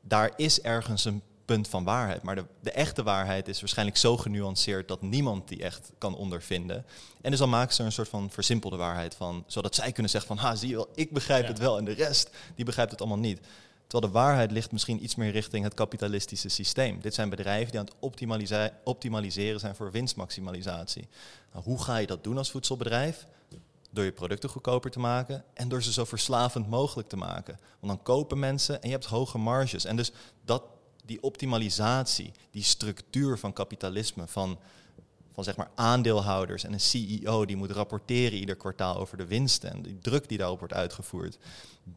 daar 0.00 0.32
is 0.36 0.60
ergens 0.60 1.04
een 1.04 1.22
punt 1.44 1.68
van 1.68 1.84
waarheid. 1.84 2.22
Maar 2.22 2.34
de, 2.34 2.44
de 2.60 2.70
echte 2.70 3.02
waarheid 3.02 3.48
is 3.48 3.60
waarschijnlijk 3.60 3.98
zo 3.98 4.16
genuanceerd 4.16 4.88
dat 4.88 5.02
niemand 5.02 5.48
die 5.48 5.62
echt 5.62 5.92
kan 5.98 6.16
ondervinden. 6.16 6.86
En 7.20 7.30
dus 7.30 7.38
dan 7.38 7.48
maken 7.50 7.74
ze 7.74 7.80
er 7.80 7.86
een 7.86 7.92
soort 7.92 8.08
van 8.08 8.30
versimpelde 8.30 8.76
waarheid 8.76 9.14
van. 9.14 9.44
Zodat 9.46 9.74
zij 9.74 9.92
kunnen 9.92 10.10
zeggen 10.10 10.36
van, 10.36 10.44
ha, 10.46 10.54
zie 10.54 10.68
je 10.68 10.74
wel, 10.74 10.88
ik 10.94 11.10
begrijp 11.12 11.42
Ja. 11.42 11.48
het 11.48 11.58
wel. 11.58 11.78
En 11.78 11.84
de 11.84 11.92
rest, 11.92 12.30
die 12.54 12.64
begrijpt 12.64 12.90
het 12.90 13.00
allemaal 13.00 13.18
niet. 13.18 13.40
Terwijl 13.86 14.12
de 14.12 14.18
waarheid 14.18 14.50
ligt 14.50 14.72
misschien 14.72 15.04
iets 15.04 15.14
meer 15.14 15.30
richting 15.30 15.64
het 15.64 15.74
kapitalistische 15.74 16.48
systeem. 16.48 17.00
Dit 17.00 17.14
zijn 17.14 17.28
bedrijven 17.28 17.70
die 17.70 17.80
aan 17.80 17.86
het 17.86 17.94
optimalisa- 17.98 18.70
optimaliseren 18.84 19.60
zijn 19.60 19.74
voor 19.74 19.90
winstmaximalisatie. 19.90 21.08
Nou, 21.52 21.64
hoe 21.64 21.82
ga 21.82 21.96
je 21.96 22.06
dat 22.06 22.24
doen 22.24 22.38
als 22.38 22.50
voedselbedrijf? 22.50 23.26
Door 23.90 24.04
je 24.04 24.12
producten 24.12 24.48
goedkoper 24.48 24.90
te 24.90 24.98
maken 24.98 25.44
en 25.54 25.68
door 25.68 25.82
ze 25.82 25.92
zo 25.92 26.04
verslavend 26.04 26.68
mogelijk 26.68 27.08
te 27.08 27.16
maken. 27.16 27.58
Want 27.80 27.92
dan 27.92 28.02
kopen 28.02 28.38
mensen 28.38 28.82
en 28.82 28.88
je 28.88 28.94
hebt 28.94 29.06
hoge 29.06 29.38
marges. 29.38 29.84
En 29.84 29.96
dus 29.96 30.12
dat, 30.44 30.62
die 31.04 31.22
optimalisatie, 31.22 32.32
die 32.50 32.62
structuur 32.62 33.38
van 33.38 33.52
kapitalisme, 33.52 34.26
van, 34.26 34.58
van 35.32 35.44
zeg 35.44 35.56
maar 35.56 35.70
aandeelhouders 35.74 36.64
en 36.64 36.72
een 36.72 36.80
CEO 36.80 37.44
die 37.44 37.56
moet 37.56 37.70
rapporteren 37.70 38.38
ieder 38.38 38.56
kwartaal 38.56 38.96
over 38.96 39.16
de 39.16 39.26
winsten 39.26 39.72
en 39.72 39.82
die 39.82 39.98
druk 39.98 40.28
die 40.28 40.38
daarop 40.38 40.58
wordt 40.58 40.74
uitgevoerd, 40.74 41.38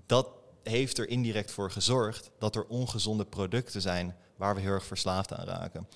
dat 0.05 0.27
heeft 0.67 0.97
er 0.97 1.09
indirect 1.09 1.51
voor 1.51 1.71
gezorgd 1.71 2.31
dat 2.39 2.55
er 2.55 2.65
ongezonde 2.65 3.25
producten 3.25 3.81
zijn 3.81 4.15
waar 4.35 4.55
we 4.55 4.61
heel 4.61 4.71
erg 4.71 4.85
verslaafd 4.85 5.33
aan 5.33 5.45
raken. 5.45 5.87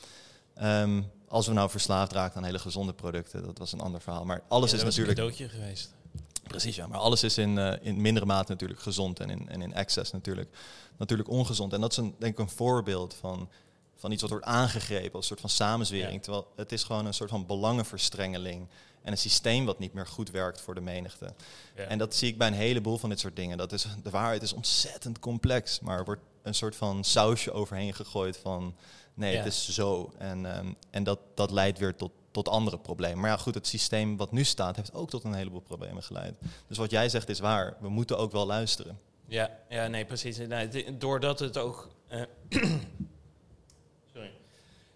Ehm, 0.56 1.02
als 1.28 1.48
we 1.48 1.54
nou 1.54 1.70
verslaafd 1.70 2.12
raken 2.12 2.38
aan 2.38 2.44
hele 2.44 2.60
gezonde 2.60 2.94
producten, 2.94 3.44
dat 3.44 3.58
was 3.58 3.72
een 3.72 3.82
ander 3.82 4.02
verhaal. 4.02 4.26
Maar 4.26 4.44
alles 4.48 4.72
Ja, 4.72 4.78
is 4.78 4.84
natuurlijk 4.84 5.20
een 5.20 5.26
cadeautje 5.26 5.50
geweest. 5.50 5.94
Precies, 6.48 6.76
ja. 6.76 6.88
Maar 6.88 7.00
alles 7.00 7.24
is 7.24 7.38
in, 7.38 7.58
eh, 7.58 7.74
in 7.82 8.02
mindere 8.02 8.26
mate 8.26 8.52
natuurlijk 8.52 8.80
gezond 8.80 9.20
en 9.20 9.30
in, 9.30 9.50
en 9.50 9.62
in 9.62 9.74
excess 9.74 10.12
natuurlijk, 10.12 10.58
natuurlijk 10.98 11.30
ongezond. 11.30 11.74
En 11.74 11.82
dat 11.82 11.92
is 11.92 11.98
een, 11.98 12.16
denk 12.20 12.34
ik 12.34 12.40
een 12.40 12.50
voorbeeld 12.50 13.14
van, 13.20 13.50
van 13.96 14.12
iets 14.12 14.22
wat 14.22 14.32
wordt 14.32 14.46
aangegrepen 14.46 15.12
als 15.12 15.30
een 15.30 15.38
soort 15.38 15.40
van 15.40 15.50
samenzwering. 15.50 16.14
Ja. 16.14 16.20
Terwijl 16.20 16.48
het 16.56 16.72
is 16.72 16.84
gewoon 16.84 17.06
een 17.06 17.14
soort 17.14 17.30
van 17.30 17.46
belangenverstrengeling 17.46 18.68
en 19.02 19.12
een 19.12 19.18
systeem 19.18 19.66
wat 19.66 19.80
niet 19.80 19.94
meer 19.94 20.08
goed 20.08 20.32
werkt 20.32 20.62
voor 20.62 20.76
de 20.76 20.82
menigte. 20.82 21.34
Ja. 21.76 21.84
En 21.84 21.98
dat 21.98 22.16
zie 22.16 22.30
ik 22.30 22.38
bij 22.38 22.48
een 22.48 22.54
heleboel 22.54 22.98
van 22.98 23.10
dit 23.10 23.20
soort 23.20 23.36
dingen. 23.36 23.58
Dat 23.58 23.72
is, 23.72 23.88
de 24.04 24.10
waarheid 24.10 24.42
is 24.42 24.54
ontzettend 24.54 25.20
complex, 25.20 25.80
maar 25.80 25.98
er 26.00 26.06
wordt 26.06 26.22
een 26.44 26.54
soort 26.56 26.76
van 26.76 27.04
sausje 27.04 27.52
overheen 27.52 27.94
gegooid 27.94 28.38
van 28.38 28.76
nee, 29.14 29.32
Ja. 29.32 29.38
het 29.38 29.48
is 29.48 29.70
zo. 29.70 30.12
En, 30.18 30.56
ehm, 30.56 30.74
en 30.90 31.04
dat, 31.04 31.20
dat 31.36 31.52
leidt 31.52 31.78
weer 31.80 31.96
tot, 31.96 32.12
tot 32.32 32.48
andere 32.50 32.78
problemen. 32.80 33.20
Maar 33.20 33.30
ja, 33.30 33.38
goed, 33.38 33.54
het 33.56 33.68
systeem 33.68 34.18
wat 34.18 34.32
nu 34.32 34.44
staat 34.44 34.76
heeft 34.76 34.94
ook 34.94 35.10
tot 35.10 35.24
een 35.24 35.34
heleboel 35.34 35.60
problemen 35.62 36.04
geleid. 36.04 36.34
Dus 36.68 36.78
wat 36.78 36.92
jij 36.92 37.10
zegt 37.10 37.30
is 37.30 37.40
waar. 37.40 37.78
We 37.80 37.90
moeten 37.90 38.18
ook 38.18 38.32
wel 38.32 38.46
luisteren. 38.46 39.00
Ja, 39.28 39.50
ja 39.70 39.88
nee, 39.88 40.06
precies. 40.06 40.38
Nee, 40.38 40.68
di- 40.68 40.98
doordat 40.98 41.40
het 41.40 41.58
ook. 41.58 41.90
eh. 42.08 42.22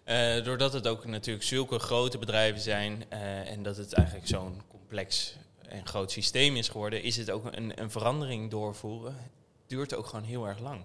Eh, 0.06 0.44
doordat 0.44 0.72
het 0.72 0.86
ook 0.86 1.04
natuurlijk 1.04 1.44
zulke 1.44 1.78
grote 1.78 2.18
bedrijven 2.18 2.60
zijn 2.60 3.04
eh, 3.08 3.50
en 3.50 3.62
dat 3.62 3.76
het 3.76 3.92
eigenlijk 3.92 4.26
zo'n 4.28 4.62
complex 4.68 5.36
en 5.68 5.86
groot 5.86 6.10
systeem 6.10 6.56
is 6.56 6.68
geworden, 6.68 7.02
is 7.02 7.16
het 7.16 7.30
ook 7.30 7.44
een, 7.56 7.80
een 7.80 7.90
verandering 7.90 8.50
doorvoeren. 8.50 9.16
Duurt 9.66 9.94
ook 9.94 10.06
gewoon 10.06 10.24
heel 10.24 10.46
erg 10.46 10.58
lang. 10.58 10.84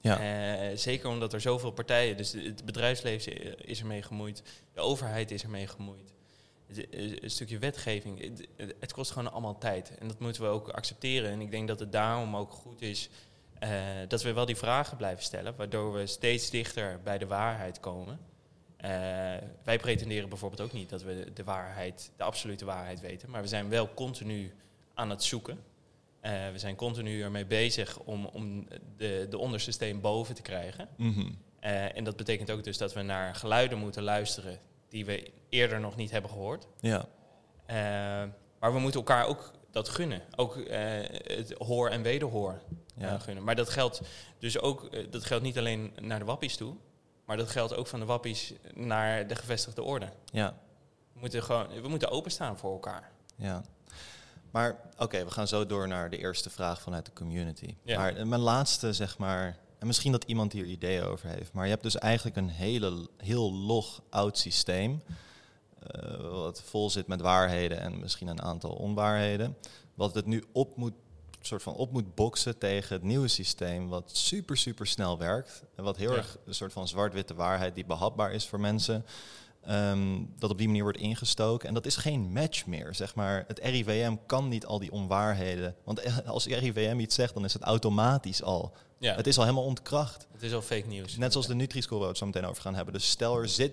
Ja. 0.00 0.20
Eh, 0.20 0.76
zeker 0.76 1.08
omdat 1.08 1.32
er 1.32 1.40
zoveel 1.40 1.70
partijen, 1.70 2.16
dus 2.16 2.32
het 2.32 2.64
bedrijfsleven 2.64 3.58
is 3.66 3.80
ermee 3.80 4.02
gemoeid, 4.02 4.42
de 4.74 4.80
overheid 4.80 5.30
is 5.30 5.42
ermee 5.42 5.66
gemoeid. 5.66 6.12
Een 6.90 7.30
stukje 7.30 7.58
wetgeving, 7.58 8.20
het- 8.56 8.70
het- 8.80 8.92
kost 8.92 9.10
gewoon 9.10 9.32
allemaal 9.32 9.58
tijd. 9.58 9.92
En 9.98 10.08
dat 10.08 10.18
moeten 10.18 10.42
we 10.42 10.48
ook 10.48 10.68
accepteren. 10.68 11.30
En 11.30 11.40
ik 11.40 11.50
denk 11.50 11.68
dat 11.68 11.80
het 11.80 11.92
daarom 11.92 12.36
ook 12.36 12.50
goed 12.52 12.82
is 12.82 13.08
dat 14.08 14.22
we 14.22 14.32
wel 14.32 14.46
die 14.46 14.56
vragen 14.56 14.96
blijven 14.96 15.24
stellen, 15.24 15.56
waardoor 15.56 15.92
we 15.92 16.06
steeds 16.06 16.50
dichter 16.50 17.00
bij 17.04 17.18
de 17.18 17.26
waarheid 17.26 17.80
komen. 17.80 18.18
Eh, 18.82 18.90
wij 19.62 19.78
pretenderen 19.78 20.28
bijvoorbeeld 20.28 20.60
ook 20.60 20.72
niet 20.72 20.88
dat 20.88 21.02
we 21.02 21.30
de 21.34 21.44
waarheid, 21.44 22.10
de 22.16 22.22
absolute 22.22 22.64
waarheid 22.64 23.00
weten, 23.00 23.30
maar 23.30 23.42
we 23.42 23.48
zijn 23.48 23.68
wel 23.68 23.94
continu 23.94 24.52
aan 24.94 25.10
het 25.10 25.22
zoeken. 25.22 25.58
Eh, 26.20 26.32
we 26.52 26.58
zijn 26.58 26.76
continu 26.76 27.22
ermee 27.22 27.46
bezig 27.46 27.98
om, 27.98 28.26
om 28.26 28.68
de, 28.96 29.26
de 29.30 29.38
onderste 29.38 29.70
steen 29.70 30.00
boven 30.00 30.34
te 30.34 30.42
krijgen. 30.42 30.88
Mhm. 30.96 31.30
Eh, 31.60 31.96
en 31.96 32.04
dat 32.04 32.16
betekent 32.16 32.50
ook 32.50 32.64
dus 32.64 32.78
dat 32.78 32.92
we 32.92 33.02
naar 33.02 33.34
geluiden 33.34 33.78
moeten 33.78 34.02
luisteren 34.02 34.58
die 34.88 35.04
we 35.04 35.30
eerder 35.48 35.80
nog 35.80 35.96
niet 35.96 36.10
hebben 36.10 36.30
gehoord. 36.30 36.66
Ja, 36.80 37.08
maar 38.58 38.72
we 38.72 38.78
moeten 38.78 39.00
elkaar 39.00 39.26
ook 39.26 39.52
dat 39.70 39.88
gunnen. 39.88 40.22
Ook 40.36 40.58
het 41.24 41.54
hoor 41.58 41.88
en 41.88 42.02
wederhoor 42.02 42.62
ja. 42.96 43.18
gunnen. 43.18 43.44
Maar 43.44 43.56
dat 43.56 43.70
geldt 43.70 44.00
dus 44.38 44.58
ook, 44.58 45.10
dat 45.12 45.24
geldt 45.24 45.44
niet 45.44 45.58
alleen 45.58 45.92
naar 46.00 46.18
de 46.18 46.24
wappies 46.24 46.56
toe, 46.56 46.76
maar 47.32 47.40
dat 47.40 47.50
geldt 47.50 47.74
ook 47.74 47.86
van 47.86 48.00
de 48.00 48.06
wappies 48.06 48.52
naar 48.74 49.26
de 49.26 49.34
gevestigde 49.34 49.82
orde. 49.82 50.08
ja. 50.32 50.54
We 51.12 51.20
moeten 51.20 51.42
gewoon, 51.42 51.82
we 51.82 51.88
moeten 51.88 52.10
openstaan 52.10 52.58
voor 52.58 52.72
elkaar. 52.72 53.10
Ja. 53.36 53.62
Maar 54.50 54.80
oké, 54.98 55.24
we 55.24 55.30
gaan 55.30 55.48
zo 55.48 55.66
door 55.66 55.88
naar 55.88 56.10
de 56.10 56.18
eerste 56.18 56.50
vraag 56.50 56.80
vanuit 56.80 57.06
de 57.06 57.12
community. 57.12 57.74
Ja. 57.82 57.98
Maar 57.98 58.16
eh, 58.16 58.24
mijn 58.24 58.40
laatste, 58.40 58.92
zeg 58.92 59.18
maar, 59.18 59.56
en 59.78 59.86
misschien 59.86 60.12
dat 60.12 60.24
iemand 60.24 60.52
hier 60.52 60.64
ideeën 60.64 61.02
over 61.02 61.28
heeft, 61.28 61.52
maar 61.52 61.64
je 61.64 61.70
hebt 61.70 61.82
dus 61.82 61.98
eigenlijk 61.98 62.36
een 62.36 62.48
hele, 62.48 63.08
heel 63.16 63.52
log 63.52 64.02
oud 64.10 64.38
systeem, 64.38 65.02
eh, 65.78 66.30
wat 66.30 66.62
vol 66.62 66.90
zit 66.90 67.06
met 67.06 67.20
waarheden 67.20 67.80
en 67.80 68.00
misschien 68.00 68.28
een 68.28 68.42
aantal 68.42 68.70
onwaarheden, 68.70 69.56
wat 69.94 70.14
het 70.14 70.26
nu 70.26 70.44
op 70.52 70.76
moet, 70.76 70.94
soort 71.46 71.62
van 71.62 71.74
op 71.74 71.92
moet 71.92 72.14
boksen 72.14 72.58
tegen 72.58 72.94
het 72.94 73.04
nieuwe 73.04 73.28
systeem, 73.28 73.88
wat 73.88 74.10
super, 74.16 74.56
super 74.56 74.86
snel 74.86 75.18
werkt 75.18 75.62
en 75.76 75.84
wat 75.84 75.96
heel 75.96 76.10
Ja. 76.10 76.16
erg 76.16 76.36
een 76.46 76.54
soort 76.54 76.72
van 76.72 76.88
zwart-witte 76.88 77.34
waarheid 77.34 77.74
die 77.74 77.84
behapbaar 77.84 78.32
is 78.32 78.46
voor 78.46 78.60
mensen. 78.60 79.04
Ehm, 79.62 80.20
dat 80.38 80.50
op 80.50 80.58
die 80.58 80.66
manier 80.66 80.82
wordt 80.82 80.98
ingestoken. 80.98 81.68
En 81.68 81.74
dat 81.74 81.86
is 81.86 81.96
geen 81.96 82.32
match 82.32 82.66
meer, 82.66 82.94
zeg 82.94 83.14
maar. 83.14 83.44
Het 83.46 83.58
RIVM 83.58 84.14
kan 84.26 84.48
niet 84.48 84.66
al 84.66 84.78
die 84.78 84.92
onwaarheden. 84.92 85.74
Want 85.84 86.02
als 86.26 86.46
RIVM 86.46 86.98
iets 86.98 87.14
zegt, 87.14 87.34
dan 87.34 87.44
is 87.44 87.52
het 87.52 87.62
automatisch 87.62 88.42
al. 88.42 88.72
Ja, 88.98 89.14
Het 89.14 89.26
is 89.26 89.36
al 89.38 89.42
helemaal 89.44 89.64
ontkracht. 89.64 90.26
het 90.32 90.42
is 90.42 90.52
al 90.54 90.62
fake 90.62 90.86
nieuws. 90.86 91.16
Net 91.16 91.32
zoals 91.32 91.46
de 91.46 91.54
Nutri-Score 91.54 91.94
waar 91.96 92.02
we 92.04 92.08
het 92.08 92.18
zo 92.18 92.26
meteen 92.26 92.46
over 92.46 92.62
gaan 92.62 92.74
hebben. 92.74 92.94
Dus 92.94 93.08
stel 93.10 93.36
er 93.38 93.48
zit, 93.48 93.72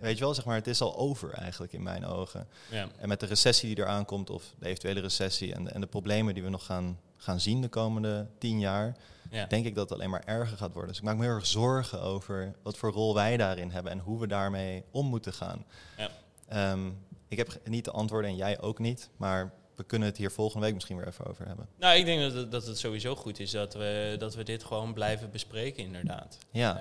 weet 0.00 0.18
je 0.18 0.24
wel, 0.24 0.34
zeg 0.34 0.44
maar, 0.44 0.54
het 0.56 0.66
is 0.66 0.80
al 0.80 0.96
over 0.96 1.32
eigenlijk 1.32 1.72
in 1.72 1.82
mijn 1.82 2.06
ogen. 2.06 2.46
Ja. 2.70 2.88
En 2.98 3.08
met 3.08 3.20
de 3.20 3.26
recessie 3.26 3.74
die 3.74 3.84
eraan 3.84 4.04
komt, 4.04 4.30
of 4.30 4.54
de 4.58 4.66
eventuele 4.66 5.00
recessie 5.00 5.54
en, 5.54 5.72
en 5.74 5.80
de 5.80 5.86
problemen 5.86 6.34
die 6.34 6.42
we 6.42 6.48
nog 6.48 6.64
gaan, 6.66 6.98
gaan 7.16 7.40
zien 7.40 7.60
de 7.60 7.68
komende 7.68 8.26
tien 8.38 8.58
jaar, 8.60 8.96
Ja. 9.30 9.46
denk 9.46 9.66
ik 9.66 9.74
dat 9.74 9.88
het 9.88 9.98
alleen 9.98 10.10
maar 10.10 10.24
erger 10.24 10.56
gaat 10.56 10.72
worden. 10.72 10.88
Dus 10.90 10.98
ik 10.98 11.04
maak 11.04 11.16
me 11.16 11.24
heel 11.24 11.34
erg 11.34 11.46
zorgen 11.46 12.02
over 12.02 12.54
wat 12.62 12.76
voor 12.76 12.92
rol 12.92 13.14
wij 13.14 13.36
daarin 13.36 13.70
hebben 13.70 13.92
en 13.92 13.98
hoe 13.98 14.20
we 14.20 14.26
daarmee 14.26 14.84
om 14.90 15.06
moeten 15.06 15.32
gaan. 15.32 15.64
Ja. 15.96 16.08
Ehm, 16.48 16.90
ik 17.28 17.36
heb 17.38 17.60
niet 17.64 17.84
de 17.84 17.90
antwoorden 17.90 18.30
en 18.30 18.36
jij 18.36 18.60
ook 18.60 18.78
niet, 18.78 19.10
maar 19.16 19.52
we 19.82 19.88
kunnen 19.88 20.08
het 20.08 20.16
hier 20.16 20.30
volgende 20.30 20.64
week 20.66 20.74
misschien 20.74 20.96
weer 20.96 21.06
even 21.06 21.26
over 21.26 21.46
hebben. 21.46 21.68
Nou, 21.78 21.96
ik 21.98 22.04
denk 22.04 22.20
dat 22.20 22.32
het, 22.32 22.50
dat 22.50 22.66
het 22.66 22.78
sowieso 22.78 23.14
goed 23.16 23.38
is 23.40 23.50
dat 23.50 23.74
we, 23.74 24.16
dat 24.18 24.34
we 24.34 24.42
dit 24.42 24.64
gewoon 24.64 24.92
blijven 24.92 25.30
bespreken, 25.30 25.84
inderdaad. 25.84 26.38
Ja, 26.50 26.78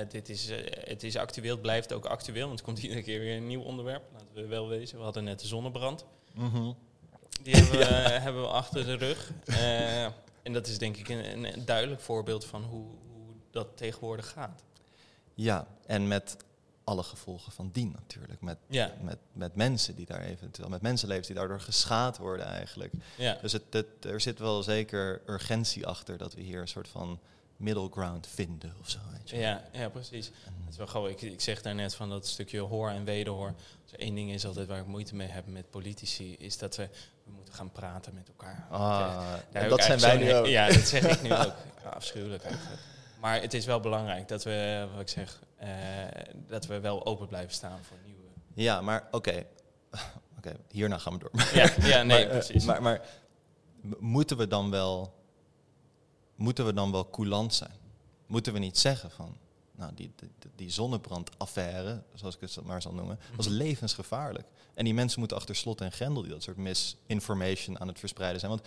Eh, 0.00 0.06
dit 0.08 0.28
is, 0.28 0.48
eh, 0.48 0.58
het 0.88 1.02
is 1.02 1.16
actueel, 1.16 1.52
het 1.52 1.62
blijft 1.62 1.92
ook 1.92 2.04
actueel, 2.06 2.46
want 2.46 2.58
er 2.58 2.64
komt 2.64 2.78
iedere 2.82 3.02
keer 3.02 3.20
weer 3.20 3.36
een 3.36 3.46
nieuw 3.46 3.62
onderwerp. 3.62 4.02
Laten 4.12 4.34
we 4.34 4.46
wel 4.46 4.68
wezen. 4.68 4.98
We 4.98 5.04
hadden 5.04 5.24
net 5.24 5.40
de 5.40 5.46
zonnebrand. 5.46 6.04
Mhm. 6.32 6.72
Die 7.42 7.54
hebben 7.56 7.78
we, 7.78 7.84
hebben 8.26 8.42
we 8.42 8.48
achter 8.48 8.84
de 8.84 8.94
rug. 8.94 9.32
Eh, 9.46 10.04
en 10.42 10.52
dat 10.52 10.66
is 10.66 10.78
denk 10.78 10.96
ik 10.96 11.08
een, 11.08 11.44
een 11.54 11.64
duidelijk 11.64 12.00
voorbeeld 12.00 12.44
van 12.44 12.62
hoe, 12.62 12.84
hoe 13.12 13.34
dat 13.50 13.76
tegenwoordig 13.76 14.28
gaat. 14.30 14.64
ja, 15.34 15.66
en 15.86 16.08
met 16.08 16.36
alle 16.90 17.02
gevolgen 17.02 17.52
van 17.52 17.70
dien 17.72 17.90
natuurlijk. 17.92 18.40
Met, 18.40 18.58
Ja, 18.68 18.92
met, 19.00 19.18
met 19.32 19.54
mensen 19.54 19.94
die 19.96 20.06
daar 20.06 20.20
eventueel, 20.20 20.68
met 20.68 20.82
mensenlevens 20.82 21.26
die 21.26 21.36
daardoor 21.36 21.60
geschaad 21.60 22.18
worden 22.18 22.46
eigenlijk. 22.46 22.92
ja. 23.16 23.38
Dus 23.42 23.52
het, 23.52 23.62
het, 23.70 23.86
er 24.04 24.20
zit 24.20 24.38
wel 24.38 24.62
zeker 24.62 25.22
urgentie 25.26 25.86
achter 25.86 26.18
dat 26.18 26.34
we 26.34 26.40
hier 26.40 26.60
een 26.60 26.68
soort 26.68 26.88
van 26.88 27.20
middle 27.56 27.88
ground 27.90 28.26
vinden 28.26 28.74
of 28.80 28.88
zo. 28.90 28.98
Weet 29.12 29.30
je. 29.30 29.36
wel. 29.36 29.44
Ja, 29.44 29.64
ja, 29.72 29.88
precies. 29.88 30.26
Het 30.26 30.70
is 30.70 30.76
wel 30.76 30.86
grappig. 30.86 31.10
Ik, 31.12 31.22
ik 31.22 31.40
zeg 31.40 31.62
daarnet 31.62 31.94
van 31.94 32.08
dat 32.08 32.26
stukje 32.26 32.58
hoor 32.60 32.90
en 32.90 33.04
wederhoor. 33.04 33.54
Er 33.92 33.98
één 33.98 34.14
ding 34.14 34.30
is 34.32 34.46
altijd 34.46 34.66
waar 34.68 34.80
ik 34.80 34.86
moeite 34.86 35.14
mee 35.14 35.28
heb 35.28 35.46
met 35.46 35.70
politici, 35.70 36.34
is 36.38 36.58
dat 36.58 36.76
we, 36.76 36.88
we 37.24 37.30
moeten 37.30 37.54
gaan 37.54 37.72
praten 37.72 38.14
met 38.14 38.28
elkaar. 38.28 38.66
Ah, 38.70 39.32
Daar 39.52 39.68
dat 39.68 39.82
zijn 39.82 40.00
wij 40.00 40.16
nu 40.16 40.34
ook. 40.34 40.46
Ja, 40.46 40.66
dat 40.66 40.86
zeg 40.88 41.02
ik 41.06 41.22
nu 41.22 41.32
ook. 41.46 41.54
Ja, 41.82 41.88
afschuwelijk 41.88 42.42
eigenlijk. 42.44 42.80
Maar 43.20 43.40
het 43.40 43.54
is 43.54 43.64
wel 43.64 43.80
belangrijk 43.80 44.28
dat 44.28 44.44
we, 44.44 44.88
wat 44.92 45.00
ik 45.00 45.08
zeg, 45.08 45.40
dat 46.48 46.66
we 46.66 46.80
wel 46.80 47.06
open 47.06 47.26
blijven 47.26 47.52
staan 47.54 47.78
voor 47.82 47.96
nieuwe. 48.04 48.20
Ja, 48.54 48.80
maar 48.80 49.08
oké. 49.10 49.44
Oké, 50.36 50.56
hierna 50.70 50.98
gaan 50.98 51.12
we 51.12 51.18
door. 51.18 51.30
Ja, 51.54 51.70
ja 51.80 52.02
nee, 52.02 52.06
maar, 52.06 52.18
eh, 52.20 52.28
precies. 52.28 52.64
Maar, 52.64 52.82
maar 52.82 53.00
moeten 53.98 54.36
we 54.36 54.46
dan 54.48 54.70
wel, 54.70 55.14
moeten 56.34 56.66
we 56.66 56.72
dan 56.72 56.92
wel 56.92 57.10
coulant 57.10 57.54
zijn? 57.54 57.78
Moeten 58.26 58.52
we 58.52 58.58
niet 58.58 58.78
zeggen 58.78 59.10
van, 59.10 59.36
nou, 59.72 59.94
die, 59.94 60.12
die, 60.16 60.30
die 60.56 60.70
zonnebrandaffaire, 60.70 62.02
zoals 62.14 62.34
ik 62.34 62.40
het 62.40 62.64
maar 62.64 62.82
zal 62.82 62.94
noemen, 62.94 63.18
was 63.36 63.46
Mhm. 63.48 63.56
levensgevaarlijk. 63.56 64.46
En 64.74 64.84
die 64.84 64.94
mensen 64.94 65.18
moeten 65.18 65.36
achter 65.36 65.56
slot 65.56 65.80
en 65.80 65.92
grendel 65.92 66.22
die 66.22 66.30
dat 66.30 66.42
soort 66.42 66.56
misinformation 66.56 67.80
aan 67.80 67.88
het 67.88 67.98
verspreiden 67.98 68.40
zijn. 68.40 68.52
Want 68.52 68.66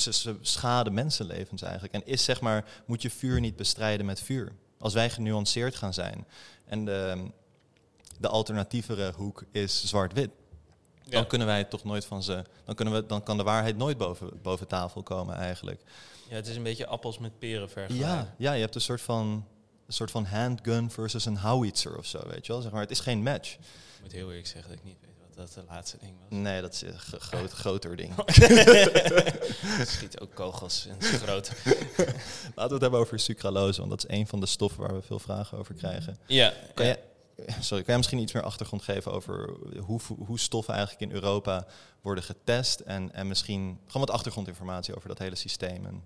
ze 0.00 0.36
schaden 0.40 0.94
mensenlevens 0.94 1.62
eigenlijk. 1.62 1.94
En 1.94 2.06
is 2.06 2.24
zeg 2.24 2.40
maar, 2.40 2.82
moet 2.86 3.02
je 3.02 3.10
vuur 3.10 3.40
niet 3.40 3.56
bestrijden 3.56 4.06
met 4.06 4.20
vuur? 4.20 4.52
Als 4.84 4.94
wij 4.94 5.10
genuanceerd 5.10 5.74
gaan 5.74 5.94
zijn 5.94 6.26
en 6.64 6.84
de, 6.84 7.30
de 8.18 8.28
alternatievere 8.28 9.12
hoek 9.16 9.44
is 9.52 9.84
zwart-wit, 9.84 10.30
dan 11.08 11.26
kunnen 11.26 11.46
wij 11.46 11.58
het 11.58 11.70
toch 11.70 11.84
nooit 11.84 12.04
van 12.04 12.22
ze. 12.22 12.44
Dan, 12.64 12.74
kunnen 12.74 12.94
we, 12.94 13.06
dan 13.06 13.22
kan 13.22 13.36
de 13.36 13.42
waarheid 13.42 13.76
nooit 13.76 13.98
boven, 13.98 14.42
boven 14.42 14.66
tafel 14.66 15.02
komen 15.02 15.36
eigenlijk. 15.36 15.82
ja, 16.28 16.34
het 16.34 16.46
is 16.46 16.56
een 16.56 16.62
beetje 16.62 16.86
appels 16.86 17.18
met 17.18 17.38
peren 17.38 17.70
vergelijken. 17.70 18.08
Ja, 18.08 18.34
ja, 18.38 18.52
je 18.52 18.60
hebt 18.60 18.74
een 18.74 18.80
soort 18.80 19.00
van. 19.00 19.46
Een 19.86 19.92
soort 19.92 20.10
van 20.10 20.24
handgun 20.24 20.90
versus 20.90 21.24
een 21.24 21.38
howitzer 21.38 21.98
of 21.98 22.06
zo, 22.06 22.28
weet 22.28 22.46
je 22.46 22.52
wel. 22.52 22.60
Zeg 22.62 22.72
maar, 22.72 22.80
het 22.80 22.90
is 22.90 23.00
geen 23.00 23.22
match. 23.22 23.52
Ik 23.52 23.58
moet 24.02 24.12
heel 24.12 24.28
eerlijk 24.28 24.46
zeggen 24.46 24.70
dat 24.70 24.78
ik 24.78 24.84
niet 24.84 24.96
weet 25.00 25.14
wat 25.26 25.36
dat 25.36 25.52
de 25.54 25.72
laatste 25.72 25.96
ding 26.00 26.12
was. 26.18 26.38
Nee, 26.38 26.60
dat 26.60 26.72
is 26.72 26.82
een 26.82 26.98
groot, 27.20 27.52
groter 27.52 27.96
ding. 27.96 28.14
Schiet 29.86 30.20
ook 30.20 30.34
kogels 30.34 30.86
en 30.86 30.96
is 30.98 31.08
groot. 31.08 31.50
Laten 31.64 32.54
we 32.54 32.72
het 32.72 32.80
hebben 32.80 33.00
over 33.00 33.18
sucralose, 33.18 33.78
want 33.78 33.90
dat 33.90 34.04
is 34.04 34.16
een 34.18 34.26
van 34.26 34.40
de 34.40 34.46
stoffen 34.46 34.80
waar 34.80 34.94
we 34.94 35.02
veel 35.02 35.18
vragen 35.18 35.58
over 35.58 35.74
krijgen. 35.74 36.18
Ja, 36.26 36.52
Kan 36.74 36.86
ja. 36.86 36.96
je, 37.36 37.44
sorry, 37.60 37.82
kan 37.82 37.92
je 37.92 37.96
misschien 37.96 38.18
iets 38.18 38.32
meer 38.32 38.42
achtergrond 38.42 38.82
geven 38.82 39.12
over 39.12 39.54
hoe, 39.78 40.00
hoe 40.26 40.38
stoffen 40.38 40.74
eigenlijk 40.74 41.10
in 41.10 41.16
Europa 41.16 41.66
worden 42.00 42.24
getest? 42.24 42.80
En, 42.80 43.12
en 43.12 43.26
misschien 43.28 43.78
gewoon 43.86 44.06
wat 44.06 44.16
achtergrondinformatie 44.16 44.96
over 44.96 45.08
dat 45.08 45.18
hele 45.18 45.36
systeem. 45.36 45.86
En, 45.86 46.04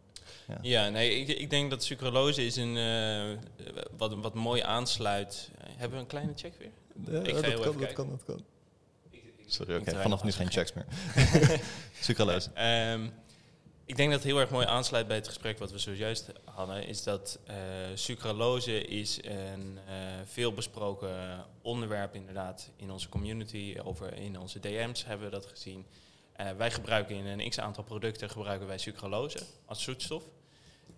ja. 0.49 0.59
Ja, 0.63 0.89
nee, 0.89 1.21
ik, 1.21 1.29
ik 1.39 1.51
denk 1.51 1.71
dat 1.71 1.85
sucralose 1.85 2.47
is 2.47 2.57
een 2.57 2.77
eh, 2.77 3.67
wat, 3.97 4.15
wat 4.15 4.35
mooi 4.35 4.63
aansluit. 4.63 5.51
Hebben 5.77 5.97
we 5.99 6.03
een 6.03 6.09
kleine 6.11 6.33
check 6.37 6.53
weer? 6.59 6.71
Ja, 7.13 7.21
Ik 7.21 7.35
ga 7.37 7.41
dat, 7.51 7.61
kan, 7.61 7.79
dat 7.81 7.93
kan, 7.93 8.09
dat 8.09 8.25
kan. 8.25 8.45
Sorry, 9.47 9.77
oké. 9.77 10.01
Vanaf 10.01 10.25
nu 10.25 10.33
geen 10.33 10.47
een 10.47 10.53
checks 10.53 10.73
meer. 10.73 10.87
Sucralose. 12.01 12.51
Ehm, 12.55 13.09
ik 13.89 13.97
denk 13.97 14.11
dat 14.11 14.19
het 14.19 14.29
heel 14.29 14.41
erg 14.41 14.51
mooi 14.51 14.67
aansluit 14.67 15.07
bij 15.07 15.17
het 15.17 15.27
gesprek 15.27 15.59
wat 15.59 15.71
we 15.71 15.79
zojuist 15.79 16.33
hadden. 16.45 16.87
Is 16.87 17.03
dat 17.03 17.39
eh, 17.47 17.57
sucralose 17.95 18.85
is 18.85 19.19
een 19.25 19.79
eh 19.87 19.95
veelbesproken 20.25 21.45
onderwerp 21.63 22.15
inderdaad 22.15 22.71
in 22.77 22.91
onze 22.91 23.09
community. 23.09 23.77
Over 23.85 24.15
in 24.15 24.39
onze 24.39 24.61
DM's 24.61 25.05
hebben 25.05 25.27
we 25.27 25.33
dat 25.33 25.47
gezien. 25.47 25.87
Eh, 26.33 26.51
wij 26.51 26.71
gebruiken 26.71 27.17
in 27.17 27.27
een 27.27 27.49
x-aantal 27.49 27.85
producten 27.85 28.31
gebruiken 28.31 28.67
wij 28.67 28.79
sucralose 28.79 29.41
als 29.65 29.83
zoetstof. 29.83 30.25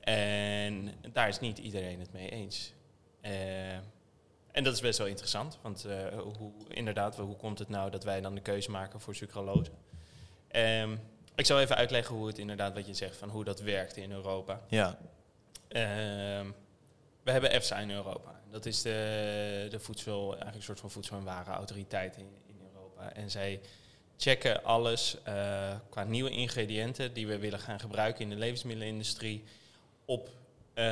En 0.00 0.94
daar 1.12 1.28
is 1.28 1.40
niet 1.40 1.58
iedereen 1.58 2.00
het 2.00 2.12
mee 2.12 2.28
eens. 2.28 2.72
En 4.50 4.64
dat 4.64 4.74
is 4.74 4.80
best 4.80 4.98
wel 4.98 5.06
interessant, 5.06 5.58
want 5.62 5.86
hoe, 6.38 6.52
inderdaad, 6.68 7.16
hoe 7.16 7.36
komt 7.36 7.58
het 7.58 7.68
nou 7.68 7.90
dat 7.90 8.04
wij 8.04 8.20
dan 8.20 8.34
de 8.34 8.40
keuze 8.40 8.70
maken 8.70 9.00
voor 9.00 9.14
sucralose? 9.14 9.70
Ehm, 10.48 10.96
ik 11.40 11.46
zal 11.46 11.60
even 11.60 11.76
uitleggen 11.76 12.14
hoe 12.14 12.26
het 12.26 12.38
inderdaad, 12.38 12.74
wat 12.74 12.86
je 12.86 12.94
zegt, 12.94 13.16
van 13.16 13.28
hoe 13.28 13.44
dat 13.44 13.60
werkt 13.60 13.96
in 13.96 14.12
Europa. 14.12 14.60
Ja, 14.68 14.98
Ehm, 15.70 16.46
we 17.22 17.30
hebben 17.30 17.50
EFSA 17.50 17.78
in 17.78 17.90
Europa. 17.90 18.40
Dat 18.50 18.66
is 18.66 18.82
de, 18.82 19.66
de 19.70 19.78
voedsel, 19.78 20.26
eigenlijk 20.28 20.56
een 20.56 20.62
soort 20.62 20.80
van 20.80 20.90
voedsel- 20.90 21.16
en 21.16 21.24
warenautoriteit 21.24 22.16
in, 22.16 22.28
in 22.46 22.60
Europa. 22.72 23.12
En 23.12 23.30
zij 23.30 23.60
checken 24.16 24.64
alles 24.64 25.16
eh, 25.22 25.74
qua 25.88 26.04
nieuwe 26.04 26.30
ingrediënten 26.30 27.12
die 27.12 27.26
we 27.26 27.38
willen 27.38 27.58
gaan 27.58 27.80
gebruiken 27.80 28.22
in 28.22 28.30
de 28.30 28.36
levensmiddelenindustrie 28.36 29.44
op 30.04 30.28
eh, 30.74 30.84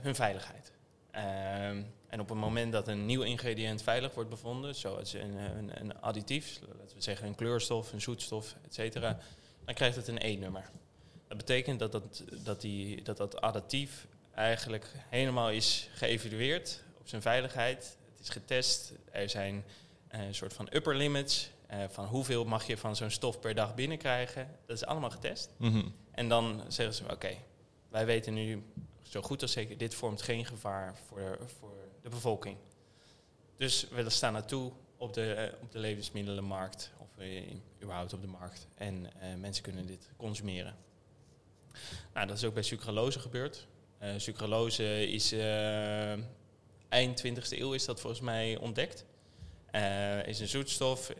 hun 0.00 0.14
veiligheid. 0.14 0.72
Ehm, 1.10 1.82
en 2.08 2.20
op 2.20 2.28
het 2.28 2.38
moment 2.38 2.72
dat 2.72 2.88
een 2.88 3.06
nieuw 3.06 3.22
ingrediënt 3.22 3.82
veilig 3.82 4.14
wordt 4.14 4.30
bevonden, 4.30 4.74
zoals 4.74 5.12
een, 5.12 5.36
een, 5.36 5.80
een 5.80 6.00
additief, 6.00 6.60
laten 6.60 6.96
we 6.96 7.02
zeggen 7.02 7.26
een 7.26 7.34
kleurstof, 7.34 7.92
een 7.92 8.00
zoetstof, 8.00 8.56
et 8.64 8.74
cetera, 8.74 9.18
dan 9.64 9.74
krijgt 9.74 9.96
het 9.96 10.08
een 10.08 10.18
E-nummer. 10.20 10.70
Dat 11.28 11.36
betekent 11.36 11.78
dat 11.78 11.92
dat, 11.92 12.24
dat, 12.32 12.60
die, 12.60 13.02
dat 13.02 13.16
dat 13.16 13.40
additief 13.40 14.06
eigenlijk 14.34 14.86
helemaal 15.08 15.50
is 15.50 15.88
geëvalueerd 15.94 16.82
op 16.98 17.08
zijn 17.08 17.22
veiligheid. 17.22 17.96
Het 18.10 18.20
is 18.20 18.28
getest. 18.28 18.92
Er 19.10 19.28
zijn 19.28 19.64
eh, 20.08 20.26
een 20.26 20.34
soort 20.34 20.52
van 20.52 20.68
upper 20.72 20.96
limits. 20.96 21.50
Eh, 21.66 21.78
van 21.88 22.06
hoeveel 22.06 22.44
mag 22.44 22.66
je 22.66 22.76
van 22.76 22.96
zo'n 22.96 23.10
stof 23.10 23.40
per 23.40 23.54
dag 23.54 23.74
binnenkrijgen. 23.74 24.58
Dat 24.66 24.76
is 24.76 24.84
allemaal 24.84 25.10
getest. 25.10 25.50
Mhm. 25.56 25.88
En 26.10 26.28
dan 26.28 26.62
zeggen 26.68 26.94
ze, 26.94 27.12
oké, 27.12 27.36
wij 27.88 28.06
weten 28.06 28.34
nu 28.34 28.62
zo 29.02 29.22
goed 29.22 29.42
als 29.42 29.52
zeker, 29.52 29.78
dit 29.78 29.94
vormt 29.94 30.22
geen 30.22 30.44
gevaar 30.44 30.98
voor 31.06 31.18
de, 31.18 31.38
voor 31.58 31.76
de 32.02 32.08
bevolking. 32.08 32.56
Dus 33.56 33.88
we 33.88 34.10
staan 34.10 34.32
naartoe 34.32 34.72
op 34.96 35.14
de, 35.14 35.32
eh, 35.32 35.52
op 35.62 35.72
de 35.72 35.78
levensmiddelenmarkt, 35.78 36.92
of 36.98 37.08
überhaupt 37.84 38.12
op 38.12 38.20
de 38.20 38.26
markt. 38.26 38.66
En 38.74 39.20
eh, 39.20 39.34
mensen 39.34 39.62
kunnen 39.62 39.86
dit 39.86 40.10
consumeren. 40.16 40.76
Nou, 42.14 42.26
dat 42.26 42.36
is 42.36 42.44
ook 42.44 42.54
bij 42.54 42.62
sucralose 42.62 43.20
gebeurd. 43.20 43.66
Eh 43.98 44.10
sucralose 44.16 45.10
is 45.10 45.32
eh, 45.32 46.12
eind 46.88 47.24
20e 47.26 47.58
eeuw 47.58 47.72
is 47.72 47.84
dat 47.84 48.00
volgens 48.00 48.22
mij 48.22 48.56
ontdekt. 48.56 49.04
Is 50.24 50.40
een 50.40 50.48
zoetstof, 50.48 51.10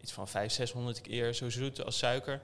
iets 0.00 0.12
van 0.12 0.28
500, 0.28 0.52
600 0.52 1.00
keer 1.00 1.34
zo 1.34 1.50
zoet 1.50 1.84
als 1.84 1.98
suiker. 1.98 2.40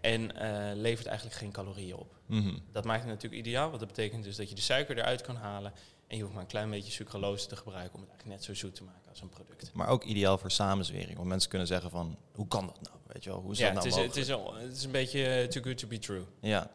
En 0.00 0.32
levert 0.76 1.06
eigenlijk 1.06 1.36
geen 1.36 1.52
calorieën 1.52 1.96
op. 1.96 2.14
Mhm. 2.26 2.58
Dat 2.72 2.84
maakt 2.84 3.00
het 3.00 3.08
natuurlijk 3.10 3.46
ideaal, 3.46 3.68
want 3.68 3.78
dat 3.78 3.88
betekent 3.88 4.24
dus 4.24 4.36
dat 4.36 4.48
je 4.48 4.54
de 4.54 4.60
suiker 4.60 4.98
eruit 4.98 5.20
kan 5.20 5.36
halen. 5.36 5.72
En 6.10 6.16
je 6.16 6.22
hoeft 6.22 6.34
maar 6.34 6.42
een 6.42 6.48
klein 6.48 6.70
beetje 6.70 6.92
sucralose 6.92 7.46
te 7.46 7.56
gebruiken 7.56 7.94
om 7.94 8.00
het 8.00 8.08
eigenlijk 8.10 8.38
net 8.38 8.46
zo 8.46 8.54
zoet 8.54 8.74
te 8.74 8.84
maken 8.84 9.08
als 9.10 9.20
een 9.20 9.28
product. 9.28 9.70
Maar 9.72 9.88
ook 9.88 10.04
ideaal 10.04 10.38
voor 10.38 10.50
samenzwering. 10.50 11.16
Want 11.16 11.28
mensen 11.28 11.48
kunnen 11.50 11.68
zeggen 11.68 11.90
van, 11.90 12.16
hoe 12.34 12.48
kan 12.48 12.66
dat 12.66 12.80
nou? 12.80 12.96
Weet 13.06 13.24
je 13.24 13.30
wel, 13.30 13.40
hoe 13.40 13.52
is 13.52 13.58
Ja, 13.58 13.64
dat 13.70 13.84
het 13.84 13.92
nou 13.92 14.04
is, 14.04 14.08
het, 14.08 14.28
is, 14.28 14.34
het 14.68 14.76
is 14.76 14.84
een 14.84 14.90
beetje 14.90 15.26
eh, 15.26 15.48
too 15.48 15.62
good 15.62 15.78
to 15.78 15.88
be 15.88 15.98
true. 15.98 16.24
Ja, 16.40 16.70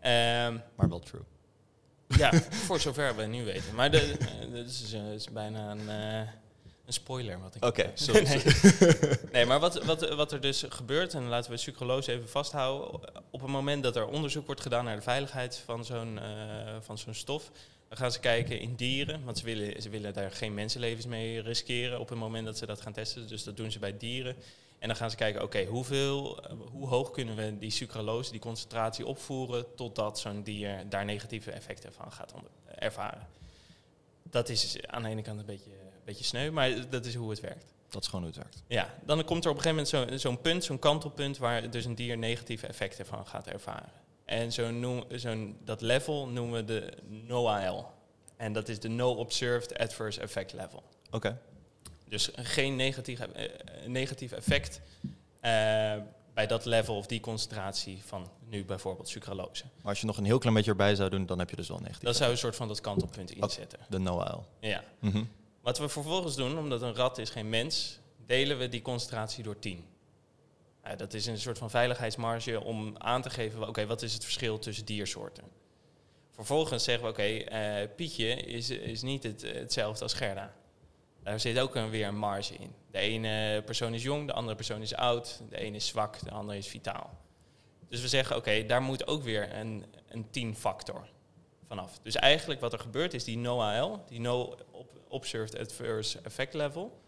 Ehm, 0.00 0.58
maar 0.76 0.88
wel 0.88 0.98
true. 0.98 1.20
ja, 2.06 2.32
voor 2.66 2.80
zover 2.80 3.16
we 3.16 3.22
nu 3.22 3.44
weten. 3.44 3.74
Maar 3.74 3.92
eh, 3.92 4.08
dat 4.52 4.66
is, 4.66 4.92
eh, 4.92 5.12
is 5.12 5.30
bijna 5.30 5.70
een, 5.70 5.88
een 5.88 6.92
spoiler 6.92 7.40
wat 7.40 7.54
ik 7.54 7.64
Oké, 7.64 7.90
sorry. 7.94 8.22
nee. 8.22 8.42
nee, 9.32 9.46
maar 9.46 9.60
wat, 9.60 9.84
wat, 9.84 10.14
wat 10.14 10.32
er 10.32 10.40
dus 10.40 10.64
gebeurt, 10.68 11.14
en 11.14 11.28
laten 11.28 11.50
we 11.50 11.56
sucralose 11.56 12.12
even 12.12 12.28
vasthouden. 12.28 13.00
Op 13.30 13.40
het 13.40 13.50
moment 13.50 13.82
dat 13.82 13.96
er 13.96 14.06
onderzoek 14.06 14.46
wordt 14.46 14.60
gedaan 14.60 14.84
naar 14.84 14.96
de 14.96 15.02
veiligheid 15.02 15.56
van 15.56 15.84
zo'n 15.84 16.20
van 16.80 16.98
zo'n 16.98 17.14
stof, 17.14 17.50
dan 17.92 18.00
gaan 18.00 18.12
ze 18.12 18.20
kijken 18.20 18.60
in 18.60 18.74
dieren. 18.74 19.24
Want 19.24 19.38
ze 19.38 19.44
willen, 19.44 19.82
ze 19.82 19.88
willen 19.88 20.12
daar 20.12 20.30
geen 20.30 20.54
mensenlevens 20.54 21.06
mee 21.06 21.40
riskeren 21.40 22.00
op 22.00 22.08
het 22.08 22.18
moment 22.18 22.44
dat 22.46 22.58
ze 22.58 22.66
dat 22.66 22.80
gaan 22.80 22.92
testen. 22.92 23.28
Dus 23.28 23.44
dat 23.44 23.56
doen 23.56 23.70
ze 23.70 23.78
bij 23.78 23.96
dieren. 23.96 24.36
En 24.78 24.88
dan 24.88 24.96
gaan 24.96 25.10
ze 25.10 25.16
kijken, 25.16 25.42
oké, 25.42 25.64
hoeveel, 25.64 26.42
eh, 26.44 26.56
hoe 26.70 26.88
hoog 26.88 27.10
kunnen 27.10 27.36
we 27.36 27.58
die 27.58 27.70
sucralose, 27.70 28.30
die 28.30 28.40
concentratie 28.40 29.06
opvoeren, 29.06 29.74
totdat 29.74 30.18
zo'n 30.18 30.42
dier 30.42 30.88
daar 30.88 31.04
negatieve 31.04 31.50
effecten 31.50 31.92
van 31.92 32.12
gaat 32.12 32.34
ervaren. 32.78 33.26
Dat 34.22 34.48
is 34.48 34.76
aan 34.86 35.02
de 35.02 35.08
ene 35.08 35.22
kant 35.22 35.40
een 35.40 35.46
beetje, 35.46 35.70
een 35.70 36.04
beetje 36.04 36.24
sneu, 36.24 36.50
maar 36.50 36.90
dat 36.90 37.04
is 37.06 37.14
hoe 37.14 37.30
het 37.30 37.40
werkt. 37.40 37.64
Dat 37.88 38.02
is 38.02 38.08
gewoon 38.08 38.24
hoe 38.24 38.34
het 38.34 38.42
werkt. 38.42 38.62
Ja, 38.66 38.94
dan 39.04 39.24
komt 39.24 39.44
er 39.44 39.50
op 39.50 39.56
een 39.56 39.62
gegeven 39.62 39.84
moment 40.00 40.12
zo- 40.22 40.28
zo'n 40.28 40.40
punt, 40.40 40.64
zo'n 40.64 40.78
kantelpunt, 40.78 41.38
waar 41.38 41.70
dus 41.70 41.84
een 41.84 41.94
dier 41.94 42.18
negatieve 42.18 42.66
effecten 42.66 43.06
van 43.06 43.26
gaat 43.26 43.46
ervaren. 43.46 43.92
En 44.32 44.52
zo'n 44.52 44.80
noem, 44.80 45.04
zo'n, 45.10 45.56
dat 45.64 45.80
level 45.80 46.28
noemen 46.28 46.58
we 46.58 46.64
de 46.64 46.92
NOAL. 47.26 47.92
En 48.36 48.52
dat 48.52 48.68
is 48.68 48.80
de 48.80 48.88
No 48.88 49.14
Observed 49.14 49.78
Adverse 49.78 50.20
Effect 50.20 50.52
Level. 50.52 50.82
Oké, 51.10 51.38
Dus 52.08 52.30
geen 52.34 52.76
negatief, 52.76 53.20
eh, 53.20 53.50
negatief 53.86 54.32
effect 54.32 54.80
eh, 55.40 55.50
bij 56.34 56.46
dat 56.46 56.64
level 56.64 56.96
of 56.96 57.06
die 57.06 57.20
concentratie 57.20 58.02
van 58.04 58.30
nu 58.48 58.64
bijvoorbeeld 58.64 59.08
sucralose. 59.08 59.64
maar 59.80 59.90
als 59.90 60.00
je 60.00 60.06
nog 60.06 60.16
een 60.16 60.24
heel 60.24 60.38
klein 60.38 60.54
beetje 60.54 60.70
erbij 60.70 60.94
zou 60.94 61.10
doen, 61.10 61.26
dan 61.26 61.38
heb 61.38 61.50
je 61.50 61.56
dus 61.56 61.68
wel 61.68 61.78
negatief. 61.78 62.02
Dat 62.02 62.16
zou 62.16 62.30
een 62.30 62.38
soort 62.38 62.56
van 62.56 62.68
dat 62.68 62.80
kantelpunt 62.80 63.30
inzetten. 63.30 63.78
De 63.88 63.98
NOAL. 63.98 64.46
Ja. 64.60 64.84
Mhm. 64.98 65.24
Wat 65.60 65.78
we 65.78 65.88
vervolgens 65.88 66.36
doen, 66.36 66.58
omdat 66.58 66.82
een 66.82 66.94
rat 66.94 67.18
is 67.18 67.30
geen 67.30 67.48
mens, 67.48 67.98
delen 68.26 68.58
we 68.58 68.68
die 68.68 68.82
concentratie 68.82 69.42
door 69.44 69.58
10. 69.58 69.84
Nou, 70.82 70.96
dat 70.96 71.14
is 71.14 71.26
een 71.26 71.38
soort 71.38 71.58
van 71.58 71.70
veiligheidsmarge 71.70 72.60
om 72.64 72.94
aan 72.98 73.22
te 73.22 73.30
geven, 73.30 73.68
oké, 73.68 73.86
wat 73.86 74.02
is 74.02 74.12
het 74.12 74.24
verschil 74.24 74.58
tussen 74.58 74.84
diersoorten? 74.84 75.44
Vervolgens 76.30 76.84
zeggen 76.84 77.04
we, 77.04 77.10
oké, 77.10 77.22
eh, 77.22 77.88
Pietje 77.96 78.26
is, 78.34 78.70
is 78.70 79.02
niet 79.02 79.22
het, 79.22 79.42
hetzelfde 79.42 80.02
als 80.02 80.12
Gerda. 80.12 80.54
Daar 81.22 81.40
zit 81.40 81.58
ook 81.58 81.74
een, 81.74 81.90
weer 81.90 82.06
een 82.06 82.18
marge 82.18 82.54
in. 82.54 82.72
De 82.90 82.98
ene 82.98 83.62
persoon 83.64 83.94
is 83.94 84.02
jong, 84.02 84.26
de 84.26 84.32
andere 84.32 84.56
persoon 84.56 84.82
is 84.82 84.94
oud, 84.94 85.40
de 85.50 85.56
ene 85.58 85.76
is 85.76 85.86
zwak, 85.86 86.24
de 86.24 86.30
andere 86.30 86.58
is 86.58 86.68
vitaal. 86.68 87.18
Dus 87.88 88.00
we 88.00 88.08
zeggen, 88.08 88.36
oké, 88.36 88.66
daar 88.66 88.82
moet 88.82 89.06
ook 89.06 89.22
weer 89.22 89.54
een, 89.56 89.84
een 90.08 90.30
10 90.30 90.56
factor 90.56 91.06
vanaf. 91.66 91.98
Dus 92.02 92.14
eigenlijk 92.16 92.60
wat 92.60 92.72
er 92.72 92.78
gebeurt 92.78 93.14
is 93.14 93.24
die 93.24 93.38
NOAL, 93.38 94.04
die 94.08 94.20
No 94.20 94.56
Ob- 94.70 95.00
Observed 95.08 95.58
Adverse 95.58 96.18
Effect 96.22 96.54
Level, 96.54 97.00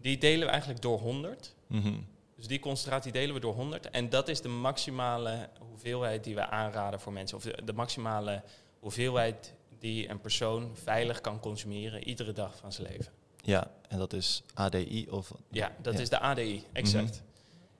die 0.00 0.18
delen 0.18 0.44
we 0.46 0.50
eigenlijk 0.52 0.82
door 0.82 0.98
100. 0.98 1.54
Mhm. 1.66 1.94
Dus 2.42 2.50
die 2.50 2.60
concentratie 2.60 3.12
delen 3.12 3.34
we 3.34 3.40
door 3.40 3.54
100. 3.54 3.90
En 3.90 4.08
dat 4.08 4.28
is 4.28 4.40
de 4.40 4.48
maximale 4.48 5.48
hoeveelheid 5.68 6.24
die 6.24 6.34
we 6.34 6.46
aanraden 6.46 7.00
voor 7.00 7.12
mensen. 7.12 7.36
Of 7.36 7.42
de, 7.42 7.58
de 7.64 7.72
maximale 7.72 8.42
hoeveelheid 8.80 9.54
die 9.78 10.08
een 10.08 10.20
persoon 10.20 10.70
veilig 10.76 11.20
kan 11.20 11.40
consumeren 11.40 12.04
iedere 12.08 12.32
dag 12.32 12.56
van 12.56 12.72
zijn 12.72 12.86
leven. 12.88 13.12
Ja, 13.36 13.70
en 13.88 13.98
dat 13.98 14.12
is 14.12 14.42
ADI 14.54 15.06
of... 15.10 15.32
Ja, 15.50 15.72
dat 15.80 15.94
Ja. 15.94 16.00
is 16.00 16.08
de 16.08 16.18
ADI, 16.18 16.64
exact. 16.72 17.22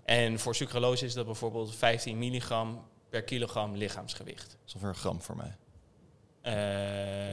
En 0.04 0.38
voor 0.38 0.54
sucralose 0.54 1.04
is 1.04 1.14
dat 1.14 1.26
bijvoorbeeld 1.26 1.74
15 1.74 2.18
milligram 2.18 2.84
per 3.08 3.22
kilogram 3.22 3.76
lichaamsgewicht. 3.76 4.50
Dat 4.50 4.58
is 4.66 4.74
ongeveer 4.74 4.88
een 4.94 5.00
gram 5.00 5.22
voor 5.22 5.36
mij. 5.36 5.56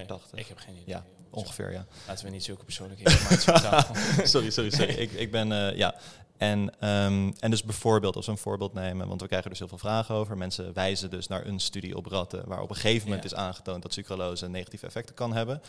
80. 0.06 0.40
ik 0.40 0.48
heb 0.48 0.58
geen 0.58 0.74
idee. 0.76 0.84
Ja, 0.88 1.06
Ongeveer, 1.32 1.72
ja. 1.72 1.86
Laten 2.08 2.26
we 2.26 2.32
niet 2.32 2.44
zulke 2.44 2.64
persoonlijke 2.64 3.04
informatie 3.04 4.28
sorry, 4.28 4.50
sorry, 4.50 4.70
sorry. 4.70 4.94
ik, 4.94 5.12
ik 5.12 5.32
ben, 5.32 5.52
eh, 5.52 5.78
ja. 5.78 5.96
En, 6.38 6.80
ehm, 6.80 7.32
en 7.40 7.50
dus 7.50 7.64
bijvoorbeeld, 7.64 8.16
als 8.16 8.26
we 8.26 8.32
een 8.32 8.38
voorbeeld 8.38 8.74
nemen, 8.74 9.08
want 9.08 9.22
we 9.22 9.28
krijgen 9.28 9.50
dus 9.50 9.60
heel 9.60 9.68
veel 9.68 9.78
vragen 9.78 10.16
over. 10.16 10.38
Mensen 10.38 10.74
wijzen 10.74 11.10
dus 11.10 11.28
naar 11.28 11.46
een 11.46 11.60
studie 11.60 11.96
op 11.98 12.06
ratten, 12.06 12.48
waar 12.48 12.62
op 12.62 12.70
een 12.70 12.76
gegeven 12.76 13.08
moment 13.08 13.24
Ja. 13.24 13.30
is 13.30 13.44
aangetoond 13.44 13.82
dat 13.82 13.94
sucralose 13.94 14.50
negatieve 14.50 14.86
effecten 14.86 15.16
kan 15.16 15.34
hebben. 15.34 15.62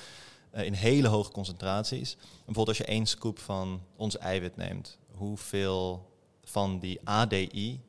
eh, 0.50 0.64
in 0.64 0.72
hele 0.72 1.08
hoge 1.08 1.30
concentraties. 1.30 2.16
Bijvoorbeeld 2.36 2.68
als 2.68 2.76
je 2.78 2.84
één 2.84 3.06
scoop 3.06 3.38
van 3.38 3.82
ons 3.96 4.18
eiwit 4.18 4.56
neemt, 4.56 4.98
hoeveel 5.10 6.10
van 6.44 6.78
die 6.78 7.00
ADI 7.04 7.80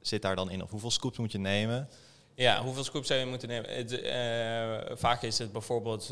zit 0.00 0.22
daar 0.22 0.36
dan 0.36 0.50
in? 0.50 0.62
Of 0.62 0.70
hoeveel 0.70 0.90
scoops 0.90 1.18
moet 1.18 1.32
je 1.32 1.38
nemen? 1.38 1.88
Ja, 2.34 2.62
hoeveel 2.62 2.84
scoops 2.84 3.06
zou 3.06 3.20
je 3.20 3.26
moeten 3.26 3.48
nemen? 3.48 3.70
Het, 3.74 4.00
eh, 4.00 4.96
vaak 4.96 5.22
is 5.22 5.38
het 5.38 5.52
bijvoorbeeld, 5.52 6.10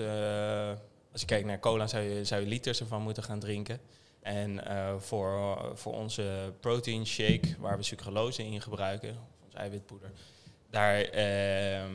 als 1.13 1.21
je 1.21 1.27
kijkt 1.27 1.47
naar 1.47 1.61
cola, 1.61 1.87
zou 1.87 2.03
je, 2.03 2.25
zou 2.25 2.41
je 2.41 2.47
liters 2.47 2.81
ervan 2.81 3.03
moeten 3.03 3.23
gaan 3.23 3.39
drinken. 3.41 3.81
En 4.21 4.67
eh, 4.67 4.95
voor, 4.99 5.59
voor 5.75 5.93
onze 5.95 6.53
protein 6.61 7.07
shake, 7.07 7.55
waar 7.59 7.77
we 7.77 7.83
sucralose 7.83 8.45
in 8.45 8.61
gebruiken, 8.63 9.17
ons 9.45 9.55
eiwitpoeder, 9.55 10.11
daar 10.71 11.01
ehm, 11.01 11.93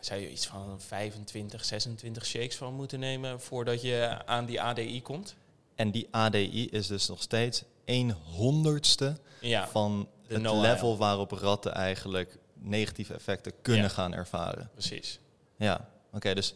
zou 0.00 0.20
je 0.20 0.30
iets 0.30 0.46
van 0.46 0.80
25, 0.80 1.64
26 1.64 2.26
shakes 2.26 2.56
van 2.56 2.74
moeten 2.74 2.98
nemen 3.00 3.40
voordat 3.40 3.82
je 3.82 4.22
aan 4.26 4.44
die 4.44 4.60
ADI 4.62 5.02
komt. 5.02 5.34
En 5.74 5.90
die 5.90 6.08
ADI 6.10 6.68
is 6.70 6.86
dus 6.86 7.08
nog 7.08 7.22
steeds 7.22 7.62
een 7.84 8.10
honderdste 8.12 9.16
Ja, 9.40 9.68
van 9.68 10.08
het 10.26 10.42
level 10.42 10.96
waarop 10.96 11.30
ratten 11.30 11.72
eigenlijk 11.72 12.38
negatieve 12.54 13.14
effecten 13.14 13.52
kunnen 13.62 13.82
Ja. 13.82 13.88
gaan 13.88 14.14
ervaren. 14.14 14.70
precies. 14.72 15.18
Ja, 15.56 15.88
oké, 16.12 16.34
dus 16.34 16.52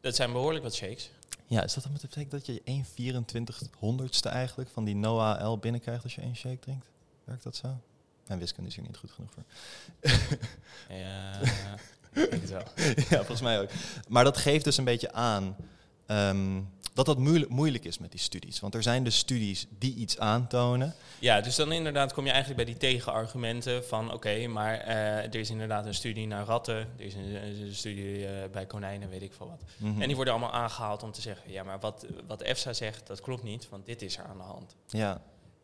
Dat 0.00 0.14
zijn 0.16 0.32
behoorlijk 0.32 0.64
wat 0.64 0.74
shakes. 0.74 1.10
Ja, 1.46 1.62
is 1.62 1.74
dat 1.74 1.82
dan 1.82 1.92
met 1.92 2.00
de 2.00 2.06
betekent 2.06 2.30
dat 2.30 2.46
je 2.46 2.62
1 2.64 2.84
24 2.84 3.62
honderdste 3.78 4.28
eigenlijk 4.28 4.70
van 4.70 4.84
die 4.84 4.96
NOAL 4.96 5.58
binnenkrijgt 5.58 6.02
als 6.02 6.14
je 6.14 6.20
één 6.20 6.36
shake 6.36 6.58
drinkt? 6.58 6.86
Werkt 7.24 7.42
dat 7.42 7.56
zo? 7.56 7.80
Mijn 8.26 8.38
wiskunde 8.38 8.68
is 8.68 8.76
hier 8.76 8.84
niet 8.84 8.96
goed 8.96 9.10
genoeg 9.10 9.30
voor. 9.30 9.44
Ja, 10.88 11.40
ik 12.22 12.30
denk 12.30 12.42
het 12.42 12.50
wel. 12.50 12.64
ja, 12.96 13.16
volgens 13.16 13.40
mij 13.40 13.60
ook. 13.60 13.70
Maar 14.08 14.24
dat 14.24 14.36
geeft 14.36 14.64
dus 14.64 14.76
een 14.76 14.84
beetje 14.84 15.12
aan 15.12 15.56
ehm, 16.06 16.60
dat 16.92 17.06
dat 17.06 17.18
moeilijk, 17.18 17.50
moeilijk 17.50 17.84
is 17.84 17.98
met 17.98 18.10
die 18.10 18.20
studies. 18.20 18.60
Want 18.60 18.74
er 18.74 18.82
zijn 18.82 19.04
dus 19.04 19.16
studies 19.16 19.66
die 19.78 19.94
iets 19.94 20.18
aantonen. 20.18 20.94
Ja, 21.18 21.40
dus 21.40 21.56
dan 21.56 21.72
inderdaad 21.72 22.12
kom 22.12 22.24
je 22.24 22.30
eigenlijk 22.30 22.64
bij 22.64 22.72
die 22.72 22.80
tegenargumenten 22.80 23.84
van 23.84 24.12
oké, 24.12 24.46
maar 24.46 24.78
eh, 24.78 25.16
er 25.16 25.34
is 25.34 25.50
inderdaad 25.50 25.86
een 25.86 25.94
studie 25.94 26.26
naar 26.26 26.44
ratten, 26.44 26.76
er 26.76 27.04
is 27.04 27.14
een, 27.14 27.34
een 27.34 27.74
studie 27.74 28.26
eh, 28.26 28.50
bij 28.50 28.66
konijnen, 28.66 29.08
weet 29.08 29.22
ik 29.22 29.32
veel 29.32 29.48
wat. 29.48 29.62
Mhm. 29.76 30.00
En 30.00 30.06
die 30.06 30.16
worden 30.16 30.34
allemaal 30.34 30.52
aangehaald 30.52 31.02
om 31.02 31.12
te 31.12 31.20
zeggen, 31.20 31.52
ja, 31.52 31.62
maar 31.62 31.80
wat, 31.80 32.06
wat 32.26 32.42
EFSA 32.42 32.72
zegt, 32.72 33.06
dat 33.06 33.20
klopt 33.20 33.42
niet, 33.42 33.68
want 33.68 33.86
dit 33.86 34.02
is 34.02 34.16
er 34.16 34.24
aan 34.24 34.36
de 34.36 34.42
hand. 34.42 34.76
Ja, 34.86 35.22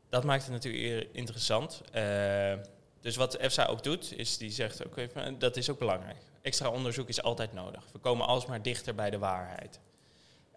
Dat 0.09 0.25
maakt 0.25 0.43
het 0.43 0.53
natuurlijk 0.53 1.09
interessant. 1.13 1.83
Eh, 1.93 2.55
dus 3.01 3.17
wat 3.17 3.35
EFSA 3.35 3.67
ook 3.67 3.83
doet, 3.83 4.13
is 4.17 4.39
die 4.39 4.51
zegt, 4.51 4.85
oké, 4.87 5.09
dat 5.39 5.57
is 5.57 5.71
ook 5.71 5.79
belangrijk. 5.79 6.19
Extra 6.43 6.71
onderzoek 6.71 7.09
is 7.09 7.23
altijd 7.23 7.53
nodig. 7.53 7.85
We 7.93 7.99
komen 7.99 8.27
alsmaar 8.27 8.63
dichter 8.63 8.95
bij 8.95 9.11
de 9.11 9.19
waarheid. 9.19 9.81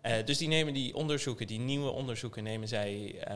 Eh, 0.01 0.25
dus 0.25 0.37
die 0.37 0.47
nemen 0.47 0.73
die 0.73 0.95
onderzoeken, 0.95 1.47
die 1.47 1.59
nieuwe 1.59 1.89
onderzoeken, 1.89 2.43
nemen 2.43 2.67
zij 2.67 3.19
eh, 3.19 3.35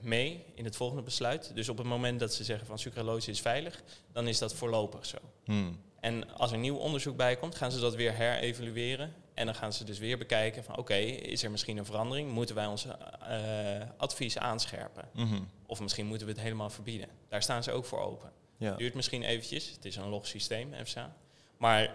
mee 0.00 0.44
in 0.54 0.64
het 0.64 0.76
volgende 0.76 1.02
besluit. 1.02 1.50
Dus 1.54 1.68
op 1.68 1.78
het 1.78 1.86
moment 1.86 2.20
dat 2.20 2.34
ze 2.34 2.44
zeggen 2.44 2.66
van 2.66 2.78
sucralose 2.78 3.30
is 3.30 3.40
veilig, 3.40 3.82
dan 4.12 4.28
is 4.28 4.38
dat 4.38 4.54
voorlopig 4.54 5.06
zo. 5.06 5.18
Hmm. 5.44 5.80
En 6.00 6.34
als 6.36 6.52
er 6.52 6.58
nieuw 6.58 6.76
onderzoek 6.76 7.16
bij 7.16 7.36
komt, 7.36 7.54
gaan 7.54 7.72
ze 7.72 7.80
dat 7.80 7.94
weer 7.94 8.14
herevalueren 8.14 9.14
En 9.34 9.46
dan 9.46 9.54
gaan 9.54 9.72
ze 9.72 9.84
dus 9.84 9.98
weer 9.98 10.18
bekijken 10.18 10.64
van 10.64 10.76
oké, 10.76 10.94
is 10.94 11.42
er 11.42 11.50
misschien 11.50 11.76
een 11.76 11.84
verandering? 11.84 12.30
Moeten 12.30 12.54
wij 12.54 12.66
ons 12.66 12.86
eh, 12.86 13.80
advies 13.96 14.38
aanscherpen? 14.38 15.08
Mhm. 15.12 15.42
Of 15.66 15.80
misschien 15.80 16.06
moeten 16.06 16.26
we 16.26 16.32
het 16.32 16.42
helemaal 16.42 16.70
verbieden. 16.70 17.08
Daar 17.28 17.42
staan 17.42 17.62
ze 17.62 17.72
ook 17.72 17.84
voor 17.84 18.00
open. 18.00 18.32
Ja. 18.56 18.76
Duurt 18.76 18.94
misschien 18.94 19.22
eventjes, 19.22 19.70
het 19.70 19.84
is 19.84 19.96
een 19.96 20.08
log 20.08 20.26
systeem, 20.26 20.74
FSA. 20.84 21.16
Maar 21.56 21.94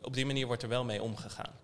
op 0.00 0.14
die 0.14 0.26
manier 0.26 0.46
wordt 0.46 0.62
er 0.62 0.68
wel 0.68 0.84
mee 0.84 1.02
omgegaan. 1.02 1.60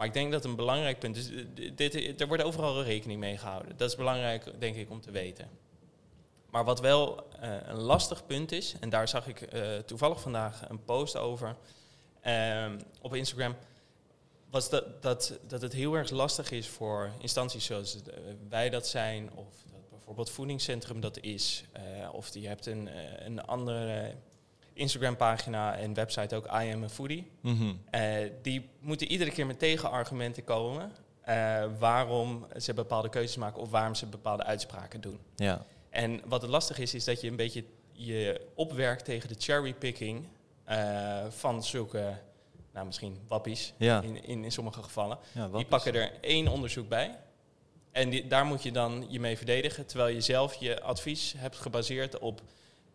Maar 0.00 0.08
ik 0.08 0.14
denk 0.14 0.32
dat 0.32 0.44
een 0.44 0.56
belangrijk 0.56 0.98
punt 0.98 1.16
is, 1.16 1.30
eh, 1.30 1.70
dit, 1.74 2.20
er 2.20 2.26
wordt 2.26 2.42
overal 2.42 2.82
rekening 2.82 3.20
mee 3.20 3.36
gehouden. 3.36 3.76
Dat 3.76 3.90
is 3.90 3.96
belangrijk, 3.96 4.44
denk 4.58 4.76
ik, 4.76 4.90
om 4.90 5.00
te 5.00 5.10
weten. 5.10 5.48
Maar 6.50 6.64
wat 6.64 6.80
wel 6.80 7.30
eh, 7.40 7.56
een 7.64 7.80
lastig 7.80 8.26
punt 8.26 8.52
is, 8.52 8.74
en 8.80 8.88
daar 8.88 9.08
zag 9.08 9.26
ik 9.26 9.40
eh, 9.40 9.78
toevallig 9.78 10.20
vandaag 10.20 10.68
een 10.68 10.84
post 10.84 11.16
over 11.16 11.56
ehm, 12.20 12.78
op 13.00 13.14
Instagram, 13.14 13.56
was 14.50 14.70
dat, 14.70 15.02
dat, 15.02 15.38
dat 15.46 15.62
het 15.62 15.72
heel 15.72 15.94
erg 15.94 16.10
lastig 16.10 16.50
is 16.50 16.68
voor 16.68 17.10
instanties 17.18 17.64
zoals 17.64 18.02
eh, 18.02 18.14
wij 18.48 18.70
dat 18.70 18.86
zijn, 18.86 19.30
of 19.34 19.46
dat 19.70 19.90
bijvoorbeeld 19.90 20.30
voedingscentrum 20.30 21.00
dat 21.00 21.18
is, 21.20 21.64
eh, 21.72 21.82
of 22.12 22.34
je 22.34 22.48
hebt 22.48 22.66
een, 22.66 22.88
eh, 22.88 23.26
een 23.26 23.44
andere 23.44 24.14
Instagram-pagina 24.80 25.76
en 25.76 25.94
website 25.94 26.36
ook, 26.36 26.46
I 26.46 26.72
am 26.72 26.82
a 26.84 26.88
foodie. 26.88 27.30
Mhm. 27.40 27.72
Eh, 27.90 28.02
die 28.42 28.68
moeten 28.80 29.06
iedere 29.06 29.30
keer 29.30 29.46
met 29.46 29.58
tegenargumenten 29.58 30.44
komen 30.44 30.92
eh, 31.20 31.64
waarom 31.78 32.46
ze 32.60 32.74
bepaalde 32.74 33.08
keuzes 33.08 33.36
maken 33.36 33.60
of 33.60 33.70
waarom 33.70 33.94
ze 33.94 34.06
bepaalde 34.06 34.44
uitspraken 34.44 35.00
doen. 35.00 35.18
Ja. 35.36 35.64
En 35.90 36.20
wat 36.24 36.42
het 36.42 36.50
lastig 36.50 36.78
is, 36.78 36.94
is 36.94 37.04
dat 37.04 37.20
je 37.20 37.28
een 37.28 37.36
beetje 37.36 37.64
je 37.92 38.40
opwerkt 38.54 39.04
tegen 39.04 39.28
de 39.28 39.34
cherrypicking 39.38 40.26
eh 40.64 41.24
van 41.28 41.64
zulke, 41.64 42.18
nou 42.72 42.86
misschien 42.86 43.18
wappies 43.28 43.72
Ja. 43.76 44.00
in, 44.02 44.24
in, 44.24 44.44
in 44.44 44.52
sommige 44.52 44.82
gevallen. 44.82 45.18
ja 45.32 45.48
Die 45.48 45.64
pakken 45.64 45.94
er 45.94 46.12
één 46.20 46.48
onderzoek 46.48 46.88
bij. 46.88 47.18
En 47.92 48.10
die, 48.10 48.26
daar 48.26 48.44
moet 48.44 48.62
je 48.62 48.72
dan 48.72 49.06
je 49.08 49.20
mee 49.20 49.36
verdedigen, 49.36 49.86
terwijl 49.86 50.14
je 50.14 50.20
zelf 50.20 50.54
je 50.54 50.80
advies 50.82 51.34
hebt 51.36 51.56
gebaseerd 51.56 52.18
op 52.18 52.40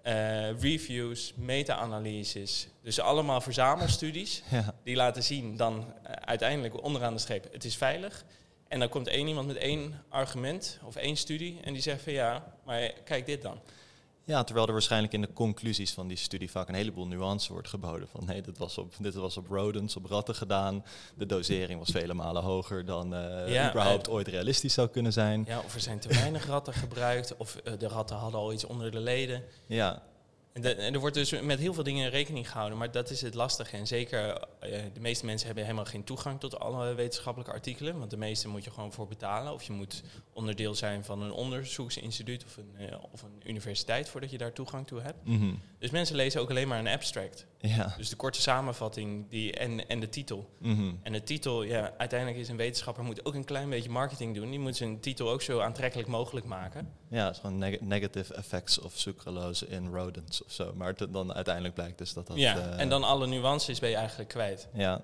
eh, 0.06 0.60
reviews, 0.60 1.34
meta-analyses. 1.36 2.68
Dus 2.82 3.00
allemaal 3.00 3.42
verzamelstudies 3.42 4.44
Ja. 4.52 4.74
die 4.84 4.96
laten 4.96 5.24
zien 5.24 5.58
dan 5.58 5.94
eh, 6.04 6.12
uiteindelijk 6.12 6.84
onderaan 6.84 7.14
de 7.14 7.20
streep, 7.20 7.48
het 7.52 7.64
is 7.64 7.76
veilig. 7.78 8.24
En 8.68 8.80
dan 8.80 8.90
komt 8.90 9.08
één 9.08 9.28
iemand 9.28 9.48
met 9.48 9.56
één 9.56 10.04
argument 10.10 10.80
of 10.84 10.96
één 10.96 11.16
studie 11.18 11.60
en 11.64 11.74
die 11.74 11.82
zegt 11.82 12.02
van 12.02 12.14
ja, 12.14 12.56
maar 12.66 12.92
kijk 13.04 13.26
dit 13.26 13.42
dan. 13.42 13.60
Ja, 14.26 14.44
terwijl 14.44 14.68
er 14.68 14.74
waarschijnlijk 14.74 15.14
in 15.14 15.22
de 15.22 15.34
conclusies 15.34 15.94
van 15.94 16.08
die 16.08 16.18
studie 16.18 16.52
vaak 16.52 16.68
een 16.68 16.76
heleboel 16.76 17.08
nuance 17.08 17.54
wordt 17.54 17.68
geboden. 17.68 18.08
Van 18.08 18.26
nee, 18.26 18.42
dit 18.42 18.58
was 18.58 18.78
op, 18.78 18.94
dit 19.00 19.14
was 19.14 19.38
op 19.38 19.48
rodents, 19.48 19.96
op 19.96 20.06
ratten 20.06 20.36
gedaan. 20.36 20.84
De 21.16 21.26
dosering 21.26 21.80
was 21.80 21.90
vele 21.90 22.14
malen 22.14 22.44
hoger 22.44 22.86
dan 22.86 23.16
eh, 23.16 23.54
Ja, 23.54 23.70
überhaupt 23.70 24.10
ooit 24.10 24.28
realistisch 24.28 24.74
zou 24.74 24.88
kunnen 24.88 25.14
zijn. 25.14 25.44
Ja, 25.48 25.60
of 25.60 25.74
er 25.74 25.80
zijn 25.80 26.00
te 26.00 26.08
weinig 26.08 26.46
ratten 26.46 26.74
gebruikt, 26.74 27.38
of 27.38 27.56
eh, 27.56 27.74
de 27.78 27.88
ratten 27.88 28.18
hadden 28.18 28.40
al 28.40 28.54
iets 28.54 28.66
onder 28.66 28.92
de 28.92 29.00
leden. 29.00 29.44
Ja, 29.68 30.04
En, 30.56 30.62
de- 30.62 30.74
en 30.74 30.94
er 30.94 31.00
wordt 31.00 31.16
dus 31.16 31.42
met 31.42 31.60
heel 31.60 31.74
veel 31.74 31.84
dingen 31.84 32.10
rekening 32.10 32.52
gehouden, 32.52 32.78
maar 32.78 32.92
dat 32.92 33.10
is 33.10 33.22
het 33.22 33.34
lastige. 33.34 33.78
En 33.78 33.88
zeker, 33.88 34.38
eh, 34.60 34.82
de 34.94 35.00
meeste 35.00 35.26
mensen 35.26 35.46
hebben 35.46 35.64
helemaal 35.66 35.86
geen 35.86 36.04
toegang 36.04 36.40
tot 36.40 36.60
alle 36.60 36.94
wetenschappelijke 36.94 37.54
artikelen, 37.54 37.98
want 38.00 38.10
de 38.12 38.18
meeste 38.18 38.48
moet 38.48 38.64
je 38.64 38.72
gewoon 38.72 38.94
voor 38.94 39.08
betalen. 39.08 39.54
Of 39.54 39.64
je 39.64 39.74
moet 39.74 40.04
onderdeel 40.34 40.76
zijn 40.76 41.04
van 41.04 41.22
een 41.22 41.32
onderzoeksinstituut 41.32 42.44
of 42.46 42.58
een, 42.58 42.76
eh, 42.90 42.98
of 43.12 43.22
een 43.22 43.42
universiteit 43.50 44.10
voordat 44.10 44.32
je 44.32 44.38
daar 44.38 44.54
toegang 44.54 44.88
toe 44.88 45.02
hebt. 45.02 45.26
mhm. 45.28 45.54
Dus 45.80 45.90
mensen 45.90 46.16
lezen 46.16 46.42
ook 46.42 46.50
alleen 46.50 46.68
maar 46.68 46.80
een 46.80 46.88
abstract. 46.88 47.46
Ja. 47.60 47.94
Dus 47.98 48.10
de 48.10 48.16
korte 48.16 48.42
samenvatting 48.42 49.30
die, 49.30 49.54
en, 49.54 49.88
en 49.88 50.00
de 50.00 50.10
titel. 50.10 50.50
mhm. 50.58 50.92
En 51.04 51.12
de 51.14 51.24
titel, 51.24 51.64
ja, 51.64 51.92
uiteindelijk 51.98 52.40
is 52.40 52.50
een 52.50 52.58
wetenschapper 52.58 53.04
moet 53.04 53.26
ook 53.26 53.34
een 53.34 53.44
klein 53.46 53.70
beetje 53.70 53.90
marketing 53.90 54.36
doen. 54.36 54.50
Die 54.50 54.60
moet 54.60 54.76
zijn 54.76 55.00
titel 55.00 55.30
ook 55.30 55.42
zo 55.42 55.60
aantrekkelijk 55.60 56.08
mogelijk 56.10 56.46
maken. 56.46 56.90
Ja, 57.10 57.26
het 57.26 57.36
is 57.36 57.42
gewoon 57.42 57.58
neg- 57.58 57.82
negative 57.82 58.34
effects 58.34 58.80
of 58.80 58.94
sucralose 58.98 59.68
in 59.68 59.88
rodents 59.94 60.44
of 60.44 60.52
zo. 60.52 60.74
Maar 60.76 61.12
dan 61.12 61.34
uiteindelijk 61.34 61.74
blijkt 61.74 61.98
dus 61.98 62.14
dat 62.14 62.28
dat... 62.28 62.38
ja, 62.38 62.58
eh, 62.58 62.80
en 62.80 62.90
dan 62.90 63.04
alle 63.04 63.28
nuances 63.28 63.80
ben 63.80 63.90
je 63.90 63.96
eigenlijk 63.96 64.30
kwijt. 64.30 64.68
Ja. 64.74 65.02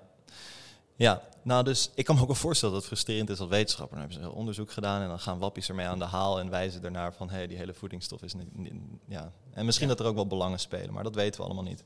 Ja, 0.96 1.22
nou 1.42 1.64
dus 1.64 1.90
ik 1.94 2.04
kan 2.04 2.14
me 2.14 2.20
ook 2.20 2.26
wel 2.26 2.36
voorstellen 2.36 2.74
dat 2.74 2.84
het 2.84 2.92
frustrerend 2.92 3.30
is 3.30 3.38
als 3.40 3.48
wetenschapper. 3.48 3.98
Dan 3.98 4.08
hebben 4.08 4.24
ze 4.28 4.32
onderzoek 4.36 4.72
gedaan 4.72 5.02
en 5.02 5.08
dan 5.08 5.18
gaan 5.18 5.38
wappies 5.38 5.68
ermee 5.68 5.86
aan 5.86 5.98
de 5.98 6.04
haal 6.04 6.38
en 6.40 6.50
wijzen 6.50 6.84
ernaar 6.84 7.14
van 7.14 7.28
hé, 7.30 7.36
hey, 7.36 7.46
die 7.46 7.56
hele 7.56 7.74
voedingsstof 7.74 8.22
is 8.22 8.34
niet, 8.34 8.56
niet- 8.56 8.72
ja. 9.08 9.32
En 9.52 9.64
misschien 9.64 9.88
Ja. 9.88 9.94
dat 9.94 10.02
er 10.04 10.10
ook 10.10 10.14
wel 10.16 10.26
belangen 10.26 10.58
spelen, 10.60 10.92
maar 10.92 11.02
dat 11.02 11.14
weten 11.14 11.40
we 11.40 11.46
allemaal 11.46 11.64
niet. 11.64 11.82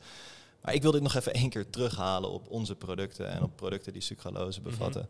Maar 0.67 0.75
ik 0.75 0.83
wil 0.83 0.91
dit 0.91 1.03
nog 1.03 1.15
even 1.15 1.35
één 1.35 1.51
keer 1.51 1.71
terughalen 1.71 2.31
op 2.31 2.49
onze 2.49 2.75
producten 2.75 3.29
en 3.31 3.43
op 3.43 3.57
producten 3.57 3.93
die 3.93 4.03
sucralose 4.03 4.61
bevatten. 4.61 5.09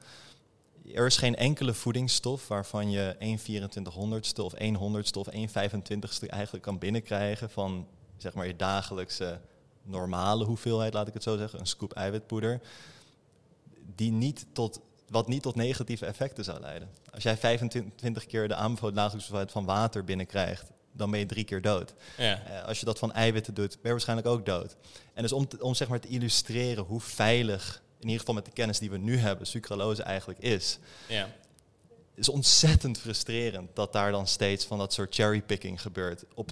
Er 0.94 1.06
is 1.06 1.16
geen 1.16 1.36
enkele 1.36 1.74
voedingsstof 1.74 2.48
waarvan 2.48 2.90
je 2.90 3.16
1 3.18 3.38
2400ste 3.38 4.40
of 4.40 4.52
1 4.52 4.74
honderdste 4.74 5.18
of 5.18 5.26
1 5.26 5.48
25ste 5.48 6.28
eigenlijk 6.28 6.64
kan 6.64 6.78
binnenkrijgen 6.78 7.50
van 7.50 7.86
zeg 8.16 8.34
maar 8.34 8.46
je 8.46 8.56
dagelijkse 8.56 9.40
normale 9.82 10.44
hoeveelheid, 10.44 10.94
laat 10.94 11.08
ik 11.08 11.14
het 11.14 11.22
zo 11.22 11.36
zeggen, 11.36 11.60
een 11.60 11.66
scoop 11.66 11.92
eiwitpoeder, 11.92 12.60
die 13.94 14.12
niet 14.12 14.46
tot, 14.52 14.80
wat 15.08 15.28
niet 15.28 15.42
tot 15.42 15.54
negatieve 15.54 16.06
effecten 16.06 16.44
zou 16.44 16.60
leiden. 16.60 16.90
Als 17.12 17.22
jij 17.22 17.36
25 17.36 18.26
keer 18.26 18.48
de 18.48 18.54
aanbevolen 18.54 18.94
dagelijkse 18.94 19.30
hoeveelheid 19.30 19.52
van 19.52 19.64
water 19.64 20.04
binnenkrijgt, 20.04 20.70
dan 20.96 21.10
ben 21.10 21.20
je 21.20 21.26
drie 21.26 21.44
keer 21.44 21.62
dood. 21.62 21.94
Ja. 22.16 22.42
Eh, 22.42 22.64
als 22.64 22.78
je 22.80 22.84
dat 22.86 22.98
van 22.98 23.12
eiwitten 23.12 23.54
doet, 23.54 23.70
ben 23.70 23.80
je 23.82 23.90
waarschijnlijk 23.90 24.28
ook 24.28 24.46
dood. 24.46 24.76
En 25.14 25.22
dus 25.22 25.32
om, 25.32 25.48
te- 25.48 25.62
om 25.62 25.74
zeg 25.74 25.88
maar 25.88 26.00
te 26.00 26.08
illustreren 26.08 26.84
hoe 26.84 27.00
veilig, 27.00 27.82
in 27.98 28.04
ieder 28.04 28.18
geval 28.18 28.34
met 28.34 28.44
de 28.44 28.50
kennis 28.50 28.78
die 28.78 28.90
we 28.90 28.98
nu 28.98 29.16
hebben, 29.16 29.46
sucralose 29.46 30.02
eigenlijk 30.02 30.38
is, 30.38 30.78
ja. 31.08 31.28
is 32.14 32.28
ontzettend 32.28 32.98
frustrerend 32.98 33.70
dat 33.74 33.92
daar 33.92 34.10
dan 34.10 34.26
steeds 34.26 34.64
van 34.64 34.78
dat 34.78 34.92
soort 34.92 35.14
cherrypicking 35.14 35.80
gebeurt. 35.80 36.24
Op, 36.34 36.50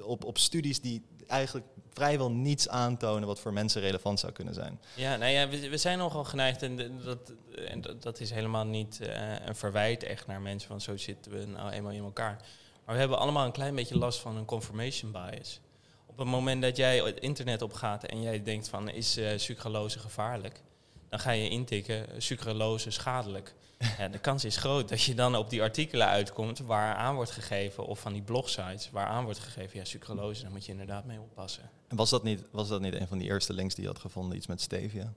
op, 0.00 0.24
op 0.24 0.38
studies 0.38 0.80
die 0.80 1.02
eigenlijk 1.26 1.66
vrijwel 1.92 2.30
niets 2.30 2.68
aantonen 2.68 3.26
wat 3.26 3.40
voor 3.40 3.52
mensen 3.52 3.80
relevant 3.80 4.20
zou 4.20 4.32
kunnen 4.32 4.54
zijn. 4.54 4.80
Ja, 4.94 5.16
nou 5.16 5.30
ja, 5.32 5.48
we, 5.48 5.68
we 5.68 5.76
zijn 5.76 5.98
nogal 5.98 6.24
geneigd, 6.24 6.62
en 6.62 7.00
dat, 7.04 7.32
en 7.66 7.80
dat, 7.80 8.02
dat 8.02 8.20
is 8.20 8.30
helemaal 8.30 8.64
niet 8.66 9.00
eh, 9.00 9.46
een 9.46 9.56
verwijt 9.56 10.02
echt 10.02 10.26
naar 10.26 10.40
mensen, 10.40 10.68
van 10.68 10.80
zo 10.80 10.96
zitten 10.96 11.32
we 11.32 11.44
nou 11.46 11.70
eenmaal 11.70 11.92
in 11.92 12.02
elkaar. 12.02 12.40
Maar 12.84 12.94
we 12.94 13.00
hebben 13.00 13.18
allemaal 13.18 13.46
een 13.46 13.52
klein 13.52 13.74
beetje 13.74 13.98
last 13.98 14.18
van 14.18 14.36
een 14.36 14.44
confirmation 14.44 15.12
bias. 15.12 15.60
Op 16.06 16.18
het 16.18 16.26
moment 16.26 16.62
dat 16.62 16.76
jij 16.76 16.98
het 16.98 17.20
internet 17.20 17.62
opgaat 17.62 18.04
en 18.04 18.22
jij 18.22 18.42
denkt 18.42 18.68
van 18.68 18.88
is 18.88 19.16
eh, 19.16 19.38
sucralose 19.38 19.98
gevaarlijk, 19.98 20.62
dan 21.08 21.18
ga 21.18 21.30
je 21.30 21.48
intikken 21.48 22.06
sucralose 22.22 22.90
schadelijk. 22.90 23.54
Ja, 23.98 24.08
de 24.08 24.18
kans 24.18 24.44
is 24.44 24.56
groot 24.56 24.88
dat 24.88 25.02
je 25.02 25.14
dan 25.14 25.36
op 25.36 25.50
die 25.50 25.62
artikelen 25.62 26.06
uitkomt 26.06 26.58
waar 26.58 26.94
aan 26.94 27.14
wordt 27.14 27.30
gegeven, 27.30 27.86
of 27.86 28.00
van 28.00 28.12
die 28.12 28.22
blogsites 28.22 28.90
waar 28.90 29.06
aan 29.06 29.24
wordt 29.24 29.38
gegeven, 29.38 29.78
ja, 29.78 29.84
sucralose, 29.84 30.42
daar 30.42 30.50
moet 30.50 30.64
je 30.64 30.72
inderdaad 30.72 31.04
mee 31.04 31.20
oppassen. 31.20 31.70
En 31.88 31.96
was 31.96 32.10
dat 32.10 32.22
niet, 32.22 32.44
was 32.50 32.68
dat 32.68 32.80
niet 32.80 32.94
een 32.94 33.08
van 33.08 33.18
die 33.18 33.28
eerste 33.28 33.52
links 33.52 33.74
die 33.74 33.84
je 33.84 33.90
had 33.90 33.98
gevonden, 33.98 34.36
iets 34.36 34.46
met 34.46 34.60
stevia? 34.60 35.12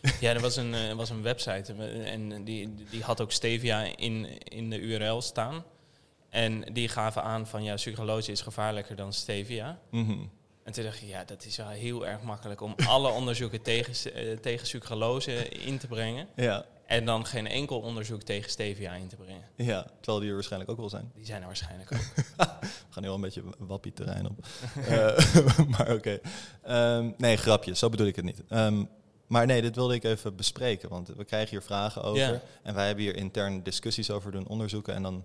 Ja, 0.20 0.32
er 0.34 0.40
was 0.40 0.56
een, 0.56 0.74
eh, 0.74 0.92
was 1.02 1.10
een 1.10 1.22
website 1.22 1.72
eh, 1.72 2.12
en 2.12 2.44
die, 2.44 2.74
die 2.90 3.02
had 3.02 3.20
ook 3.20 3.32
stevia 3.32 3.96
in, 3.96 4.42
in 4.42 4.70
de 4.70 4.80
URL 4.80 5.20
staan. 5.20 5.64
En 6.30 6.64
die 6.72 6.88
gaven 6.88 7.22
aan 7.22 7.46
van 7.46 7.62
ja, 7.62 7.76
sucralose 7.76 8.32
is 8.32 8.40
gevaarlijker 8.40 8.96
dan 8.96 9.12
stevia. 9.12 9.78
Mhm. 9.90 10.18
En 10.62 10.74
toen 10.74 10.84
dacht 10.84 11.02
ik, 11.02 11.08
ja, 11.08 11.24
dat 11.24 11.44
is 11.44 11.56
wel 11.56 11.68
heel 11.68 12.06
erg 12.06 12.22
makkelijk 12.22 12.60
om 12.60 12.74
alle 12.86 13.08
onderzoeken 13.20 13.62
tegen, 13.62 14.14
eh, 14.14 14.36
tegen 14.36 14.66
sucralose 14.66 15.48
in 15.48 15.78
te 15.78 15.86
brengen. 15.86 16.26
Ja, 16.36 16.64
En 16.86 17.04
dan 17.04 17.26
geen 17.26 17.46
enkel 17.46 17.80
onderzoek 17.80 18.22
tegen 18.22 18.50
stevia 18.50 18.92
in 18.94 19.08
te 19.08 19.16
brengen. 19.16 19.42
ja, 19.56 19.82
terwijl 19.96 20.18
die 20.18 20.28
er 20.28 20.34
waarschijnlijk 20.34 20.70
ook 20.70 20.78
wel 20.78 20.88
zijn. 20.88 21.12
Die 21.14 21.24
zijn 21.26 21.40
er 21.40 21.46
waarschijnlijk 21.46 21.92
ook. 21.92 22.14
We 22.60 22.94
gaan 22.94 23.04
al 23.04 23.14
een 23.14 23.20
beetje 23.20 23.42
wappie 23.58 23.92
terrein 23.92 24.26
op. 24.28 24.46
Eh, 24.88 25.58
maar 25.68 25.92
oké. 25.92 26.20
Ehm, 26.62 27.10
nee, 27.16 27.36
grapje, 27.36 27.74
zo 27.76 27.88
bedoel 27.88 28.06
ik 28.06 28.16
het 28.16 28.24
niet. 28.24 28.42
Ehm, 28.48 28.84
maar 29.26 29.46
nee, 29.46 29.62
dit 29.62 29.74
wilde 29.74 29.94
ik 29.94 30.04
even 30.04 30.36
bespreken, 30.36 30.88
want 30.88 31.08
we 31.08 31.24
krijgen 31.24 31.50
hier 31.50 31.62
vragen 31.62 32.02
over. 32.02 32.32
Ja. 32.32 32.40
En 32.62 32.74
wij 32.74 32.86
hebben 32.86 33.04
hier 33.04 33.16
intern 33.16 33.62
discussies 33.62 34.10
over 34.10 34.32
doen, 34.32 34.46
onderzoeken. 34.48 34.94
En 34.94 35.02
dan 35.02 35.24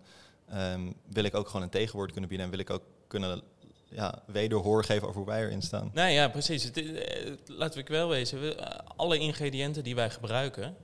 ehm, 0.54 0.92
wil 1.06 1.24
ik 1.24 1.36
ook 1.36 1.48
gewoon 1.48 1.62
een 1.62 1.70
tegenwoord 1.70 2.12
kunnen 2.12 2.30
bieden. 2.30 2.48
En 2.48 2.52
wil 2.52 2.62
ik 2.62 2.70
ook 2.70 2.84
kunnen 3.08 3.42
ja, 3.90 4.24
wederhoor 4.26 4.84
geven 4.84 5.08
over 5.08 5.22
hoe 5.22 5.30
wij 5.30 5.42
erin 5.42 5.62
staan. 5.62 5.92
Nou 5.94 6.10
ja, 6.10 6.28
precies. 6.28 6.64
Het, 6.64 6.78
eh, 6.78 7.34
laten 7.46 7.86
we 7.86 7.92
wel 7.92 8.10
wezen. 8.10 8.42
We, 8.42 8.56
eh, 8.56 8.80
alle 8.96 9.18
ingrediënten 9.18 9.84
die 9.84 9.96
wij 9.96 10.10
gebruiken, 10.10 10.76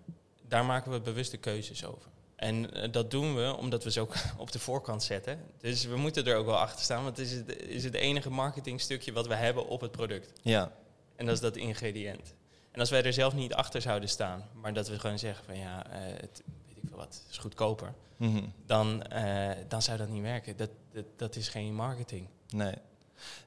daar 0.47 0.65
maken 0.65 0.91
we 0.91 0.99
bewuste 0.99 1.37
keuzes 1.37 1.85
over. 1.85 2.11
En 2.39 2.73
eh, 2.73 2.91
dat 2.91 3.11
doen 3.11 3.35
we 3.35 3.55
omdat 3.57 3.83
we 3.83 3.91
ze 3.91 3.99
ook 3.99 4.13
op 4.37 4.51
de 4.51 4.59
voorkant 4.59 5.03
zetten. 5.03 5.39
Dus 5.57 5.85
we 5.85 5.95
moeten 5.95 6.25
er 6.25 6.35
ook 6.35 6.45
wel 6.45 6.57
achter 6.57 6.83
staan, 6.83 7.03
want 7.03 7.17
het 7.17 7.25
is 7.25 7.33
het, 7.33 7.61
is 7.61 7.83
het 7.83 7.93
enige 7.93 8.29
marketingstukje 8.29 9.11
wat 9.11 9.27
we 9.27 9.35
hebben 9.35 9.67
op 9.67 9.81
het 9.81 9.91
product. 9.91 10.31
Ja, 10.41 10.71
En 11.15 11.25
dat 11.25 11.35
is 11.35 11.41
dat 11.41 11.55
ingrediënt. 11.55 12.35
En 12.71 12.79
als 12.79 12.89
wij 12.89 13.03
er 13.03 13.13
zelf 13.13 13.33
niet 13.33 13.53
achter 13.53 13.81
zouden 13.81 14.09
staan, 14.09 14.49
maar 14.53 14.73
dat 14.73 14.89
we 14.89 14.99
gewoon 14.99 15.19
zeggen 15.19 15.45
van 15.45 15.57
ja, 15.57 15.85
eh, 15.91 15.99
het, 16.19 16.43
ik 16.45 16.58
wat, 16.99 17.23
is 17.29 17.37
goedkoper, 17.37 17.93
mhm. 18.17 18.43
dan, 18.65 19.03
eh, 19.03 19.49
dan 19.67 19.81
zou 19.81 19.97
dat 19.97 20.09
niet 20.09 20.21
werken. 20.21 20.57
Dat, 20.57 20.69
dat, 20.91 21.05
dat 21.15 21.35
is 21.35 21.47
geen 21.47 21.73
marketing. 21.75 22.27
nee. 22.49 22.73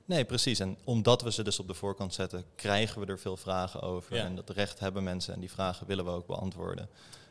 Nee, 0.04 0.24
precies. 0.24 0.58
En 0.58 0.76
omdat 0.84 1.22
we 1.22 1.32
ze 1.32 1.42
dus 1.42 1.58
op 1.58 1.66
de 1.66 1.74
voorkant 1.74 2.14
zetten, 2.14 2.44
krijgen 2.56 3.00
we 3.00 3.06
er 3.06 3.18
veel 3.18 3.36
vragen 3.36 3.80
over. 3.80 4.16
Ja. 4.16 4.24
En 4.24 4.34
dat 4.34 4.50
recht 4.50 4.78
hebben 4.78 5.02
mensen 5.02 5.34
en 5.34 5.40
die 5.40 5.50
vragen 5.50 5.86
willen 5.86 6.04
we 6.04 6.10
ook 6.10 6.26
beantwoorden. 6.26 6.88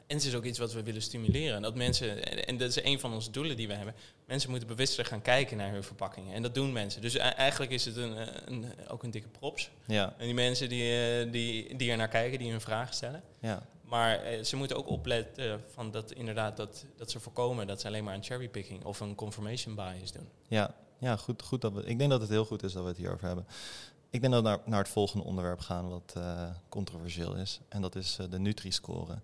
En 0.08 0.18
het 0.18 0.26
is 0.26 0.36
ook 0.36 0.44
iets 0.44 0.60
wat 0.60 0.74
we 0.74 0.84
willen 0.84 1.02
stimuleren. 1.02 1.62
Dat 1.62 1.76
mensen, 1.76 2.26
en- 2.26 2.46
en 2.48 2.58
dat 2.58 2.70
is 2.70 2.84
een 2.84 3.00
van 3.00 3.14
onze 3.14 3.32
doelen 3.32 3.56
die 3.56 3.68
we 3.68 3.74
hebben. 3.74 3.96
Mensen 4.26 4.50
moeten 4.50 4.68
bewuster 4.68 5.06
gaan 5.06 5.22
kijken 5.22 5.58
naar 5.58 5.72
hun 5.72 5.84
verpakkingen. 5.84 6.34
En 6.34 6.42
dat 6.42 6.54
doen 6.56 6.72
mensen. 6.72 7.02
Dus 7.02 7.14
e- 7.14 7.18
eigenlijk 7.20 7.72
is 7.72 7.86
het 7.86 7.96
een, 7.96 8.16
een, 8.52 8.66
ook 8.88 9.04
een 9.04 9.12
dikke 9.12 9.28
props. 9.28 9.70
Ja, 9.86 10.14
En 10.18 10.26
die 10.26 10.34
mensen 10.34 10.70
die, 10.70 10.84
eh, 11.24 11.32
die, 11.32 11.76
die 11.78 11.92
er 11.92 11.98
naar 11.98 12.08
kijken, 12.08 12.40
die 12.40 12.52
hun 12.52 12.62
vragen 12.62 12.94
stellen. 12.96 13.24
ja, 13.40 13.64
Maar 13.92 14.20
eh, 14.20 14.44
ze 14.44 14.56
moeten 14.56 14.78
ook 14.78 14.88
opletten 14.88 15.62
van 15.74 15.92
dat 15.92 16.12
inderdaad 16.12 16.58
dat, 16.58 16.86
dat 16.98 17.12
ze 17.12 17.20
voorkomen 17.20 17.68
dat 17.68 17.82
ze 17.82 17.88
alleen 17.88 18.04
maar 18.04 18.16
een 18.16 18.24
cherrypicking 18.24 18.84
of 18.86 19.00
een 19.00 19.16
confirmation 19.16 19.76
bias 19.76 20.12
doen. 20.12 20.28
ja, 20.48 20.74
ja 20.98 21.16
goed, 21.18 21.42
goed 21.42 21.62
dat 21.62 21.74
we, 21.74 21.84
ik 21.84 21.98
denk 21.98 22.10
dat 22.10 22.22
het 22.22 22.30
heel 22.30 22.46
goed 22.46 22.64
is 22.64 22.74
dat 22.74 22.82
we 22.84 22.88
het 22.90 22.98
hierover 22.98 23.28
hebben. 23.28 23.46
Ik 24.10 24.22
denk 24.22 24.34
dat 24.34 24.44
we 24.44 24.50
naar, 24.50 24.60
naar 24.66 24.80
het 24.80 24.90
volgende 24.90 25.26
onderwerp 25.26 25.60
gaan 25.60 25.90
wat 25.90 26.14
eh, 26.18 26.50
controversieel 26.70 27.36
is. 27.36 27.60
En 27.70 27.82
dat 27.82 27.96
is 27.96 28.18
eh, 28.20 28.26
de 28.30 28.40
Nutri-score. 28.40 29.20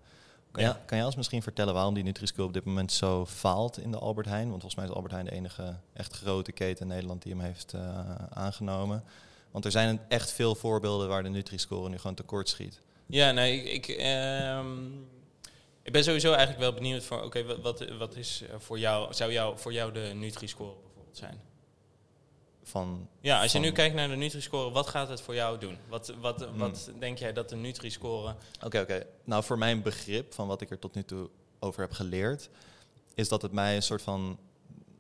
Kan, 0.52 0.64
Ja. 0.64 0.70
jij, 0.70 0.82
kan 0.86 0.98
jij 0.98 1.06
ons 1.06 1.16
misschien 1.16 1.42
vertellen 1.42 1.74
waarom 1.74 1.94
die 1.94 2.04
Nutri-score 2.04 2.48
op 2.48 2.54
dit 2.54 2.66
moment 2.66 2.92
zo 2.92 3.26
faalt 3.26 3.78
in 3.80 3.92
de 3.92 3.98
Albert 3.98 4.28
Heijn? 4.28 4.50
Want 4.50 4.62
volgens 4.62 4.76
mij 4.76 4.86
is 4.86 4.92
Albert 4.92 5.14
Heijn 5.14 5.26
de 5.26 5.32
enige 5.32 5.76
echt 5.94 6.14
grote 6.14 6.52
keten 6.52 6.82
in 6.82 6.88
Nederland 6.88 7.22
die 7.22 7.32
hem 7.32 7.42
heeft 7.42 7.74
aangenomen. 8.30 9.04
Want 9.52 9.66
er 9.66 9.72
zijn 9.72 10.00
echt 10.08 10.32
veel 10.32 10.56
voorbeelden 10.56 11.08
waar 11.08 11.24
de 11.24 11.30
Nutri-score 11.30 11.90
nu 11.90 11.98
gewoon 11.98 12.16
tekort 12.16 12.50
schiet. 12.50 12.82
Ja, 13.08 13.32
nee, 13.32 13.62
ik, 13.64 13.88
ik, 13.88 13.96
ehm, 13.98 14.86
ik 15.84 15.92
ben 15.92 16.04
sowieso 16.04 16.30
eigenlijk 16.30 16.60
wel 16.60 16.74
benieuwd 16.74 17.04
voor, 17.04 17.24
oké, 17.24 17.44
wat, 17.44 17.60
wat, 17.62 17.86
wat 17.98 18.16
is 18.16 18.44
voor 18.58 18.80
jou, 18.80 19.14
zou 19.14 19.32
jou, 19.32 19.58
voor 19.58 19.74
jou 19.74 19.92
de 19.92 20.12
Nutri-score 20.16 20.74
bijvoorbeeld 20.84 21.18
zijn? 21.18 21.42
Van, 22.64 23.08
Ja, 23.22 23.36
als 23.42 23.52
je 23.52 23.58
Van- 23.58 23.62
nu 23.68 23.72
kijkt 23.74 23.96
naar 23.96 24.08
de 24.08 24.16
Nutri-score, 24.16 24.72
wat 24.72 24.88
gaat 24.88 25.10
het 25.10 25.22
voor 25.22 25.36
jou 25.36 25.58
doen? 25.60 25.78
Wat, 25.88 26.14
wat, 26.20 26.42
Hmm. 26.46 26.58
wat 26.58 26.92
denk 27.00 27.18
jij 27.18 27.34
dat 27.34 27.50
de 27.50 27.56
Nutri-score... 27.56 28.36
Oké, 28.66 28.80
oké. 28.80 29.06
Nou, 29.24 29.44
voor 29.44 29.58
mijn 29.58 29.82
begrip 29.82 30.34
van 30.34 30.48
wat 30.48 30.62
ik 30.62 30.70
er 30.70 30.80
tot 30.80 30.94
nu 30.96 31.04
toe 31.04 31.30
over 31.60 31.82
heb 31.82 31.92
geleerd, 31.92 32.50
is 33.14 33.30
dat 33.30 33.42
het 33.42 33.52
mij 33.52 33.76
een 33.76 33.82
soort 33.84 34.02
van 34.02 34.40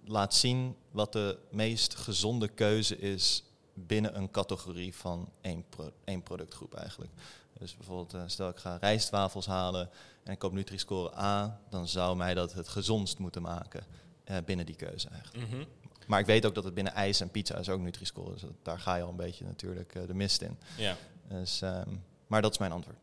laat 0.06 0.34
zien 0.34 0.76
wat 0.92 1.14
de 1.14 1.38
meest 1.52 1.96
gezonde 1.96 2.48
keuze 2.48 2.98
is 2.98 3.44
binnen 3.74 4.18
een 4.18 4.32
categorie 4.32 4.96
van 4.96 5.30
één, 5.42 5.66
pro- 5.70 5.92
één 6.04 6.24
productgroep 6.24 6.74
eigenlijk. 6.76 7.12
Dus 7.60 7.78
bijvoorbeeld, 7.78 8.14
eh, 8.14 8.22
stel 8.26 8.50
ik 8.50 8.58
ga 8.58 8.78
rijstwafels 8.82 9.46
halen 9.46 9.90
en 10.24 10.32
ik 10.32 10.40
koop 10.40 10.52
Nutri-score 10.54 11.18
A, 11.18 11.60
dan 11.70 11.88
zou 11.88 12.18
mij 12.18 12.34
dat 12.34 12.54
het 12.54 12.68
gezondst 12.68 13.18
moeten 13.18 13.42
maken 13.42 13.84
eh, 14.24 14.38
binnen 14.46 14.66
die 14.66 14.76
keuze 14.76 15.10
eigenlijk. 15.10 15.50
Mhm. 15.50 15.64
Maar 16.08 16.20
ik 16.20 16.26
weet 16.26 16.46
ook 16.46 16.56
dat 16.56 16.64
het 16.64 16.74
binnen 16.74 16.94
ijs 16.94 17.20
en 17.20 17.32
pizza 17.32 17.58
is 17.58 17.70
ook 17.70 17.80
Nutri-score, 17.80 18.34
dus 18.34 18.44
daar 18.64 18.80
ga 18.80 18.96
je 18.96 19.04
al 19.04 19.10
een 19.10 19.16
beetje 19.16 19.46
natuurlijk 19.46 19.96
eh, 19.96 20.08
de 20.08 20.14
mist 20.14 20.42
in. 20.42 20.58
Ja, 20.78 20.96
Dus, 21.28 21.62
ehm, 21.62 21.90
maar 22.28 22.42
dat 22.42 22.52
is 22.52 22.58
mijn 22.58 22.72
antwoord. 22.72 22.98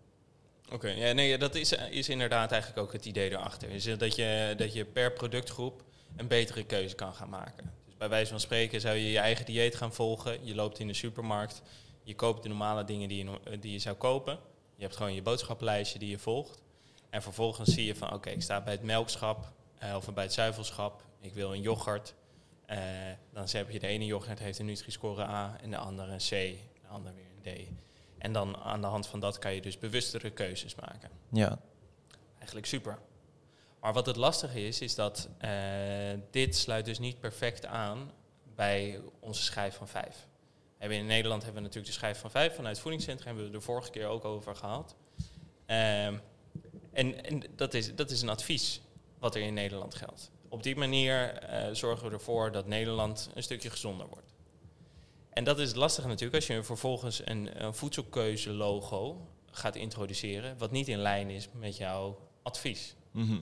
oké. 0.72 0.88
Ja, 0.88 1.12
nee, 1.12 1.38
dat 1.38 1.54
is, 1.54 1.72
is 1.72 2.08
inderdaad 2.08 2.52
eigenlijk 2.52 2.82
ook 2.82 2.92
het 2.92 3.04
idee 3.04 3.30
erachter. 3.30 3.70
Is 3.70 3.84
dat 3.84 4.14
je, 4.14 4.54
dat 4.56 4.72
je 4.72 4.84
per 4.84 5.12
productgroep 5.12 5.84
een 6.16 6.28
betere 6.28 6.64
keuze 6.64 6.94
kan 6.94 7.14
gaan 7.14 7.28
maken. 7.28 7.72
Dus 7.84 7.96
bij 7.96 8.08
wijze 8.08 8.30
van 8.30 8.40
spreken 8.40 8.80
zou 8.80 8.96
je 8.96 9.10
je 9.10 9.18
eigen 9.18 9.44
dieet 9.44 9.74
gaan 9.74 9.92
volgen. 9.92 10.46
Je 10.46 10.54
loopt 10.54 10.78
in 10.78 10.86
de 10.86 10.94
supermarkt, 10.94 11.62
je 12.04 12.14
koopt 12.14 12.42
de 12.42 12.48
normale 12.48 12.84
dingen 12.84 13.08
die 13.08 13.24
je, 13.24 13.40
eh, 13.44 13.60
die 13.60 13.72
je 13.72 13.78
zou 13.78 13.96
kopen. 13.96 14.38
Je 14.76 14.82
hebt 14.82 14.96
gewoon 14.96 15.14
je 15.14 15.22
boodschappenlijstje 15.22 15.98
die 15.98 16.10
je 16.10 16.18
volgt. 16.18 16.62
En 17.10 17.22
vervolgens 17.22 17.74
zie 17.74 17.86
je 17.86 17.94
van, 17.94 18.12
oké, 18.12 18.30
ik 18.30 18.42
sta 18.42 18.60
bij 18.60 18.72
het 18.72 18.82
melkschap 18.82 19.52
eh, 19.78 19.94
of 19.96 20.14
bij 20.14 20.24
het 20.24 20.32
zuivelschap. 20.32 21.02
Ik 21.20 21.34
wil 21.34 21.52
een 21.52 21.60
yoghurt. 21.60 22.14
Eh, 22.66 22.78
dan 23.32 23.46
heb 23.50 23.70
je 23.70 23.78
de 23.78 23.86
ene 23.86 24.04
yoghurt 24.04 24.38
heeft 24.38 24.58
een 24.58 24.66
Nutri-score 24.66 25.22
A 25.22 25.58
en 25.62 25.70
de 25.70 25.76
andere 25.76 26.12
een 26.12 26.18
C, 26.18 26.58
de 26.80 26.88
andere 26.88 27.14
weer 27.14 27.54
een 27.54 27.66
D. 27.66 27.68
En 28.18 28.32
dan 28.32 28.56
aan 28.56 28.80
de 28.80 28.86
hand 28.86 29.06
van 29.06 29.20
dat 29.20 29.38
kan 29.38 29.54
je 29.54 29.60
dus 29.60 29.78
bewustere 29.78 30.30
keuzes 30.30 30.74
maken. 30.74 31.10
Ja, 31.32 31.58
Eigenlijk 32.36 32.66
super. 32.66 32.98
Maar 33.80 33.92
wat 33.92 34.06
het 34.06 34.16
lastige 34.16 34.66
is, 34.66 34.80
is 34.80 34.94
dat 34.94 35.28
dit 36.30 36.56
sluit 36.56 36.84
dus 36.84 36.98
niet 36.98 37.20
perfect 37.20 37.66
aan 37.66 38.10
bij 38.54 39.00
onze 39.20 39.42
schijf 39.42 39.76
van 39.76 39.88
vijf. 39.88 40.26
In 40.90 41.06
Nederland 41.06 41.42
hebben 41.42 41.62
we 41.62 41.68
natuurlijk 41.68 41.94
de 41.94 41.98
schijf 42.00 42.18
van 42.18 42.30
vijf 42.30 42.54
vanuit 42.54 42.72
het 42.72 42.82
voedingscentrum, 42.82 43.26
hebben 43.26 43.44
we 43.44 43.50
het 43.50 43.60
de 43.60 43.66
vorige 43.66 43.90
keer 43.90 44.06
ook 44.06 44.24
over 44.24 44.56
gehad. 44.56 44.96
Ehm, 45.66 46.18
en 46.92 47.24
en 47.24 47.42
dat, 47.56 47.74
is, 47.74 47.94
dat 47.94 48.10
is 48.10 48.22
een 48.22 48.28
advies 48.28 48.80
wat 49.18 49.34
er 49.34 49.42
in 49.42 49.54
Nederland 49.54 49.94
geldt. 49.94 50.30
Op 50.48 50.62
die 50.62 50.76
manier 50.76 51.32
eh, 51.32 51.74
zorgen 51.74 52.06
we 52.06 52.12
ervoor 52.12 52.52
dat 52.52 52.66
Nederland 52.66 53.30
een 53.34 53.42
stukje 53.42 53.70
gezonder 53.70 54.06
wordt. 54.06 54.34
En 55.30 55.44
dat 55.44 55.58
is 55.58 55.68
het 55.68 55.76
lastige 55.76 56.08
natuurlijk 56.08 56.34
als 56.34 56.46
je 56.46 56.62
vervolgens 56.62 57.26
een, 57.26 57.64
een 57.64 57.74
voedselkeuze-logo 57.74 59.28
gaat 59.50 59.76
introduceren, 59.76 60.58
wat 60.58 60.70
niet 60.70 60.88
in 60.88 60.98
lijn 60.98 61.30
is 61.30 61.48
met 61.52 61.76
jouw 61.76 62.18
advies. 62.42 62.94
Mhm. 63.10 63.38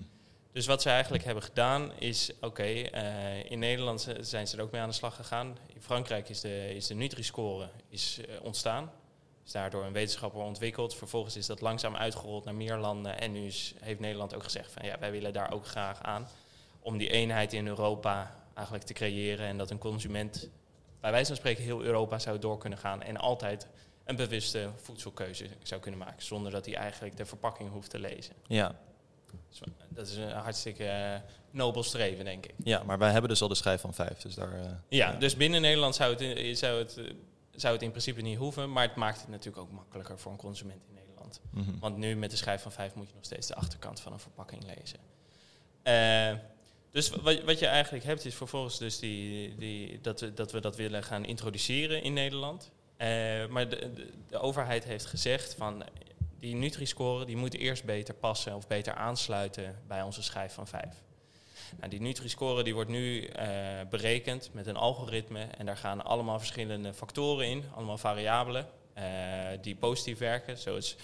Dus 0.53 0.67
wat 0.67 0.83
ze 0.83 0.91
eigenlijk 0.91 1.25
hebben 1.25 1.43
gedaan 1.43 1.93
is, 1.99 2.31
oké, 2.41 2.63
eh, 2.63 3.51
in 3.51 3.59
Nederland 3.59 4.09
zijn 4.21 4.47
ze 4.47 4.57
er 4.57 4.63
ook 4.63 4.71
mee 4.71 4.81
aan 4.81 4.89
de 4.89 4.95
slag 4.95 5.17
gegaan. 5.17 5.59
In 5.75 5.83
Frankrijk 5.83 6.29
is 6.29 6.41
de, 6.41 6.75
is 6.75 6.87
de 6.87 6.95
Nutri-score 6.95 7.69
is, 7.89 8.21
eh, 8.29 8.45
ontstaan. 8.45 8.91
Is 9.45 9.53
daardoor 9.53 9.85
een 9.85 9.93
wetenschapper 9.93 10.41
ontwikkeld. 10.41 10.95
Vervolgens 10.95 11.37
is 11.37 11.47
dat 11.47 11.61
langzaam 11.61 11.97
uitgerold 11.97 12.45
naar 12.45 12.55
meer 12.55 12.77
landen. 12.77 13.21
En 13.21 13.33
nu 13.33 13.47
is, 13.47 13.75
heeft 13.81 14.01
Nederland 14.01 14.35
ook 14.35 14.43
gezegd 14.43 14.73
van 14.73 14.85
ja, 14.85 14.99
wij 14.99 15.11
willen 15.11 15.33
daar 15.33 15.53
ook 15.53 15.67
graag 15.67 16.03
aan. 16.03 16.29
Om 16.81 16.99
die 16.99 17.11
eenheid 17.11 17.53
in 17.53 17.67
Europa 17.67 18.35
eigenlijk 18.55 18.87
te 18.87 18.93
creëren. 18.93 19.47
En 19.47 19.59
dat 19.59 19.71
een 19.71 19.79
consument, 19.79 20.49
bij 21.01 21.11
wijze 21.11 21.27
van 21.27 21.37
spreken, 21.37 21.63
heel 21.63 21.83
Europa 21.83 22.19
zou 22.19 22.39
door 22.39 22.59
kunnen 22.59 22.79
gaan. 22.79 23.03
En 23.03 23.17
altijd 23.17 23.67
een 24.05 24.17
bewuste 24.17 24.71
voedselkeuze 24.77 25.47
zou 25.63 25.81
kunnen 25.81 26.01
maken. 26.01 26.23
Zonder 26.23 26.53
dat 26.53 26.67
hij 26.67 26.75
eigenlijk 26.75 27.17
de 27.17 27.27
verpakking 27.27 27.71
hoeft 27.71 27.91
te 27.91 27.99
lezen. 27.99 28.35
ja. 28.47 28.75
Dat 29.89 30.07
is 30.09 30.17
een 30.17 30.31
hartstikke 30.31 30.85
eh, 30.85 31.21
nobel 31.51 31.83
streven, 31.83 32.25
denk 32.25 32.47
ik. 32.47 32.55
Ja, 32.65 32.83
maar 32.83 32.99
wij 32.99 33.11
hebben 33.11 33.31
dus 33.31 33.43
al 33.43 33.49
de 33.49 33.55
schijf 33.55 33.81
van 33.81 33.95
vijf, 33.95 34.19
dus 34.19 34.35
daar... 34.35 34.53
eh, 34.53 34.71
Ja, 34.89 35.13
dus 35.13 35.37
binnen 35.37 35.61
Nederland 35.61 35.95
zou 35.95 36.11
het, 36.13 36.21
eh, 36.21 36.55
zou, 36.55 36.79
het, 36.79 37.01
zou 37.51 37.75
het 37.75 37.83
in 37.83 37.91
principe 37.91 38.21
niet 38.21 38.39
hoeven. 38.39 38.73
Maar 38.73 38.87
het 38.87 38.97
maakt 38.97 39.21
het 39.21 39.29
natuurlijk 39.29 39.63
ook 39.63 39.73
makkelijker 39.73 40.19
voor 40.19 40.33
een 40.33 40.39
consument 40.39 40.83
in 40.89 40.95
Nederland. 40.95 41.41
mhm. 41.51 41.79
Want 41.81 41.97
nu 41.97 42.17
met 42.17 42.31
de 42.31 42.37
schijf 42.37 42.63
van 42.63 42.73
5 42.73 42.95
moet 42.95 43.09
je 43.09 43.15
nog 43.15 43.25
steeds 43.25 43.47
de 43.47 43.55
achterkant 43.55 44.01
van 44.01 44.13
een 44.13 44.21
verpakking 44.21 44.63
lezen. 44.77 44.99
Dus 46.91 47.11
wat, 47.11 47.43
wat 47.43 47.59
je 47.59 47.67
eigenlijk 47.67 48.05
hebt 48.05 48.25
is 48.25 48.35
vervolgens 48.35 48.79
dus 48.79 48.99
die, 48.99 49.55
die, 49.57 50.01
dat, 50.01 50.21
we, 50.21 50.35
dat 50.35 50.53
we 50.53 50.61
dat 50.61 50.77
willen 50.77 51.03
gaan 51.03 51.25
introduceren 51.25 52.03
in 52.03 52.13
Nederland. 52.13 52.71
Maar 53.49 53.69
de, 53.69 53.93
de, 53.95 54.11
de 54.29 54.39
overheid 54.39 54.85
heeft 54.85 55.07
gezegd 55.07 55.55
van 55.55 55.85
die 56.43 56.55
Nutri-score 56.55 57.25
die 57.25 57.37
moet 57.37 57.55
eerst 57.55 57.85
beter 57.85 58.15
passen 58.15 58.55
of 58.55 58.67
beter 58.67 58.95
aansluiten 58.95 59.83
bij 59.87 60.03
onze 60.03 60.23
schijf 60.23 60.53
van 60.53 60.67
5. 60.67 60.85
Nou, 61.77 61.91
die 61.91 62.01
Nutri-score 62.01 62.63
die 62.63 62.75
wordt 62.75 62.91
nu 62.91 63.25
eh, 63.25 63.47
berekend 63.91 64.51
met 64.53 64.67
een 64.67 64.77
algoritme 64.77 65.41
en 65.41 65.67
daar 65.67 65.77
gaan 65.77 66.05
allemaal 66.05 66.39
verschillende 66.39 66.95
factoren 66.95 67.47
in, 67.47 67.65
allemaal 67.75 67.99
variabelen 67.99 68.69
eh, 68.93 69.05
die 69.61 69.75
positief 69.75 70.19
werken. 70.19 70.59
Zoals 70.59 70.97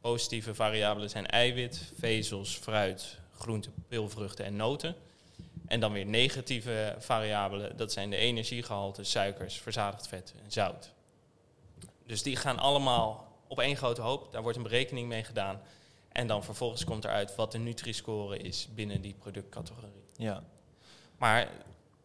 positieve 0.00 0.54
variabelen 0.54 1.10
zijn 1.10 1.26
eiwit, 1.26 1.92
vezels, 1.98 2.54
fruit, 2.54 3.18
groenten, 3.38 3.72
peulvruchten 3.88 4.44
en 4.44 4.56
noten. 4.56 4.94
En 5.66 5.80
dan 5.80 5.92
weer 5.92 6.06
negatieve 6.06 6.96
variabelen, 6.98 7.76
dat 7.76 7.92
zijn 7.92 8.10
de 8.10 8.16
energiegehalte, 8.16 9.04
suikers, 9.04 9.58
verzadigd 9.58 10.08
vet 10.08 10.34
en 10.44 10.52
zout. 10.52 10.92
Dus 12.06 12.22
die 12.22 12.36
gaan 12.36 12.58
allemaal 12.58 13.33
op 13.58 13.60
één 13.64 13.76
grote 13.76 14.00
hoop, 14.00 14.32
daar 14.32 14.42
wordt 14.42 14.56
een 14.56 14.62
berekening 14.62 15.08
mee 15.08 15.24
gedaan. 15.24 15.60
En 16.12 16.26
dan 16.26 16.44
vervolgens 16.44 16.84
komt 16.84 17.04
eruit 17.04 17.34
wat 17.34 17.52
de 17.52 17.58
Nutri-score 17.58 18.36
is 18.38 18.68
binnen 18.74 19.00
die 19.00 19.14
productcategorie. 19.18 20.02
Ja, 20.16 20.42
Maar 21.18 21.48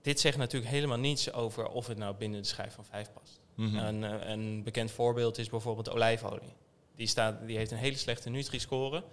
dit 0.01 0.19
zegt 0.19 0.37
natuurlijk 0.37 0.71
helemaal 0.71 0.97
niets 0.97 1.33
over 1.33 1.67
of 1.67 1.87
het 1.87 1.97
nou 1.97 2.15
binnen 2.15 2.41
de 2.41 2.47
schijf 2.47 2.73
van 2.73 2.85
5 2.85 3.11
past. 3.13 3.39
mhm. 3.55 3.75
Een, 3.77 4.03
eh, 4.03 4.29
een 4.29 4.63
bekend 4.63 4.91
voorbeeld 4.91 5.37
is 5.37 5.49
bijvoorbeeld 5.49 5.89
olijfolie. 5.89 6.53
Die, 6.95 7.07
staat, 7.07 7.47
die 7.47 7.57
heeft 7.57 7.71
een 7.71 7.77
hele 7.77 7.97
slechte 7.97 8.29
Nutri-score, 8.29 9.03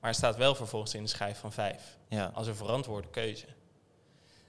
maar 0.00 0.14
staat 0.14 0.36
wel 0.36 0.54
vervolgens 0.54 0.94
in 0.94 1.02
de 1.02 1.08
schijf 1.08 1.38
van 1.38 1.52
5. 1.52 1.98
ja. 2.08 2.30
Als 2.34 2.46
een 2.46 2.56
verantwoorde 2.56 3.08
keuze. 3.08 3.46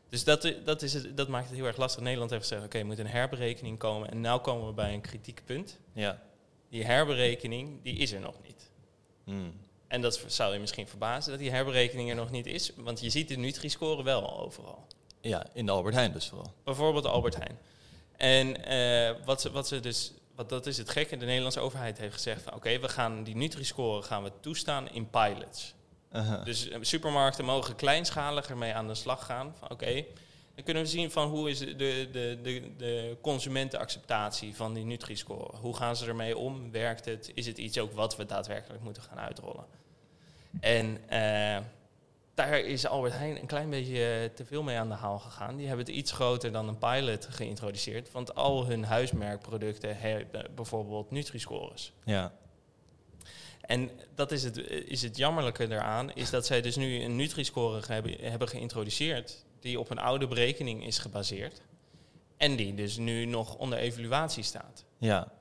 Dus 0.10 0.24
dat, 0.24 0.44
i- 0.44 0.64
dat, 0.64 0.82
is 0.82 0.94
het, 0.94 1.18
dat 1.18 1.28
maakt 1.28 1.48
het 1.48 1.56
heel 1.56 1.66
erg 1.66 1.78
lastig. 1.78 2.04
Nederland 2.04 2.30
heeft 2.32 2.48
gezegd, 2.48 2.66
oké, 2.66 2.78
er 2.78 2.86
moet 2.86 3.00
een 3.00 3.08
herberekening 3.08 3.78
komen. 3.78 4.10
En 4.12 4.22
nu 4.22 4.38
komen 4.38 4.68
we 4.68 4.74
bij 4.74 4.94
een 4.94 5.02
kritiek 5.02 5.42
punt. 5.46 5.78
ja. 5.94 6.22
Die 6.70 6.86
herberekening, 6.86 7.84
die 7.84 7.98
is 7.98 8.12
er 8.12 8.20
nog 8.20 8.36
niet. 8.44 8.70
Mm. 9.24 9.54
En 9.88 10.02
dat 10.02 10.24
zou 10.28 10.54
je 10.54 10.60
misschien 10.60 10.88
verbazen 10.88 11.32
dat 11.32 11.40
die 11.40 11.52
herberekening 11.52 12.10
er 12.10 12.16
nog 12.16 12.32
niet 12.32 12.46
is. 12.46 12.72
Want 12.76 13.00
je 13.00 13.10
ziet 13.10 13.28
de 13.28 13.38
Nutri-score 13.38 14.04
wel 14.04 14.40
overal. 14.40 14.88
Ja, 15.22 15.46
in 15.54 15.66
de 15.66 15.72
Albert 15.72 15.96
Heijn 15.96 16.12
dus 16.12 16.28
vooral. 16.28 16.54
Bijvoorbeeld 16.64 17.06
Albert 17.06 17.36
Heijn. 17.36 17.60
En 18.18 18.66
eh, 18.66 19.26
wat, 19.26 19.42
ze, 19.42 19.52
wat 19.52 19.68
ze 19.68 19.80
dus, 19.80 20.14
wat, 20.36 20.50
dat 20.50 20.66
is 20.66 20.78
het 20.78 20.90
gekke, 20.90 21.18
de 21.18 21.26
Nederlandse 21.26 21.60
overheid 21.60 21.98
heeft 21.98 22.14
gezegd 22.14 22.42
van 22.42 22.54
oké, 22.54 22.80
we 22.80 22.90
gaan 22.90 23.24
die 23.24 23.36
Nutri-score 23.36 24.02
gaan 24.02 24.24
we 24.24 24.32
toestaan 24.40 24.90
in 24.90 25.10
pilots. 25.10 25.74
Dus 26.44 26.70
eh, 26.70 26.80
supermarkten 26.82 27.46
mogen 27.46 27.76
kleinschaliger 27.76 28.58
mee 28.58 28.74
aan 28.74 28.88
de 28.88 28.96
slag 28.96 29.26
gaan. 29.26 29.56
Van 29.60 29.70
oké, 29.70 30.06
Dan 30.60 30.68
kunnen 30.68 30.84
we 30.84 30.98
zien 30.98 31.12
van 31.12 31.30
hoe 31.30 31.50
is 31.50 31.60
de, 31.60 31.76
de, 31.76 32.40
de, 32.42 32.72
de 32.78 33.18
consumentenacceptatie 33.22 34.56
van 34.56 34.74
die 34.74 34.86
Nutri-score. 34.86 35.58
Hoe 35.58 35.76
gaan 35.76 35.96
ze 35.96 36.06
ermee 36.06 36.38
om? 36.38 36.72
Werkt 36.72 37.06
het? 37.06 37.32
Is 37.34 37.46
het 37.46 37.58
iets 37.58 37.78
ook 37.78 37.94
wat 37.94 38.16
we 38.16 38.26
daadwerkelijk 38.26 38.84
moeten 38.84 39.04
gaan 39.04 39.20
uitrollen? 39.20 39.66
En 40.60 40.98
uh, 41.12 41.66
daar 42.34 42.60
is 42.60 42.88
Albert 42.88 43.14
Heijn 43.14 43.40
een 43.40 43.46
klein 43.46 43.70
beetje 43.70 44.32
te 44.36 44.46
veel 44.46 44.64
mee 44.64 44.78
aan 44.78 44.90
de 44.90 44.96
haal 44.96 45.20
gegaan. 45.20 45.56
Die 45.58 45.68
hebben 45.68 45.86
het 45.86 45.96
iets 45.96 46.12
groter 46.12 46.52
dan 46.52 46.68
een 46.68 46.78
pilot 46.78 47.28
geïntroduceerd. 47.30 48.12
Want 48.12 48.36
al 48.36 48.66
hun 48.66 48.84
huismerkproducten 48.84 49.98
hebben 49.98 50.46
bijvoorbeeld 50.56 51.12
Nutri-scores. 51.12 51.92
Ja. 52.04 52.34
En 53.62 53.92
dat 54.16 54.32
is 54.32 54.44
het, 54.44 54.58
is 54.68 55.02
het 55.02 55.18
jammerlijke 55.18 55.68
daaraan, 55.68 56.14
is 56.14 56.30
dat 56.30 56.46
zij 56.46 56.62
dus 56.62 56.76
nu 56.76 57.04
een 57.04 57.16
Nutri-score 57.16 57.82
hebben, 57.88 58.16
hebben 58.22 58.48
geïntroduceerd 58.48 59.48
die 59.60 59.80
op 59.80 59.90
een 59.90 60.00
oude 60.00 60.28
berekening 60.28 60.86
is 60.86 60.98
gebaseerd. 60.98 61.62
En 62.38 62.56
die 62.56 62.74
dus 62.74 62.98
nu 62.98 63.26
nog 63.26 63.56
onder 63.56 63.78
evaluatie 63.78 64.44
staat. 64.44 64.86
Ja. 64.98 65.32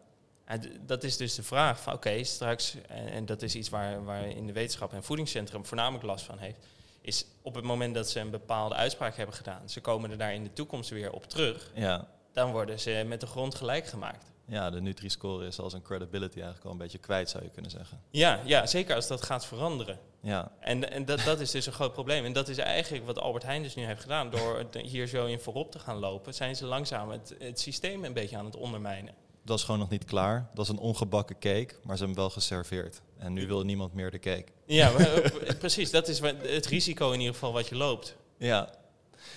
dat 0.87 1.05
is 1.05 1.16
dus 1.16 1.35
de 1.35 1.43
vraag 1.43 1.81
van 1.81 1.93
oké, 1.93 2.25
straks, 2.25 2.77
en, 2.89 3.09
en, 3.09 3.27
dat 3.27 3.43
is 3.43 3.55
iets 3.55 3.69
waar, 3.69 4.05
waar 4.05 4.29
in 4.29 4.47
de 4.47 4.53
wetenschap 4.53 4.93
en 4.93 5.05
voedingscentrum 5.05 5.66
voornamelijk 5.66 6.05
last 6.05 6.25
van 6.25 6.39
heeft, 6.39 6.59
is 7.01 7.25
op 7.43 7.55
het 7.55 7.64
moment 7.64 7.95
dat 7.95 8.11
ze 8.11 8.21
een 8.21 8.31
bepaalde 8.31 8.75
uitspraak 8.75 9.16
hebben 9.16 9.35
gedaan, 9.35 9.69
ze 9.69 9.81
komen 9.81 10.11
er 10.11 10.19
daar 10.19 10.35
in 10.35 10.43
de 10.43 10.53
toekomst 10.53 10.91
weer 10.91 11.12
op 11.12 11.25
terug, 11.25 11.71
ja. 11.75 12.09
dan 12.33 12.53
worden 12.53 12.81
ze 12.81 13.05
met 13.07 13.21
de 13.21 13.27
grond 13.27 13.55
gelijk 13.55 13.87
gemaakt. 13.87 14.33
Ja, 14.49 14.70
de 14.70 14.80
Nutri-score 14.80 15.46
is 15.46 15.59
als 15.61 15.72
een 15.72 15.82
credibility 15.82 16.34
eigenlijk 16.34 16.64
al 16.64 16.70
een 16.70 16.78
beetje 16.78 16.99
kwijt, 16.99 17.30
zou 17.30 17.44
je 17.44 17.51
kunnen 17.51 17.70
zeggen. 17.70 18.01
Ja, 18.11 18.40
ja 18.44 18.66
zeker 18.66 18.94
als 18.94 19.07
dat 19.07 19.22
gaat 19.22 19.46
veranderen. 19.46 19.99
Ja. 20.20 20.53
En, 20.61 20.90
en 20.90 21.05
dat, 21.05 21.20
dat 21.24 21.40
is 21.40 21.51
dus 21.51 21.66
een 21.66 21.72
groot 21.72 21.92
probleem. 21.92 22.24
En 22.24 22.32
dat 22.32 22.49
is 22.49 22.59
eigenlijk 22.59 23.07
wat 23.07 23.18
Albert 23.18 23.44
Heijn 23.44 23.62
dus 23.62 23.74
nu 23.74 23.84
heeft 23.84 24.01
gedaan. 24.01 24.30
Door 24.30 24.66
hier 24.82 25.07
zo 25.07 25.26
in 25.26 25.40
voorop 25.40 25.72
te 25.72 25.78
gaan 25.78 25.99
lopen, 25.99 26.34
zijn 26.34 26.57
ze 26.57 26.66
langzaam 26.66 27.11
het, 27.11 27.34
het 27.38 27.61
systeem 27.61 28.05
een 28.05 28.12
beetje 28.12 28.36
aan 28.36 28.44
het 28.44 28.57
ondermijnen. 28.57 29.14
Dat 29.44 29.59
is 29.59 29.64
gewoon 29.64 29.80
nog 29.80 29.88
niet 29.88 30.05
klaar. 30.05 30.51
Dat 30.55 30.64
is 30.64 30.70
een 30.70 30.78
ongebakken 30.78 31.38
cake, 31.38 31.74
maar 31.82 31.96
ze 31.96 32.05
hebben 32.05 32.07
hem 32.07 32.14
wel 32.14 32.30
geserveerd. 32.30 33.03
En 33.18 33.32
nu 33.32 33.46
wil 33.46 33.62
niemand 33.62 33.94
meer 33.94 34.11
de 34.11 34.18
cake. 34.18 34.46
Ja, 34.66 34.92
eh, 34.92 35.59
precies. 35.59 35.90
Dat 35.90 36.09
is 36.09 36.20
het 36.42 36.66
risico 36.66 37.11
in 37.11 37.18
ieder 37.18 37.34
geval 37.34 37.53
wat 37.53 37.68
je 37.68 37.76
loopt. 37.76 38.16
Ja, 38.38 38.70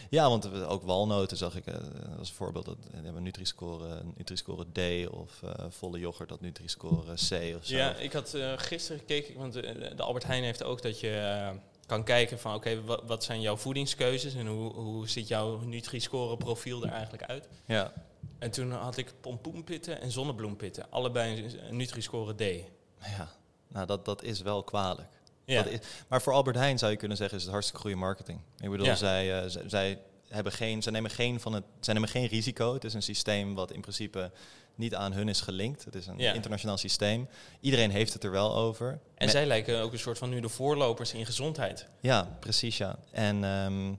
ja, 0.10 0.30
want 0.30 0.64
ook 0.64 0.84
walnoten 0.84 1.38
zag 1.38 1.56
ik 1.56 1.68
uh, 1.68 1.76
als 2.20 2.30
een 2.30 2.36
voorbeeld. 2.36 2.66
Dat 2.66 2.78
we 2.92 3.04
hebben 3.04 3.24
Nutri-score, 3.24 4.02
Nutri-score 4.16 4.66
D 4.72 5.10
of 5.10 5.42
volle 5.70 6.00
yoghurt 6.00 6.30
dat 6.30 6.42
Nutri-score 6.42 7.14
C 7.14 7.56
of 7.58 7.66
zo. 7.66 7.76
Ja, 7.76 7.96
ik 7.96 8.14
had 8.14 8.38
gisteren 8.56 9.00
gekeken, 9.00 9.36
want 9.38 9.54
de, 9.54 9.94
de, 9.96 10.04
Albert 10.04 10.26
Heijn 10.26 10.44
heeft 10.44 10.64
ook 10.64 10.82
dat 10.82 11.00
je 11.00 11.54
kan 11.86 12.04
kijken 12.04 12.40
van 12.40 12.56
oké, 12.56 12.84
wat, 12.84 13.02
wat, 13.06 13.24
zijn 13.24 13.42
jouw 13.42 13.58
voedingskeuzes 13.58 14.34
en 14.34 14.48
hoe, 14.48 14.74
hoe 14.74 15.10
ziet 15.10 15.28
jouw 15.28 15.60
Nutri-score 15.60 16.38
profiel 16.38 16.84
er 16.84 16.92
eigenlijk 16.92 17.24
uit? 17.24 17.48
Ja. 17.66 17.94
En 18.40 18.52
toen 18.52 18.72
had 18.72 18.98
ik 18.98 19.14
pompoenpitten 19.22 20.02
en 20.02 20.12
zonnebloempitten, 20.12 20.86
allebei 20.90 21.52
een 21.68 21.76
Nutri-score 21.76 22.36
D. 22.36 22.64
Ja, 23.00 23.32
nou 23.68 23.86
dat, 23.86 24.06
dat 24.06 24.24
is 24.24 24.42
wel 24.42 24.64
kwalijk. 24.64 25.08
Ja. 25.52 25.64
Is, 25.64 25.80
maar 26.08 26.22
voor 26.22 26.34
Albert 26.34 26.56
Heijn 26.56 26.78
zou 26.80 26.92
je 26.92 26.98
kunnen 26.98 27.18
zeggen, 27.18 27.38
is 27.38 27.44
het 27.44 27.52
hartstikke 27.52 27.82
goede 27.82 27.98
marketing. 27.98 28.40
Ik 28.60 28.70
bedoel, 28.70 28.86
ja. 28.86 28.96
zij, 28.96 29.44
uh, 29.44 29.62
zij, 29.68 30.00
hebben 30.28 30.52
geen, 30.52 30.82
zij, 30.82 30.92
nemen 30.92 31.12
geen 31.12 31.40
van 31.40 31.54
het, 31.54 31.64
zij 31.80 31.94
nemen 31.94 32.10
geen 32.10 32.28
risico. 32.28 32.74
Het 32.74 32.84
is 32.84 32.94
een 32.94 33.04
systeem 33.04 33.56
wat 33.56 33.72
in 33.72 33.82
principe 33.82 34.32
niet 34.76 34.96
aan 34.96 35.14
hun 35.14 35.30
is 35.30 35.42
gelinkt. 35.42 35.86
Het 35.86 35.96
is 35.96 36.08
een 36.08 36.18
ja. 36.18 36.34
internationaal 36.34 36.78
systeem. 36.78 37.28
Iedereen 37.60 37.92
heeft 37.92 38.14
het 38.14 38.24
er 38.24 38.32
wel 38.32 38.56
over. 38.56 39.00
En 39.16 39.30
zij 39.30 39.46
lijken 39.46 39.82
ook 39.82 39.92
een 39.92 40.00
soort 40.00 40.18
van 40.18 40.30
nu 40.30 40.40
de 40.40 40.50
voorlopers 40.50 41.14
in 41.14 41.26
gezondheid. 41.26 41.88
Ja, 42.00 42.38
precies 42.40 42.78
ja. 42.78 43.00
En 43.12 43.44
um, 43.44 43.98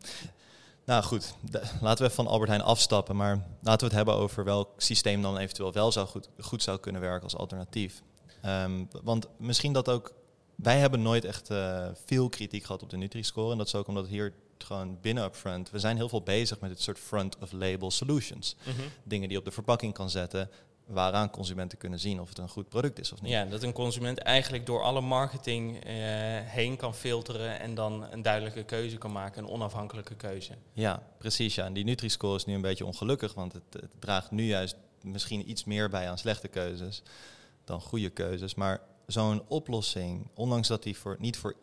nou 0.85 1.03
goed, 1.03 1.35
laten 1.81 2.07
we 2.07 2.11
van 2.11 2.27
Albert 2.27 2.51
Heijn 2.51 2.63
afstappen. 2.63 3.17
Maar 3.17 3.47
laten 3.61 3.81
we 3.81 3.85
het 3.85 3.95
hebben 3.95 4.15
over 4.15 4.45
welk 4.45 4.69
systeem 4.77 5.23
dan 5.23 5.39
eventueel 5.39 5.73
wel 5.73 5.93
zou 5.93 6.07
goed, 6.07 6.29
goed 6.39 6.63
zou 6.63 6.79
kunnen 6.79 7.01
werken 7.01 7.23
als 7.23 7.37
alternatief. 7.37 8.03
Um, 8.45 8.89
want 9.03 9.27
misschien 9.37 9.73
dat 9.73 9.89
ook 9.89 10.13
wij 10.57 10.79
hebben 10.79 11.03
nooit 11.03 11.25
echt 11.25 11.51
uh, 11.51 11.89
veel 12.05 12.29
kritiek 12.29 12.65
gehad 12.65 12.83
op 12.83 12.91
de 12.91 12.97
Nutri-score. 12.97 13.53
En 13.53 13.59
dat 13.59 13.67
is 13.67 13.75
ook 13.75 13.87
omdat 13.87 14.07
hier 14.07 14.33
gewoon 14.59 14.99
binnen 15.01 15.25
Upfront... 15.25 15.71
we 15.71 15.79
zijn 15.79 15.97
heel 15.97 16.09
veel 16.09 16.23
bezig 16.23 16.61
met 16.61 16.71
dit 16.71 16.81
soort 16.81 16.99
front-of-label 16.99 17.91
solutions. 17.91 18.57
Mhm. 18.63 18.81
Dingen 19.03 19.29
die 19.29 19.33
je 19.33 19.39
op 19.39 19.45
de 19.45 19.51
verpakking 19.51 19.95
kan 19.95 20.11
zetten... 20.11 20.51
waaraan 20.87 21.31
consumenten 21.31 21.79
kunnen 21.79 21.99
zien 21.99 22.21
of 22.21 22.29
het 22.29 22.39
een 22.39 22.49
goed 22.49 22.69
product 22.69 22.99
is 22.99 23.13
of 23.13 23.23
niet. 23.23 23.31
Ja, 23.31 23.45
dat 23.45 23.63
een 23.63 23.73
consument 23.73 24.19
eigenlijk 24.19 24.67
door 24.67 24.83
alle 24.83 25.01
marketing 25.01 25.75
uh, 25.75 25.81
heen 26.45 26.77
kan 26.77 26.95
filteren... 26.95 27.61
en 27.61 27.75
dan 27.75 28.07
een 28.11 28.23
duidelijke 28.23 28.63
keuze 28.63 28.99
kan 28.99 29.13
maken, 29.13 29.43
een 29.43 29.51
onafhankelijke 29.51 30.15
keuze. 30.15 30.53
Ja, 30.73 31.03
precies. 31.19 31.55
Ja. 31.55 31.65
En 31.65 31.73
die 31.73 31.85
Nutri-score 31.85 32.37
is 32.37 32.45
nu 32.45 32.55
een 32.55 32.61
beetje 32.61 32.87
ongelukkig... 32.87 33.35
want 33.35 33.53
het, 33.53 33.63
het 33.71 33.91
draagt 33.99 34.31
nu 34.31 34.45
juist 34.45 34.77
misschien 35.01 35.51
iets 35.51 35.65
meer 35.65 35.89
bij 35.89 36.09
aan 36.09 36.19
slechte 36.19 36.49
keuzes... 36.49 37.03
dan 37.65 37.81
goede 37.81 38.11
keuzes. 38.11 38.55
Maar 38.55 38.81
zo'n 39.13 39.43
oplossing, 39.49 40.27
ondanks 40.35 40.69
dat 40.69 40.83
die 40.83 40.97
voor, 40.97 41.17
niet 41.19 41.37
voor 41.37 41.55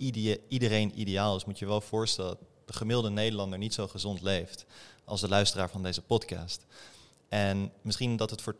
iedereen 0.47 0.99
ideaal 0.99 1.35
is, 1.35 1.45
moet 1.45 1.59
je 1.59 1.65
wel 1.65 1.81
voorstellen 1.81 2.31
dat 2.31 2.47
de 2.65 2.73
gemiddelde 2.73 3.09
Nederlander 3.09 3.59
niet 3.59 3.73
zo 3.73 3.87
gezond 3.87 4.21
leeft 4.21 4.65
als 5.05 5.21
de 5.21 5.27
luisteraar 5.27 5.69
van 5.69 5.83
deze 5.83 6.01
podcast. 6.01 6.65
En 7.29 7.71
misschien 7.81 8.15
dat 8.15 8.29
het 8.29 8.41
voor 8.41 8.53
80% 8.53 8.55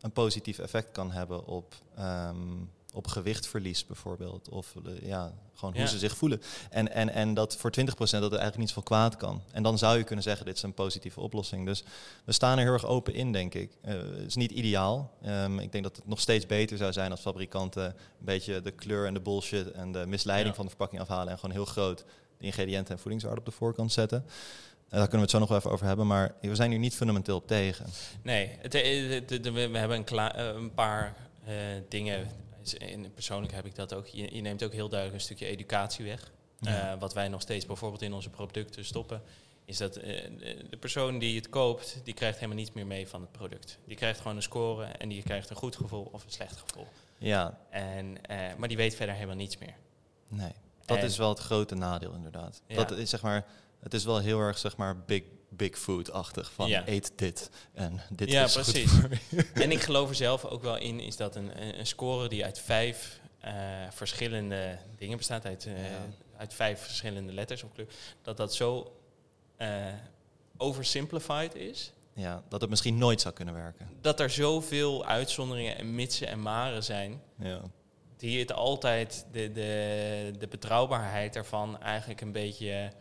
een 0.00 0.12
positief 0.12 0.58
effect 0.58 0.92
kan 0.92 1.10
hebben 1.10 1.46
op 1.46 1.74
um, 1.98 2.70
op 2.92 3.06
gewichtverlies 3.06 3.86
bijvoorbeeld. 3.86 4.48
Of 4.48 4.74
uh, 4.86 4.92
ja, 5.08 5.32
gewoon 5.54 5.76
hoe 5.76 5.86
ze 5.86 5.98
zich 5.98 6.16
voelen. 6.16 6.42
En, 6.70 6.92
en, 6.92 7.08
en 7.12 7.34
dat 7.34 7.56
voor 7.56 7.70
20% 7.80 7.84
dat 7.94 8.12
er 8.12 8.20
eigenlijk 8.20 8.56
niet 8.56 8.68
zoveel 8.68 8.82
kwaad 8.82 9.16
kan. 9.16 9.42
En 9.52 9.62
dan 9.62 9.78
zou 9.78 9.98
je 9.98 10.04
kunnen 10.04 10.24
zeggen, 10.24 10.46
dit 10.46 10.56
is 10.56 10.62
een 10.62 10.74
positieve 10.74 11.20
oplossing. 11.20 11.66
Dus 11.66 11.84
we 12.24 12.32
staan 12.32 12.58
er 12.58 12.64
heel 12.64 12.72
erg 12.72 12.86
open 12.86 13.14
in, 13.14 13.32
denk 13.32 13.54
ik. 13.54 13.70
Eh, 13.82 13.94
het 13.94 14.26
is 14.26 14.34
niet 14.34 14.50
ideaal. 14.50 15.10
Ehm, 15.22 15.58
ik 15.58 15.72
denk 15.72 15.84
dat 15.84 15.96
het 15.96 16.06
nog 16.06 16.20
steeds 16.20 16.46
beter 16.46 16.76
zou 16.76 16.92
zijn 16.92 17.10
als 17.10 17.20
fabrikanten 17.20 17.84
een 17.84 17.94
beetje 18.18 18.60
de 18.60 18.70
kleur 18.70 19.06
en 19.06 19.14
de 19.14 19.20
bullshit 19.20 19.70
en 19.70 19.92
de 19.92 20.06
misleiding 20.06 20.48
Ja. 20.50 20.54
van 20.54 20.64
de 20.64 20.70
verpakking 20.70 21.00
afhalen 21.02 21.32
en 21.32 21.38
gewoon 21.38 21.54
heel 21.54 21.64
groot 21.64 22.04
de 22.38 22.44
ingrediënten 22.46 22.94
en 22.94 23.00
voedingswaarde 23.00 23.40
op 23.40 23.46
de 23.46 23.52
voorkant 23.52 23.92
zetten. 23.92 24.24
Eh, 24.88 24.98
daar 24.98 25.08
kunnen 25.08 25.10
we 25.16 25.20
het 25.20 25.30
zo 25.30 25.38
nog 25.38 25.48
wel 25.48 25.58
even 25.58 25.70
over 25.70 25.86
hebben, 25.86 26.06
maar 26.06 26.34
we 26.40 26.54
zijn 26.54 26.70
hier 26.70 26.78
niet 26.78 26.94
fundamenteel 26.94 27.36
op 27.36 27.46
tegen. 27.46 27.86
Nee, 28.22 28.50
het, 28.58 28.74
eh, 28.74 29.10
het- 29.10 29.30
het- 29.30 29.52
we 29.52 29.60
hebben 29.78 30.04
een, 30.08 30.18
eh, 30.18 30.56
paar 30.74 31.16
eh, 31.44 31.54
dingen. 31.88 32.28
En 32.78 33.12
persoonlijk 33.12 33.52
heb 33.52 33.66
ik 33.66 33.74
dat 33.74 33.94
ook. 33.94 34.06
Je, 34.06 34.34
je 34.34 34.40
neemt 34.40 34.62
ook 34.64 34.72
heel 34.72 34.88
duidelijk 34.88 35.18
een 35.20 35.24
stukje 35.26 35.46
educatie 35.46 36.04
weg. 36.04 36.30
Ja. 36.60 36.92
Eh, 36.92 36.98
wat 37.00 37.14
wij 37.14 37.28
nog 37.28 37.40
steeds 37.40 37.66
bijvoorbeeld 37.66 38.02
in 38.02 38.12
onze 38.12 38.30
producten 38.30 38.84
stoppen. 38.84 39.22
Is 39.64 39.76
dat 39.76 39.96
eh, 39.96 40.22
de- 40.38 40.66
de 40.70 40.76
persoon 40.76 41.18
die 41.18 41.36
het 41.36 41.48
koopt, 41.48 42.00
die 42.04 42.14
krijgt 42.14 42.34
helemaal 42.36 42.56
niets 42.56 42.72
meer 42.72 42.86
mee 42.86 43.08
van 43.08 43.20
het 43.20 43.32
product. 43.32 43.78
Die 43.86 43.96
krijgt 43.96 44.20
gewoon 44.20 44.36
een 44.36 44.42
score 44.42 44.84
en 44.84 45.08
die 45.08 45.22
krijgt 45.22 45.50
een 45.50 45.56
goed 45.56 45.76
gevoel 45.76 46.08
of 46.12 46.24
een 46.24 46.30
slecht 46.30 46.56
gevoel. 46.66 46.86
Ja, 47.18 47.58
En, 47.70 48.22
eh, 48.26 48.38
maar 48.56 48.68
die 48.68 48.76
weet 48.76 48.94
verder 48.94 49.14
helemaal 49.14 49.36
niets 49.36 49.58
meer. 49.58 49.74
Nee, 50.28 50.52
dat 50.84 50.98
En- 50.98 51.04
is 51.04 51.16
wel 51.16 51.28
het 51.28 51.38
grote 51.38 51.74
nadeel 51.74 52.12
inderdaad. 52.12 52.62
Ja. 52.66 52.76
Dat 52.76 52.90
is 52.90 53.10
zeg 53.10 53.22
maar, 53.22 53.46
het 53.80 53.94
is 53.94 54.04
wel 54.04 54.18
heel 54.18 54.38
erg 54.40 54.58
zeg 54.58 54.76
maar 54.76 54.98
big, 54.98 55.22
big 55.48 55.78
food-achtig 55.78 56.52
van 56.52 56.68
Ja. 56.68 56.82
eet 56.88 57.12
dit 57.16 57.50
en 57.72 58.00
dit 58.10 58.30
Ja, 58.30 58.44
is 58.44 58.52
precies. 58.52 58.90
goed 58.90 59.00
voor 59.00 59.10
je. 59.30 59.46
En 59.64 59.70
ik 59.70 59.80
geloof 59.82 60.08
er 60.08 60.14
zelf 60.14 60.44
ook 60.44 60.62
wel 60.62 60.76
in, 60.76 61.00
is 61.00 61.16
dat 61.16 61.36
een, 61.36 61.78
een 61.78 61.86
score 61.86 62.28
die 62.28 62.44
uit 62.44 62.58
vijf 62.58 63.20
eh, 63.40 63.52
verschillende 63.90 64.78
dingen 64.96 65.16
bestaat, 65.16 65.44
uit, 65.44 65.66
eh, 65.66 65.90
Ja. 65.90 65.98
uit 66.36 66.54
vijf 66.54 66.80
verschillende 66.80 67.32
letters 67.32 67.62
of 67.62 67.72
kleur, 67.72 67.86
dat 68.22 68.36
dat 68.36 68.54
zo 68.54 68.96
eh, 69.56 69.86
oversimplified 70.56 71.54
is, 71.54 71.92
Ja, 72.14 72.42
dat 72.48 72.60
het 72.60 72.70
misschien 72.70 72.98
nooit 72.98 73.20
zou 73.20 73.34
kunnen 73.34 73.54
werken. 73.54 73.88
dat 74.00 74.20
er 74.20 74.30
zoveel 74.30 75.04
uitzonderingen 75.06 75.78
en 75.78 75.94
mitsen 75.94 76.28
en 76.28 76.40
maren 76.42 76.84
zijn, 76.84 77.20
Ja, 77.38 77.60
die 78.16 78.38
het 78.40 78.52
altijd, 78.52 79.26
de, 79.32 79.52
de, 79.52 80.32
de 80.38 80.46
betrouwbaarheid 80.48 81.36
ervan 81.36 81.80
eigenlijk 81.82 82.20
een 82.20 82.32
beetje 82.32 82.92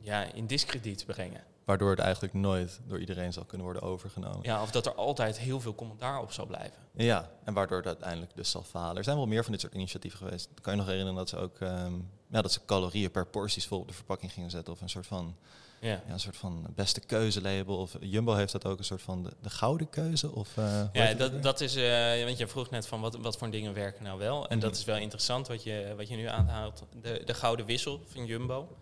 ja, 0.00 0.22
in 0.22 0.46
discrediet 0.46 1.06
brengen. 1.06 1.44
waardoor 1.64 1.90
het 1.90 1.98
eigenlijk 1.98 2.34
nooit 2.34 2.80
door 2.86 3.00
iedereen 3.00 3.32
zal 3.32 3.44
kunnen 3.44 3.66
worden 3.66 3.82
overgenomen. 3.82 4.42
Ja, 4.42 4.62
of 4.62 4.70
dat 4.70 4.86
er 4.86 4.94
altijd 4.94 5.38
heel 5.38 5.60
veel 5.60 5.74
commentaar 5.74 6.20
op 6.20 6.32
zal 6.32 6.46
blijven. 6.46 6.82
Ja, 6.92 7.30
en 7.44 7.54
waardoor 7.54 7.76
het 7.76 7.86
uiteindelijk 7.86 8.34
dus 8.34 8.50
zal 8.50 8.62
falen. 8.62 8.96
Er 8.96 9.04
zijn 9.04 9.16
wel 9.16 9.26
meer 9.26 9.42
van 9.42 9.52
dit 9.52 9.60
soort 9.60 9.74
initiatieven 9.74 10.18
geweest. 10.18 10.48
Kan 10.60 10.72
je 10.72 10.78
nog 10.78 10.88
herinneren 10.88 11.18
dat 11.18 11.28
ze 11.28 11.36
ook 11.36 11.60
ehm, 11.60 11.94
ja, 12.28 12.42
dat 12.42 12.52
ze 12.52 12.64
calorieën 12.64 13.10
per 13.10 13.26
porties 13.26 13.66
vol 13.66 13.80
op 13.80 13.88
de 13.88 13.94
verpakking 13.94 14.32
gingen 14.32 14.50
zetten 14.50 14.72
of 14.72 14.80
een 14.80 14.88
soort 14.88 15.06
van 15.06 15.36
Ja. 15.84 16.02
ja, 16.06 16.12
een 16.12 16.20
soort 16.20 16.36
van 16.36 16.66
beste 16.74 17.00
keuzelabel 17.00 17.76
of 17.78 17.96
Jumbo 18.00 18.34
heeft 18.34 18.52
dat 18.52 18.64
ook 18.66 18.78
een 18.78 18.84
soort 18.84 19.02
van 19.02 19.22
de, 19.22 19.30
de 19.42 19.50
gouden 19.50 19.90
keuze 19.90 20.32
of 20.32 20.56
eh, 20.56 20.82
Ja, 20.92 21.14
dat, 21.14 21.42
dat 21.42 21.60
is, 21.60 21.76
eh, 21.76 22.24
want 22.24 22.38
je 22.38 22.46
vroeg 22.46 22.70
net 22.70 22.86
van 22.86 23.00
wat, 23.00 23.16
wat 23.16 23.36
voor 23.36 23.50
dingen 23.50 23.74
werken 23.74 24.04
nou 24.04 24.18
wel. 24.18 24.48
En 24.48 24.56
Mhm. 24.56 24.66
dat 24.66 24.76
is 24.76 24.84
wel 24.84 24.96
interessant 24.96 25.48
wat 25.48 25.62
je, 25.62 25.92
wat 25.96 26.08
je 26.08 26.16
nu 26.16 26.26
aanhaalt. 26.26 26.84
De, 27.02 27.22
de 27.24 27.34
gouden 27.34 27.66
wissel 27.66 28.00
van 28.06 28.26
Jumbo. 28.26 28.76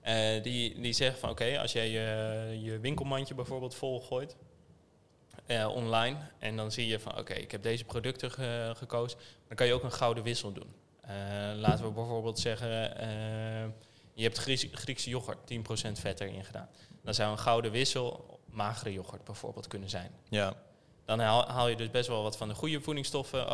Eh, 0.00 0.42
die, 0.42 0.80
die 0.80 0.92
zeggen 0.92 1.18
van 1.20 1.30
oké, 1.30 1.58
als 1.60 1.72
jij 1.72 1.90
je, 1.90 2.60
je 2.62 2.78
winkelmandje 2.78 3.34
bijvoorbeeld 3.34 3.74
volgooit 3.74 4.36
eh, 5.46 5.68
online. 5.74 6.16
En 6.38 6.56
dan 6.56 6.72
zie 6.72 6.86
je 6.86 7.00
van 7.00 7.18
oké, 7.18 7.32
ik 7.34 7.50
heb 7.50 7.62
deze 7.62 7.84
producten 7.84 8.30
ge- 8.30 8.72
gekozen. 8.76 9.18
Dan 9.48 9.56
kan 9.56 9.66
je 9.66 9.72
ook 9.72 9.82
een 9.82 9.92
gouden 9.92 10.22
wissel 10.24 10.52
doen. 10.52 10.74
Laten 11.56 11.84
we 11.84 11.90
bijvoorbeeld 11.90 12.38
zeggen, 12.38 12.92
Je 14.16 14.22
hebt 14.22 14.38
Grieks- 14.38 14.66
Griekse 14.72 15.10
yoghurt, 15.10 15.38
10% 15.46 15.98
vet 16.00 16.20
erin 16.20 16.44
gedaan. 16.44 16.68
Dan 17.02 17.14
zou 17.14 17.30
een 17.30 17.38
gouden 17.38 17.70
wissel 17.70 18.38
magere 18.50 18.92
yoghurt 18.92 19.24
bijvoorbeeld 19.24 19.66
kunnen 19.66 19.90
zijn. 19.90 20.10
Ja, 20.28 20.54
Dan 21.04 21.18
haal, 21.18 21.46
haal 21.48 21.68
je 21.68 21.76
dus 21.76 21.90
best 21.90 22.08
wel 22.08 22.22
wat 22.22 22.36
van 22.36 22.48
de 22.48 22.54
goede 22.54 22.80
voedingsstoffen 22.80 23.46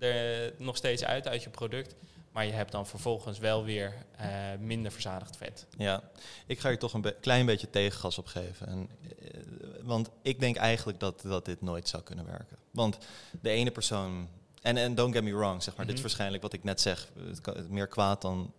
eh, 0.00 0.08
er 0.08 0.54
nog 0.58 0.76
steeds 0.76 1.04
uit 1.04 1.28
uit 1.28 1.42
je 1.42 1.50
product. 1.50 1.94
Maar 2.32 2.46
je 2.46 2.52
hebt 2.52 2.72
dan 2.72 2.86
vervolgens 2.86 3.38
wel 3.38 3.64
weer 3.64 3.94
eh, 4.16 4.28
minder 4.58 4.92
verzadigd 4.92 5.36
vet. 5.36 5.66
ja. 5.78 6.02
Ik 6.46 6.58
ga 6.60 6.68
hier 6.68 6.78
toch 6.78 6.92
een 6.94 7.00
be- 7.00 7.16
klein 7.20 7.46
beetje 7.46 7.70
tegengas 7.70 8.18
op 8.18 8.26
geven. 8.26 8.66
En, 8.66 8.88
eh, 9.20 9.40
want 9.82 10.10
ik 10.22 10.40
denk 10.40 10.56
eigenlijk 10.56 11.00
dat, 11.00 11.20
dat 11.22 11.44
dit 11.44 11.60
nooit 11.62 11.88
zou 11.88 12.02
kunnen 12.02 12.26
werken. 12.26 12.56
Want 12.70 12.98
de 13.40 13.50
ene 13.50 13.70
persoon... 13.70 14.28
En, 14.62 14.76
en 14.76 14.94
don't 14.94 15.14
get 15.14 15.22
me 15.24 15.34
wrong, 15.34 15.62
zeg 15.62 15.76
maar. 15.76 15.86
Dit 15.86 15.94
is 15.94 16.00
Mhm. 16.00 16.08
waarschijnlijk 16.08 16.42
wat 16.42 16.52
ik 16.52 16.64
net 16.64 16.80
zeg. 16.80 17.08
Het 17.26 17.40
kan- 17.40 17.66
meer 17.68 17.86
kwaad 17.86 18.22
dan... 18.22 18.52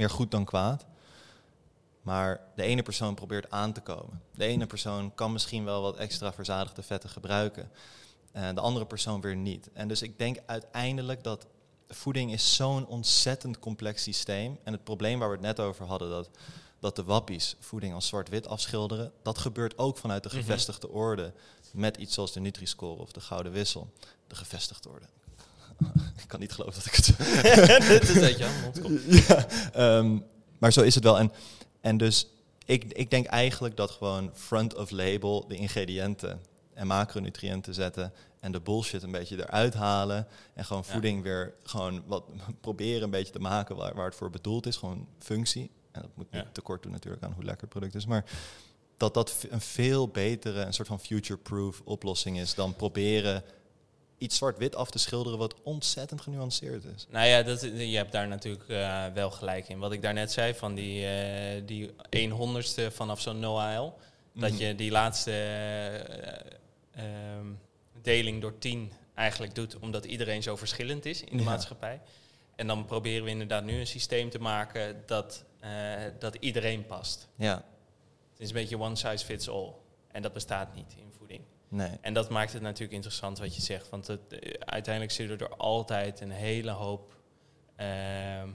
Meer 0.00 0.10
goed 0.10 0.30
dan 0.30 0.44
kwaad. 0.44 0.86
Maar 2.02 2.40
de 2.54 2.62
ene 2.62 2.82
persoon 2.82 3.14
probeert 3.14 3.50
aan 3.50 3.72
te 3.72 3.80
komen. 3.80 4.22
De 4.34 4.44
ene 4.44 4.66
persoon 4.66 5.14
kan 5.14 5.32
misschien 5.32 5.64
wel 5.64 5.82
wat 5.82 5.96
extra 5.96 6.32
verzadigde 6.32 6.82
vetten 6.82 7.10
gebruiken. 7.10 7.70
En 8.32 8.54
de 8.54 8.60
andere 8.60 8.86
persoon 8.86 9.20
weer 9.20 9.36
niet. 9.36 9.70
En 9.72 9.88
dus 9.88 10.02
ik 10.02 10.18
denk 10.18 10.36
uiteindelijk 10.46 11.22
dat 11.22 11.46
voeding 11.88 12.32
is 12.32 12.54
zo'n 12.56 12.86
ontzettend 12.86 13.58
complex 13.58 14.02
systeem. 14.02 14.58
En 14.64 14.72
het 14.72 14.84
probleem 14.84 15.18
waar 15.18 15.28
we 15.28 15.34
het 15.34 15.44
net 15.44 15.60
over 15.60 15.86
hadden, 15.86 16.10
dat, 16.10 16.30
dat 16.78 16.96
de 16.96 17.04
wappies 17.04 17.56
voeding 17.58 17.94
als 17.94 18.06
zwart-wit 18.06 18.46
afschilderen, 18.48 19.12
dat 19.22 19.38
gebeurt 19.38 19.78
ook 19.78 19.98
vanuit 19.98 20.22
de 20.22 20.28
Mhm. 20.28 20.38
gevestigde 20.38 20.88
orde. 20.88 21.32
Met 21.72 21.96
iets 21.96 22.14
zoals 22.14 22.32
de 22.32 22.40
Nutri-score 22.40 23.00
of 23.00 23.12
de 23.12 23.20
Gouden 23.20 23.52
Wissel. 23.52 23.92
De 24.26 24.34
gevestigde 24.34 24.88
orde. 24.88 25.06
ik 26.22 26.28
kan 26.28 26.40
niet 26.40 26.52
geloven 26.52 26.74
dat 26.74 26.86
ik 26.86 26.94
het 26.94 27.04
zo 27.04 27.12
Dit 27.92 28.08
is 28.08 28.38
mond 28.62 28.80
komt. 28.80 29.00
ja, 29.28 29.46
ehm, 29.72 30.18
maar 30.58 30.72
zo 30.72 30.82
is 30.82 30.94
het 30.94 31.04
wel. 31.04 31.18
En, 31.18 31.32
en 31.80 31.96
dus 31.96 32.26
ik, 32.64 32.84
ik 32.84 33.10
denk 33.10 33.26
eigenlijk 33.26 33.76
dat 33.76 33.90
gewoon 33.90 34.30
front 34.34 34.76
of 34.76 34.90
label 34.90 35.48
de 35.48 35.56
ingrediënten 35.56 36.40
en 36.74 36.86
macronutriënten 36.86 37.74
zetten 37.74 38.12
en 38.40 38.52
de 38.52 38.60
bullshit 38.60 39.02
een 39.02 39.10
beetje 39.10 39.36
eruit 39.36 39.74
halen 39.74 40.26
en 40.54 40.64
gewoon 40.64 40.82
Ja. 40.86 40.92
voeding 40.92 41.22
weer 41.22 41.54
gewoon 41.62 42.02
wat 42.06 42.24
proberen 42.60 43.02
een 43.02 43.10
beetje 43.10 43.32
te 43.32 43.38
maken 43.38 43.76
waar, 43.76 43.94
waar 43.94 44.06
het 44.06 44.14
voor 44.14 44.30
bedoeld 44.30 44.66
is, 44.66 44.76
gewoon 44.76 45.06
functie. 45.18 45.70
En 45.92 46.02
dat 46.02 46.10
moet 46.14 46.30
niet 46.32 46.44
tekort 46.54 46.82
doen 46.82 46.92
natuurlijk 46.92 47.22
aan 47.22 47.32
hoe 47.32 47.44
lekker 47.44 47.62
het 47.62 47.70
product 47.70 47.94
is, 47.94 48.06
maar 48.06 48.24
dat 48.96 49.14
dat 49.14 49.46
een 49.50 49.60
veel 49.60 50.08
betere, 50.08 50.60
een 50.60 50.72
soort 50.72 50.88
van 50.88 51.00
future-proof 51.00 51.80
oplossing 51.84 52.38
is 52.38 52.54
dan 52.54 52.74
proberen 52.74 53.42
iets 54.20 54.36
zwart-wit 54.36 54.74
af 54.74 54.90
te 54.90 54.98
schilderen 54.98 55.38
wat 55.38 55.54
ontzettend 55.62 56.20
genuanceerd 56.20 56.84
is. 56.84 57.06
Nou 57.10 57.26
ja, 57.26 57.42
dat, 57.42 57.60
je 57.60 57.96
hebt 57.96 58.12
daar 58.12 58.28
natuurlijk 58.28 58.68
eh, 58.68 59.04
wel 59.14 59.30
gelijk 59.30 59.68
in. 59.68 59.78
Wat 59.78 59.92
ik 59.92 60.02
daarnet 60.02 60.32
zei 60.32 60.54
van 60.54 60.74
die, 60.74 61.06
eh 61.06 61.62
die 61.66 61.90
1 62.10 62.30
honderdste 62.30 62.90
vanaf 62.90 63.20
zo'n 63.20 63.38
no-aisle. 63.38 63.92
Dat 64.34 64.50
Mhm. 64.50 64.60
je 64.62 64.74
die 64.74 64.90
laatste 64.90 65.32
eh, 65.32 67.04
ehm, 67.04 67.46
deling 68.02 68.40
door 68.40 68.58
10 68.58 68.92
eigenlijk 69.14 69.54
doet 69.54 69.78
omdat 69.78 70.04
iedereen 70.04 70.42
zo 70.42 70.56
verschillend 70.56 71.04
is 71.04 71.22
in 71.24 71.36
de 71.36 71.42
Ja. 71.42 71.48
maatschappij. 71.48 72.00
En 72.56 72.66
dan 72.66 72.84
proberen 72.84 73.24
we 73.24 73.30
inderdaad 73.30 73.64
nu 73.64 73.80
een 73.80 73.86
systeem 73.86 74.30
te 74.30 74.38
maken 74.40 75.02
dat, 75.06 75.44
dat 76.18 76.34
iedereen 76.34 76.86
past. 76.86 77.28
Ja, 77.36 77.54
Het 78.32 78.40
is 78.40 78.48
een 78.48 78.54
beetje 78.54 78.78
one 78.78 78.96
size 78.96 79.24
fits 79.24 79.48
all. 79.48 79.72
En 80.12 80.22
dat 80.22 80.32
bestaat 80.32 80.74
niet 80.74 80.94
in 80.96 81.12
voeding. 81.18 81.40
Nee. 81.70 81.90
En 82.00 82.14
dat 82.14 82.30
maakt 82.30 82.52
het 82.52 82.62
natuurlijk 82.62 82.92
interessant 82.92 83.38
wat 83.38 83.54
je 83.54 83.62
zegt. 83.62 83.88
Want 83.88 84.06
het, 84.06 84.20
eh, 84.32 84.52
uiteindelijk 84.58 85.14
zullen 85.14 85.38
er 85.38 85.56
altijd 85.56 86.20
een 86.20 86.30
hele 86.30 86.70
hoop 86.70 87.18
ehm, 87.76 88.48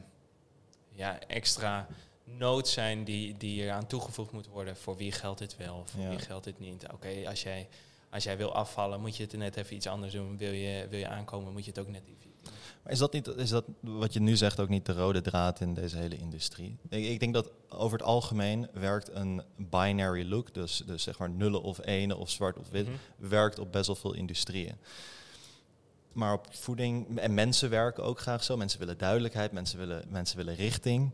ja, 0.91 1.20
extra 1.28 1.88
nood 2.24 2.68
zijn 2.68 3.03
die, 3.03 3.38
die 3.38 3.63
er 3.63 3.72
aan 3.72 3.88
toegevoegd 3.88 4.32
moeten 4.32 4.51
worden. 4.51 4.78
Voor 4.78 4.95
wie 4.97 5.11
geldt 5.11 5.39
dit 5.39 5.57
wel, 5.57 5.84
voor 5.86 6.01
Ja. 6.01 6.09
wie 6.09 6.20
geldt 6.20 6.43
dit 6.43 6.59
niet. 6.59 6.86
Oké, 6.93 7.28
als, 7.28 7.43
jij, 7.43 7.68
als 8.09 8.24
jij 8.24 8.38
wil 8.38 8.53
afvallen, 8.53 9.01
moet 9.01 9.18
je 9.18 9.24
het 9.24 9.34
net 9.34 9.55
even 9.55 9.76
iets 9.76 9.88
anders 9.88 10.13
doen. 10.13 10.38
Wil 10.38 10.51
je, 10.51 10.88
wil 10.89 10.99
je 10.99 11.07
aankomen, 11.07 11.51
moet 11.53 11.63
je 11.66 11.70
het 11.70 11.80
ook 11.80 11.88
net 11.88 12.03
even 12.07 12.32
Maar 12.84 12.93
is 12.93 13.00
dat, 13.00 13.14
niet, 13.14 13.28
is 13.28 13.50
dat 13.50 13.66
wat 13.80 14.14
je 14.14 14.20
nu 14.20 14.36
zegt 14.36 14.60
ook 14.60 14.70
niet 14.70 14.86
de 14.86 14.93
rode 14.93 15.22
draad 15.22 15.60
in 15.62 15.74
deze 15.74 15.98
hele 15.98 16.18
industrie? 16.18 16.78
Ik, 16.89 17.06
ik 17.06 17.20
denk 17.20 17.34
dat 17.34 17.52
over 17.70 17.98
het 17.98 18.08
algemeen 18.08 18.68
werkt 18.74 19.10
een 19.14 19.41
binary 19.58 20.30
look, 20.30 20.54
dus, 20.54 20.84
dus 20.86 21.04
zeg 21.04 21.18
maar 21.18 21.30
nullen 21.30 21.62
of 21.62 21.86
ene 21.86 22.16
of 22.16 22.30
zwart 22.30 22.58
of 22.58 22.70
wit, 22.70 22.86
Mhm. 22.88 22.96
werkt 23.30 23.60
op 23.60 23.72
best 23.72 23.88
wel 23.88 23.96
veel 23.96 24.14
industrieën. 24.14 24.76
Maar 26.14 26.34
op 26.34 26.48
voeding, 26.50 27.20
en 27.20 27.34
mensen 27.34 27.70
werken 27.70 28.04
ook 28.04 28.20
graag 28.20 28.43
zo. 28.43 28.58
Mensen 28.58 28.80
willen 28.80 28.98
duidelijkheid, 28.98 29.52
mensen 29.52 29.78
willen, 29.78 30.06
mensen 30.10 30.38
willen 30.38 30.56
richting. 30.56 31.12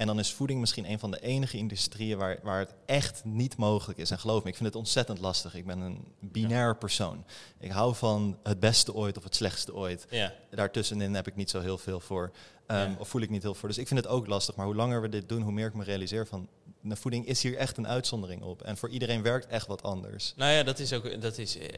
En 0.00 0.06
dan 0.06 0.18
is 0.18 0.32
voeding 0.32 0.60
misschien 0.60 0.90
een 0.90 0.98
van 0.98 1.10
de 1.10 1.20
enige 1.20 1.56
industrieën 1.56 2.18
waar, 2.18 2.38
waar 2.42 2.58
het 2.58 2.74
echt 2.86 3.24
niet 3.24 3.56
mogelijk 3.56 3.98
is. 3.98 4.10
En 4.10 4.18
geloof 4.18 4.42
me, 4.42 4.48
ik 4.48 4.56
vind 4.56 4.68
het 4.68 4.76
ontzettend 4.78 5.18
lastig. 5.18 5.54
Ik 5.54 5.66
ben 5.66 5.78
een 5.78 6.04
binair 6.20 6.76
persoon. 6.76 7.24
Ik 7.58 7.70
hou 7.70 7.94
van 7.94 8.38
het 8.42 8.60
beste 8.60 8.94
ooit 8.94 9.16
of 9.16 9.24
het 9.24 9.34
slechtste 9.34 9.74
ooit 9.74 10.06
Ja, 10.10 10.32
daartussenin 10.50 11.14
heb 11.14 11.26
ik 11.26 11.36
niet 11.36 11.50
zo 11.50 11.60
heel 11.60 11.78
veel 11.78 12.00
voor. 12.00 12.30
ehm, 12.66 12.78
Ja. 12.90 12.96
Of 12.98 13.08
voel 13.08 13.20
ik 13.22 13.30
niet 13.30 13.42
heel 13.42 13.54
voor. 13.54 13.68
Dus 13.68 13.78
ik 13.78 13.88
vind 13.88 14.00
het 14.00 14.08
ook 14.08 14.26
lastig. 14.26 14.56
Maar 14.56 14.66
hoe 14.66 14.74
langer 14.74 15.02
we 15.02 15.08
dit 15.08 15.28
doen, 15.28 15.42
hoe 15.42 15.52
meer 15.52 15.66
ik 15.66 15.74
me 15.74 15.84
realiseer 15.84 16.26
van... 16.26 16.48
De 16.82 16.96
voeding 16.96 17.26
is 17.26 17.42
hier 17.42 17.56
echt 17.56 17.76
een 17.76 17.86
uitzondering 17.88 18.42
op. 18.42 18.62
En 18.62 18.76
voor 18.76 18.88
iedereen 18.88 19.22
werkt 19.22 19.46
echt 19.46 19.66
wat 19.66 19.82
anders. 19.82 20.32
nou 20.36 20.52
ja, 20.52 20.62
dat 20.62 20.78
is 20.78 20.92
ook 20.92 21.20
dat 21.20 21.38
is, 21.38 21.58
eh, 21.58 21.68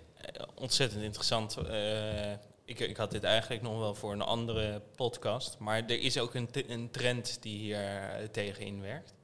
ontzettend 0.55 1.03
interessant. 1.03 1.57
Eh, 1.57 2.33
ik, 2.65 2.81
ik 2.81 2.97
had 2.97 3.11
dit 3.11 3.25
eigenlijk 3.25 3.63
nog 3.63 3.79
wel 3.79 3.95
voor 3.95 4.13
een 4.13 4.23
andere 4.23 4.83
podcast. 4.97 5.59
Maar 5.59 5.83
er 5.85 6.01
is 6.01 6.19
ook 6.19 6.35
een, 6.35 6.49
een 6.69 6.91
trend 6.91 7.43
die 7.43 7.59
hier 7.59 7.79
eh, 7.79 8.29
tegenin 8.29 8.81
werkt. 8.81 9.15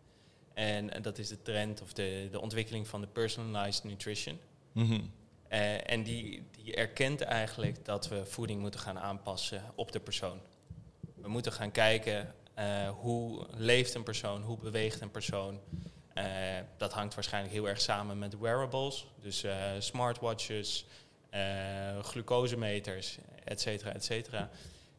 En 0.55 0.91
eh, 0.91 1.03
dat 1.03 1.19
is 1.19 1.29
de 1.29 1.43
trend 1.43 1.83
of 1.83 1.93
de, 1.93 2.29
de 2.31 2.41
ontwikkeling 2.41 2.89
van 2.89 3.01
de 3.01 3.07
personalized 3.07 3.85
nutrition. 3.85 4.39
Mhm. 4.73 5.01
Eh, 5.49 5.91
en 5.91 6.03
die, 6.03 6.43
die 6.51 6.75
erkent 6.75 7.21
eigenlijk 7.21 7.85
dat 7.85 8.09
we 8.09 8.27
voeding 8.27 8.61
moeten 8.61 8.81
gaan 8.81 8.99
aanpassen 8.99 9.63
op 9.75 9.93
de 9.93 10.01
persoon. 10.01 10.41
We 11.15 11.29
moeten 11.29 11.53
gaan 11.53 11.71
kijken 11.71 12.35
hoe 13.01 13.47
leeft 13.57 13.95
een 13.95 14.03
persoon, 14.03 14.43
hoe 14.43 14.59
beweegt 14.59 15.01
een 15.01 15.11
persoon. 15.11 15.61
Dat 16.77 16.93
hangt 16.93 17.15
waarschijnlijk 17.15 17.55
heel 17.55 17.69
erg 17.69 17.81
samen 17.81 18.19
met 18.19 18.39
wearables, 18.39 19.07
dus 19.21 19.45
smartwatches, 19.79 20.87
glucosemeters, 22.03 23.19
et 23.45 23.61
cetera, 23.61 23.93
et 23.93 24.05
cetera. 24.05 24.51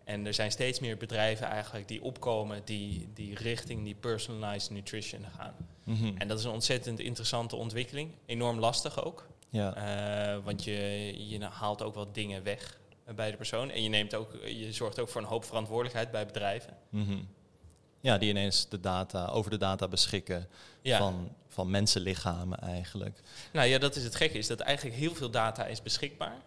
En 0.04 0.26
er 0.26 0.34
zijn 0.34 0.52
steeds 0.52 0.80
meer 0.80 0.98
bedrijven 0.98 1.48
eigenlijk 1.48 1.88
die 1.88 2.02
opkomen 2.02 2.62
die, 2.66 3.10
die 3.14 3.36
richting 3.36 3.84
die 3.84 3.96
personalized 3.96 4.70
nutrition 4.72 5.26
gaan. 5.38 5.54
Mhm. 5.84 6.18
En 6.18 6.28
dat 6.28 6.40
is 6.40 6.46
een 6.46 6.52
ontzettend 6.52 7.00
interessante 7.00 7.56
ontwikkeling, 7.56 8.12
enorm 8.26 8.60
lastig 8.60 9.04
ook. 9.04 9.28
Ja. 9.50 9.76
Eh, 9.76 10.44
want 10.44 10.64
je, 10.64 11.14
je 11.28 11.44
haalt 11.44 11.82
ook 11.82 11.94
wat 11.94 12.14
dingen 12.14 12.44
weg 12.44 12.80
eh, 13.06 13.14
bij 13.14 13.32
de 13.32 13.38
persoon. 13.38 13.70
En 13.72 13.84
je, 13.84 13.90
neemt 13.90 14.16
ook, 14.16 14.32
je 14.46 14.74
zorgt 14.74 15.00
ook 15.00 15.10
voor 15.10 15.22
een 15.22 15.28
hoop 15.28 15.46
verantwoordelijkheid 15.46 16.12
bij 16.12 16.26
bedrijven. 16.26 16.78
Mhm. 16.90 17.18
Ja, 18.02 18.18
die 18.18 18.30
ineens 18.30 18.70
de 18.70 18.80
data, 18.80 19.26
over 19.28 19.52
de 19.52 19.58
data 19.58 19.88
beschikken 19.88 20.48
Ja. 20.82 20.98
van, 20.98 21.30
van 21.48 21.70
mensenlichamen 21.70 22.60
eigenlijk. 22.60 23.20
Nou 23.54 23.68
ja, 23.68 23.78
dat 23.78 23.96
is 23.96 24.04
het 24.04 24.16
gekke, 24.16 24.38
is 24.38 24.48
dat 24.48 24.60
eigenlijk 24.60 24.98
heel 24.98 25.16
veel 25.16 25.30
data 25.30 25.66
is 25.66 25.82
beschikbaar. 25.82 26.38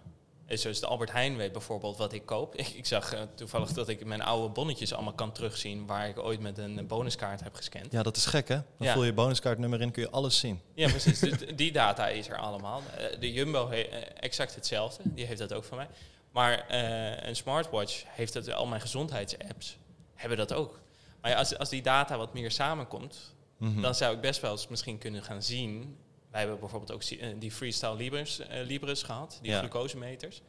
En 0.46 0.59
zoals 0.59 0.80
de 0.80 0.86
Albert 0.86 1.12
Heijn 1.12 1.36
weet 1.36 1.53
bijvoorbeeld 1.53 1.96
wat 1.96 2.12
ik 2.12 2.26
koop. 2.26 2.55
Ik, 2.62 2.68
ik 2.68 2.86
zag 2.86 3.12
eh, 3.14 3.20
toevallig 3.34 3.72
dat 3.72 3.88
ik 3.88 4.05
mijn 4.05 4.22
oude 4.22 4.48
bonnetjes 4.55 4.92
allemaal 4.92 5.12
kan 5.12 5.32
terugzien... 5.32 5.86
waar 5.86 6.09
ik 6.09 6.18
ooit 6.18 6.40
met 6.40 6.59
een 6.59 6.86
bonuskaart 6.86 7.42
heb 7.42 7.55
gescand. 7.55 7.92
Ja, 7.92 8.03
dat 8.03 8.16
is 8.16 8.26
gek 8.26 8.48
hè? 8.48 8.55
Dan 8.55 8.86
Ja. 8.86 8.92
vul 8.92 9.05
je 9.05 9.12
bonuskaartnummer 9.12 9.80
in, 9.80 9.90
kun 9.90 10.03
je 10.03 10.11
alles 10.11 10.38
zien. 10.38 10.61
Ja, 10.74 10.88
precies. 10.96 11.18
Dus 11.18 11.38
die 11.57 11.72
data 11.72 12.09
is 12.09 12.28
er 12.28 12.38
allemaal. 12.38 12.82
Eh, 12.96 13.20
de 13.20 13.32
Jumbo 13.32 13.68
heeft 13.68 13.88
exact 14.20 14.55
hetzelfde. 14.55 15.03
Die 15.05 15.24
heeft 15.26 15.38
dat 15.38 15.53
ook 15.53 15.64
van 15.64 15.76
mij. 15.76 15.88
Maar 16.30 16.59
eh, 16.68 17.28
een 17.28 17.36
smartwatch 17.36 18.03
heeft 18.09 18.34
het, 18.34 18.53
al 18.53 18.66
mijn 18.66 18.80
gezondheidsapps 18.80 19.76
hebben 20.14 20.38
dat 20.38 20.53
ook. 20.53 20.80
Maar 21.22 21.30
ja, 21.30 21.36
als, 21.36 21.58
als 21.58 21.68
die 21.68 21.82
data 21.82 22.16
wat 22.16 22.32
meer 22.34 22.50
samenkomt, 22.50 23.34
Mhm. 23.56 23.80
dan 23.80 23.94
zou 23.94 24.14
ik 24.14 24.20
best 24.20 24.40
wel 24.40 24.50
eens 24.50 24.68
misschien 24.68 24.98
kunnen 24.98 25.22
gaan 25.22 25.42
zien. 25.42 25.96
Wij 26.30 26.40
hebben 26.40 26.60
bijvoorbeeld 26.60 26.92
ook 26.92 27.02
eh, 27.02 27.28
die 27.38 27.50
Freestyle 27.52 27.94
Libres, 27.94 28.40
Libres 28.64 29.02
gehad, 29.02 29.38
die 29.42 29.50
Ja. 29.50 29.58
glucosemeters. 29.58 30.40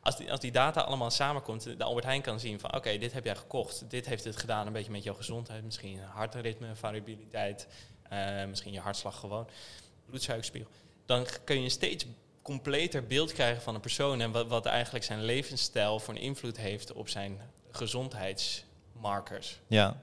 Als 0.00 0.16
die, 0.16 0.30
als 0.30 0.40
die 0.40 0.52
data 0.52 0.80
allemaal 0.80 1.10
samenkomt, 1.10 1.62
de 1.78 1.84
Albert 1.84 2.04
Heijn 2.04 2.22
kan 2.22 2.40
zien 2.40 2.60
van 2.60 2.74
oké, 2.74 2.98
dit 2.98 3.12
heb 3.12 3.24
jij 3.24 3.36
gekocht, 3.36 3.90
dit 3.90 4.06
heeft 4.06 4.24
het 4.24 4.36
gedaan 4.36 4.66
een 4.66 4.72
beetje 4.72 4.90
met 4.90 5.02
jouw 5.02 5.14
gezondheid, 5.14 5.64
misschien 5.64 6.00
hartritme, 6.02 6.74
variabiliteit, 6.74 7.66
eh, 8.02 8.44
misschien 8.44 8.72
je 8.72 8.80
hartslag 8.80 9.18
gewoon, 9.20 9.48
bloedsuikerspiegel. 10.06 10.70
Dan 11.06 11.26
kun 11.44 11.56
je 11.58 11.64
een 11.64 11.70
steeds 11.70 12.06
completer 12.42 13.06
beeld 13.06 13.32
krijgen 13.32 13.62
van 13.62 13.74
een 13.74 13.80
persoon 13.80 14.20
en 14.20 14.30
wat, 14.32 14.46
wat 14.46 14.66
eigenlijk 14.66 15.04
zijn 15.04 15.22
levensstijl 15.24 16.00
voor 16.00 16.14
een 16.14 16.20
invloed 16.20 16.56
heeft 16.56 16.92
op 16.92 17.08
zijn 17.08 17.40
gezondheidsmarkers. 19.04 19.60
Ja. 19.66 20.02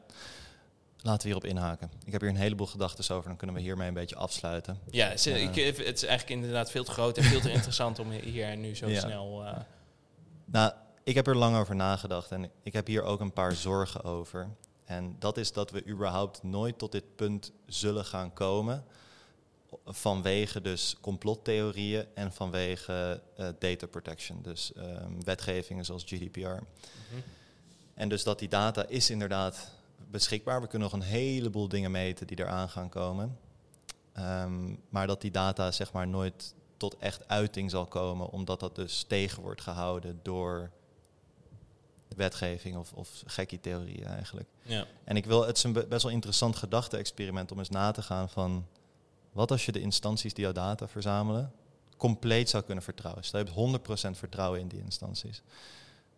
Laten 1.03 1.21
we 1.21 1.33
hierop 1.33 1.45
inhaken. 1.45 1.91
Ik 2.05 2.11
heb 2.11 2.21
hier 2.21 2.29
een 2.29 2.35
heleboel 2.35 2.67
gedachten 2.67 3.15
over. 3.15 3.27
Dan 3.27 3.37
kunnen 3.37 3.55
we 3.55 3.61
hiermee 3.61 3.87
een 3.87 3.93
beetje 3.93 4.15
afsluiten. 4.15 4.79
Ja, 4.91 5.07
het 5.07 5.17
is, 5.19 5.23
Ja. 5.23 5.35
ik, 5.35 5.55
het 5.77 5.77
is 5.97 6.03
eigenlijk 6.03 6.29
inderdaad 6.29 6.71
veel 6.71 6.83
te 6.83 6.91
groot 6.91 7.17
en 7.17 7.23
veel 7.23 7.39
te 7.39 7.51
interessant 7.57 7.99
om 7.99 8.09
hier 8.11 8.45
en 8.45 8.61
nu 8.61 8.75
zo 8.75 8.87
Ja. 8.87 8.99
snel. 8.99 9.45
eh, 9.45 9.57
Nou, 10.45 10.73
ik 11.03 11.15
heb 11.15 11.27
er 11.27 11.35
lang 11.37 11.57
over 11.57 11.75
nagedacht 11.75 12.31
en 12.31 12.51
ik 12.63 12.73
heb 12.73 12.87
hier 12.87 13.03
ook 13.03 13.19
een 13.19 13.33
paar 13.33 13.51
zorgen 13.53 14.03
over. 14.03 14.49
En 14.85 15.15
dat 15.19 15.37
is 15.37 15.51
dat 15.53 15.71
we 15.71 15.85
überhaupt 15.87 16.43
nooit 16.43 16.77
tot 16.77 16.91
dit 16.91 17.15
punt 17.15 17.51
zullen 17.65 18.05
gaan 18.05 18.33
komen. 18.33 18.83
Vanwege 19.85 20.61
dus 20.61 20.95
complottheorieën 21.01 22.05
en 22.13 22.33
vanwege 22.33 23.21
uh, 23.39 23.47
data 23.59 23.87
protection. 23.87 24.41
Dus 24.41 24.71
um, 24.77 25.23
wetgevingen 25.23 25.85
zoals 25.85 26.03
GDPR. 26.03 26.39
Mm 26.39 26.59
En 28.01 28.09
dus 28.09 28.23
dat 28.23 28.39
die 28.39 28.47
data 28.47 28.85
is 28.87 29.09
inderdaad 29.09 29.71
beschikbaar. 30.09 30.61
We 30.61 30.67
kunnen 30.67 30.89
nog 30.91 31.01
een 31.01 31.07
heleboel 31.07 31.67
dingen 31.67 31.91
meten 31.91 32.27
die 32.27 32.39
eraan 32.39 32.69
gaan 32.69 32.89
komen. 32.89 33.37
Um, 34.19 34.81
maar 34.89 35.07
dat 35.07 35.21
die 35.21 35.31
data 35.31 35.71
zeg 35.71 35.91
maar 35.91 36.07
nooit 36.07 36.53
tot 36.77 36.97
echt 36.97 37.27
uiting 37.27 37.71
zal 37.71 37.85
komen, 37.85 38.29
omdat 38.29 38.59
dat 38.59 38.75
dus 38.75 39.03
tegen 39.03 39.41
wordt 39.43 39.61
gehouden 39.61 40.19
door 40.23 40.71
wetgeving 42.15 42.77
of, 42.77 42.93
of 42.93 43.23
gekkie 43.25 43.59
theorieën 43.59 44.05
eigenlijk. 44.05 44.47
Ja. 44.61 44.85
En 45.03 45.15
ik 45.15 45.25
wil, 45.25 45.45
het 45.45 45.57
is 45.57 45.63
een 45.63 45.73
best 45.73 46.03
wel 46.03 46.11
interessant 46.11 46.55
gedachte-experiment 46.55 47.51
om 47.51 47.59
eens 47.59 47.69
na 47.69 47.91
te 47.91 48.01
gaan 48.01 48.29
van 48.29 48.67
wat 49.31 49.51
als 49.51 49.65
je 49.65 49.71
de 49.71 49.81
instanties 49.81 50.33
die 50.33 50.43
jouw 50.43 50.53
data 50.53 50.87
verzamelen 50.87 51.51
compleet 51.97 52.49
zou 52.49 52.63
kunnen 52.63 52.83
vertrouwen. 52.83 53.23
Stel 53.23 53.39
je 53.39 53.45
hebt 53.45 54.11
100% 54.15 54.17
vertrouwen 54.17 54.59
in 54.59 54.67
die 54.67 54.79
instanties. 54.79 55.41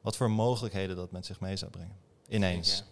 Wat 0.03 0.15
voor 0.15 0.31
mogelijkheden 0.31 0.95
dat 0.95 1.11
met 1.11 1.25
zich 1.25 1.39
mee 1.39 1.55
zou 1.55 1.71
brengen. 1.71 1.95
Ineens. 2.27 2.83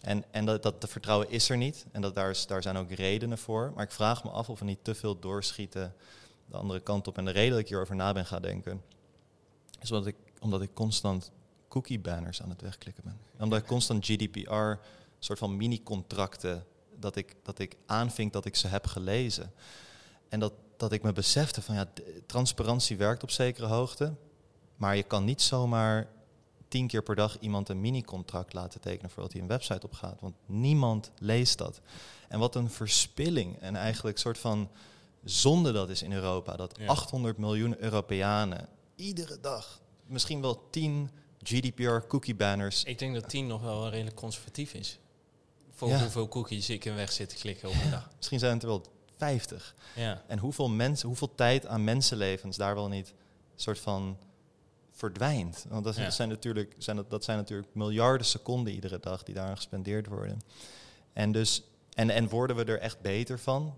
En, 0.00 0.24
en 0.30 0.44
dat, 0.44 0.62
dat 0.62 0.80
de 0.80 0.86
vertrouwen 0.86 1.30
is 1.30 1.48
er 1.48 1.56
niet. 1.56 1.86
En 1.92 2.00
dat 2.00 2.14
daar, 2.14 2.30
is, 2.30 2.46
daar 2.46 2.62
zijn 2.62 2.76
ook 2.76 2.90
redenen 2.90 3.38
voor. 3.38 3.72
Maar 3.74 3.84
ik 3.84 3.90
vraag 3.90 4.24
me 4.24 4.30
af 4.30 4.48
of 4.48 4.58
we 4.58 4.64
niet 4.64 4.84
te 4.84 4.94
veel 4.94 5.18
doorschieten 5.18 5.94
de 6.46 6.56
andere 6.56 6.80
kant 6.80 7.08
op. 7.08 7.18
En 7.18 7.24
de 7.24 7.30
reden 7.30 7.50
dat 7.50 7.58
ik 7.58 7.68
hierover 7.68 7.94
na 7.96 8.12
ben 8.12 8.26
gaan 8.26 8.42
denken, 8.42 8.82
is 9.80 9.90
omdat 9.90 10.06
ik, 10.06 10.16
omdat 10.40 10.62
ik 10.62 10.74
constant 10.74 11.30
cookie 11.68 11.98
banners 11.98 12.42
aan 12.42 12.50
het 12.50 12.60
wegklikken 12.60 13.04
ben. 13.04 13.18
omdat 13.38 13.58
ik 13.58 13.66
constant 13.66 14.04
GDPR, 14.04 14.72
soort 15.18 15.38
van 15.38 15.56
mini-contracten, 15.56 16.66
dat 16.98 17.16
ik, 17.16 17.36
dat 17.42 17.58
ik 17.58 17.76
aanvink 17.86 18.32
dat 18.32 18.44
ik 18.44 18.56
ze 18.56 18.68
heb 18.68 18.86
gelezen. 18.86 19.52
En 20.28 20.40
dat, 20.40 20.52
dat 20.76 20.92
ik 20.92 21.02
me 21.02 21.12
besefte 21.12 21.62
van 21.62 21.74
ja, 21.74 21.86
transparantie 22.26 22.96
werkt 22.96 23.22
op 23.22 23.30
zekere 23.30 23.66
hoogte, 23.66 24.14
maar 24.76 24.96
je 24.96 25.02
kan 25.02 25.24
niet 25.24 25.42
zomaar 25.42 26.08
tien 26.70 26.86
keer 26.86 27.02
per 27.02 27.14
dag 27.14 27.38
iemand 27.38 27.68
een 27.68 27.80
mini-contract 27.80 28.52
laten 28.52 28.80
tekenen 28.80 29.10
voordat 29.10 29.32
hij 29.32 29.40
een 29.40 29.48
website 29.48 29.86
op 29.86 29.92
gaat. 29.92 30.20
Want 30.20 30.34
niemand 30.46 31.10
leest 31.18 31.58
dat. 31.58 31.80
En 32.28 32.38
wat 32.38 32.54
een 32.54 32.70
verspilling 32.70 33.58
en 33.58 33.76
eigenlijk 33.76 34.16
een 34.16 34.22
soort 34.22 34.38
van 34.38 34.70
zonde 35.24 35.72
dat 35.72 35.88
is 35.88 36.02
in 36.02 36.12
Europa. 36.12 36.56
Dat 36.56 36.78
800 36.86 37.38
miljoen 37.38 37.82
Europeanen 37.82 38.68
iedere 39.00 39.40
dag 39.40 39.80
misschien 40.06 40.40
wel 40.40 40.68
10 40.70 41.10
GDPR 41.42 42.06
cookie 42.08 42.34
banners. 42.34 42.84
Ik 42.84 42.98
denk 42.98 43.14
dat 43.14 43.28
10 43.28 43.46
nog 43.46 43.62
wel 43.62 43.88
redelijk 43.88 44.16
conservatief 44.16 44.74
is. 44.74 44.98
Voor 45.70 45.88
hoeveel 45.88 46.28
cookies 46.28 46.70
ik 46.70 46.84
in 46.84 46.94
weg 46.94 47.12
zit 47.12 47.28
te 47.28 47.36
klikken 47.36 47.68
op 47.68 47.74
een 47.84 47.90
dag. 47.90 48.10
Misschien 48.16 48.38
zijn 48.38 48.52
het 48.52 48.62
er 48.62 48.68
wel 48.68 48.84
50. 49.16 49.74
Ja. 49.96 50.22
En 50.26 50.38
hoeveel 50.38 50.68
mensen, 50.68 51.08
hoeveel 51.08 51.34
tijd 51.34 51.66
aan 51.66 51.84
mensenlevens 51.84 52.56
daar 52.56 52.74
wel 52.74 52.88
niet 52.88 53.14
soort 53.54 53.78
van 53.78 54.18
verdwijnt. 55.00 55.66
Want 55.68 55.84
dat, 55.84 55.94
zijn 56.08 56.28
natuurlijk, 56.28 56.74
zijn 56.78 56.96
dat, 56.96 57.10
dat 57.10 57.24
zijn 57.24 57.36
natuurlijk 57.36 57.68
miljarden 57.74 58.26
seconden 58.26 58.72
iedere 58.72 59.00
dag 59.00 59.22
die 59.22 59.34
daar 59.34 59.56
gespendeerd 59.56 60.06
worden. 60.06 60.40
En, 61.12 61.32
dus, 61.32 61.62
en, 61.94 62.10
en 62.10 62.28
worden 62.28 62.56
we 62.56 62.64
er 62.64 62.78
echt 62.78 63.00
beter 63.00 63.38
van? 63.38 63.74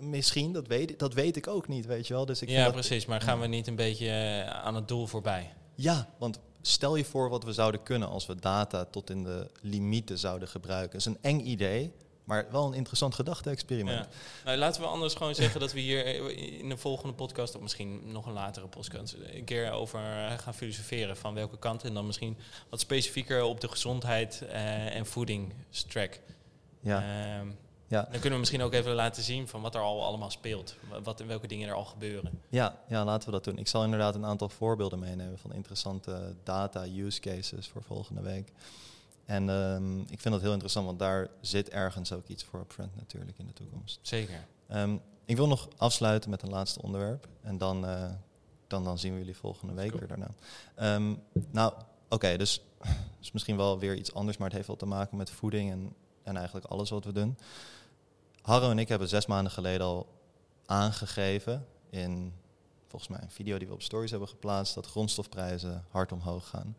Misschien, 0.00 0.52
dat 0.52 0.66
weet, 0.66 0.98
dat 0.98 1.14
weet 1.14 1.36
ik 1.36 1.46
ook 1.46 1.68
niet, 1.68 1.86
weet 1.86 2.06
je 2.06 2.14
wel. 2.14 2.26
Dus 2.26 2.42
ik 2.42 2.48
ja, 2.48 2.70
precies. 2.70 3.06
Maar 3.06 3.20
gaan 3.20 3.40
we 3.40 3.46
niet 3.46 3.66
een 3.66 3.76
beetje 3.76 4.08
eh, 4.08 4.50
aan 4.50 4.74
het 4.74 4.88
doel 4.88 5.06
voorbij? 5.06 5.52
Ja, 5.74 6.08
want 6.18 6.40
stel 6.60 6.96
je 6.96 7.04
voor 7.04 7.28
wat 7.28 7.44
we 7.44 7.52
zouden 7.52 7.82
kunnen 7.82 8.08
als 8.08 8.26
we 8.26 8.34
data 8.34 8.84
tot 8.84 9.10
in 9.10 9.24
de 9.24 9.50
limieten 9.60 10.18
zouden 10.18 10.48
gebruiken. 10.48 10.98
Dat 10.98 11.00
is 11.00 11.06
een 11.06 11.18
eng 11.20 11.40
idee, 11.40 11.92
maar 12.30 12.46
wel 12.50 12.66
een 12.66 12.74
interessant 12.74 13.14
gedachte-experiment. 13.14 14.04
Ja. 14.04 14.44
Nou, 14.44 14.58
laten 14.58 14.80
we 14.80 14.86
anders 14.86 15.14
gewoon 15.14 15.34
zeggen 15.34 15.60
dat 15.60 15.72
we 15.72 15.80
hier 15.80 16.06
in 16.58 16.68
de 16.68 16.76
volgende 16.76 17.14
podcast, 17.14 17.54
of 17.54 17.60
misschien 17.60 18.12
nog 18.12 18.26
een 18.26 18.32
latere 18.32 18.66
podcast, 18.66 19.16
een 19.32 19.44
keer 19.44 19.70
over 19.70 20.00
gaan 20.36 20.54
filosoferen 20.54 21.16
van 21.16 21.34
welke 21.34 21.58
kant. 21.58 21.84
En 21.84 21.94
dan 21.94 22.06
misschien 22.06 22.36
wat 22.68 22.80
specifieker 22.80 23.42
op 23.42 23.60
de 23.60 23.68
gezondheid 23.68 24.42
uh, 24.42 24.96
en 24.96 25.06
voedingstrack. 25.06 26.20
Ja. 26.80 27.02
Uh, 27.02 27.50
ja. 27.86 28.02
Dan 28.02 28.10
kunnen 28.10 28.32
we 28.32 28.38
misschien 28.38 28.62
ook 28.62 28.72
even 28.72 28.94
laten 28.94 29.22
zien 29.22 29.48
van 29.48 29.60
wat 29.60 29.74
er 29.74 29.80
al 29.80 30.04
allemaal 30.04 30.30
speelt. 30.30 30.76
Wat 31.02 31.20
en 31.20 31.26
welke 31.26 31.46
dingen 31.46 31.68
er 31.68 31.74
al 31.74 31.84
gebeuren. 31.84 32.40
Ja, 32.48 32.80
ja, 32.88 33.04
laten 33.04 33.26
we 33.26 33.34
dat 33.34 33.44
doen. 33.44 33.58
Ik 33.58 33.68
zal 33.68 33.84
inderdaad 33.84 34.14
een 34.14 34.26
aantal 34.26 34.48
voorbeelden 34.48 34.98
meenemen 34.98 35.38
van 35.38 35.52
interessante 35.52 36.34
data 36.42 36.84
use 36.96 37.20
cases 37.20 37.68
voor 37.68 37.82
volgende 37.82 38.22
week. 38.22 38.52
En 39.30 39.48
um, 39.48 40.00
ik 40.00 40.20
vind 40.20 40.34
dat 40.34 40.40
heel 40.40 40.52
interessant, 40.52 40.86
want 40.86 40.98
daar 40.98 41.28
zit 41.40 41.68
ergens 41.68 42.12
ook 42.12 42.26
iets 42.26 42.44
voor 42.44 42.60
upfront 42.60 42.96
natuurlijk 42.96 43.38
in 43.38 43.46
de 43.46 43.52
toekomst. 43.52 43.98
Zeker. 44.02 44.46
Um, 44.74 45.00
ik 45.24 45.36
wil 45.36 45.48
nog 45.48 45.68
afsluiten 45.76 46.30
met 46.30 46.42
een 46.42 46.48
laatste 46.48 46.82
onderwerp. 46.82 47.28
En 47.40 47.58
dan, 47.58 47.84
uh, 47.84 48.10
dan, 48.66 48.84
dan 48.84 48.98
zien 48.98 49.12
we 49.12 49.18
jullie 49.18 49.36
volgende 49.36 49.74
week 49.74 49.92
weer 49.92 50.08
daarna. 50.08 50.30
Um, 50.96 51.22
nou, 51.50 51.72
oké, 52.08 52.36
dus 52.36 52.60
is 53.20 53.32
misschien 53.32 53.56
wel 53.56 53.78
weer 53.78 53.96
iets 53.96 54.14
anders, 54.14 54.36
maar 54.36 54.46
het 54.46 54.56
heeft 54.56 54.68
wel 54.68 54.76
te 54.76 54.86
maken 54.86 55.16
met 55.16 55.30
voeding 55.30 55.70
en, 55.70 55.94
en 56.22 56.36
eigenlijk 56.36 56.66
alles 56.66 56.90
wat 56.90 57.04
we 57.04 57.12
doen. 57.12 57.38
Harro 58.42 58.70
en 58.70 58.78
ik 58.78 58.88
hebben 58.88 59.08
zes 59.08 59.26
maanden 59.26 59.52
geleden 59.52 59.86
al 59.86 60.06
aangegeven 60.66 61.66
in 61.90 62.32
volgens 62.88 63.10
mij 63.10 63.20
een 63.22 63.30
video 63.30 63.58
die 63.58 63.68
we 63.68 63.74
op 63.74 63.82
stories 63.82 64.10
hebben 64.10 64.28
geplaatst, 64.28 64.74
dat 64.74 64.86
grondstofprijzen 64.86 65.84
hard 65.90 66.12
omhoog 66.12 66.48
gaan. 66.48 66.76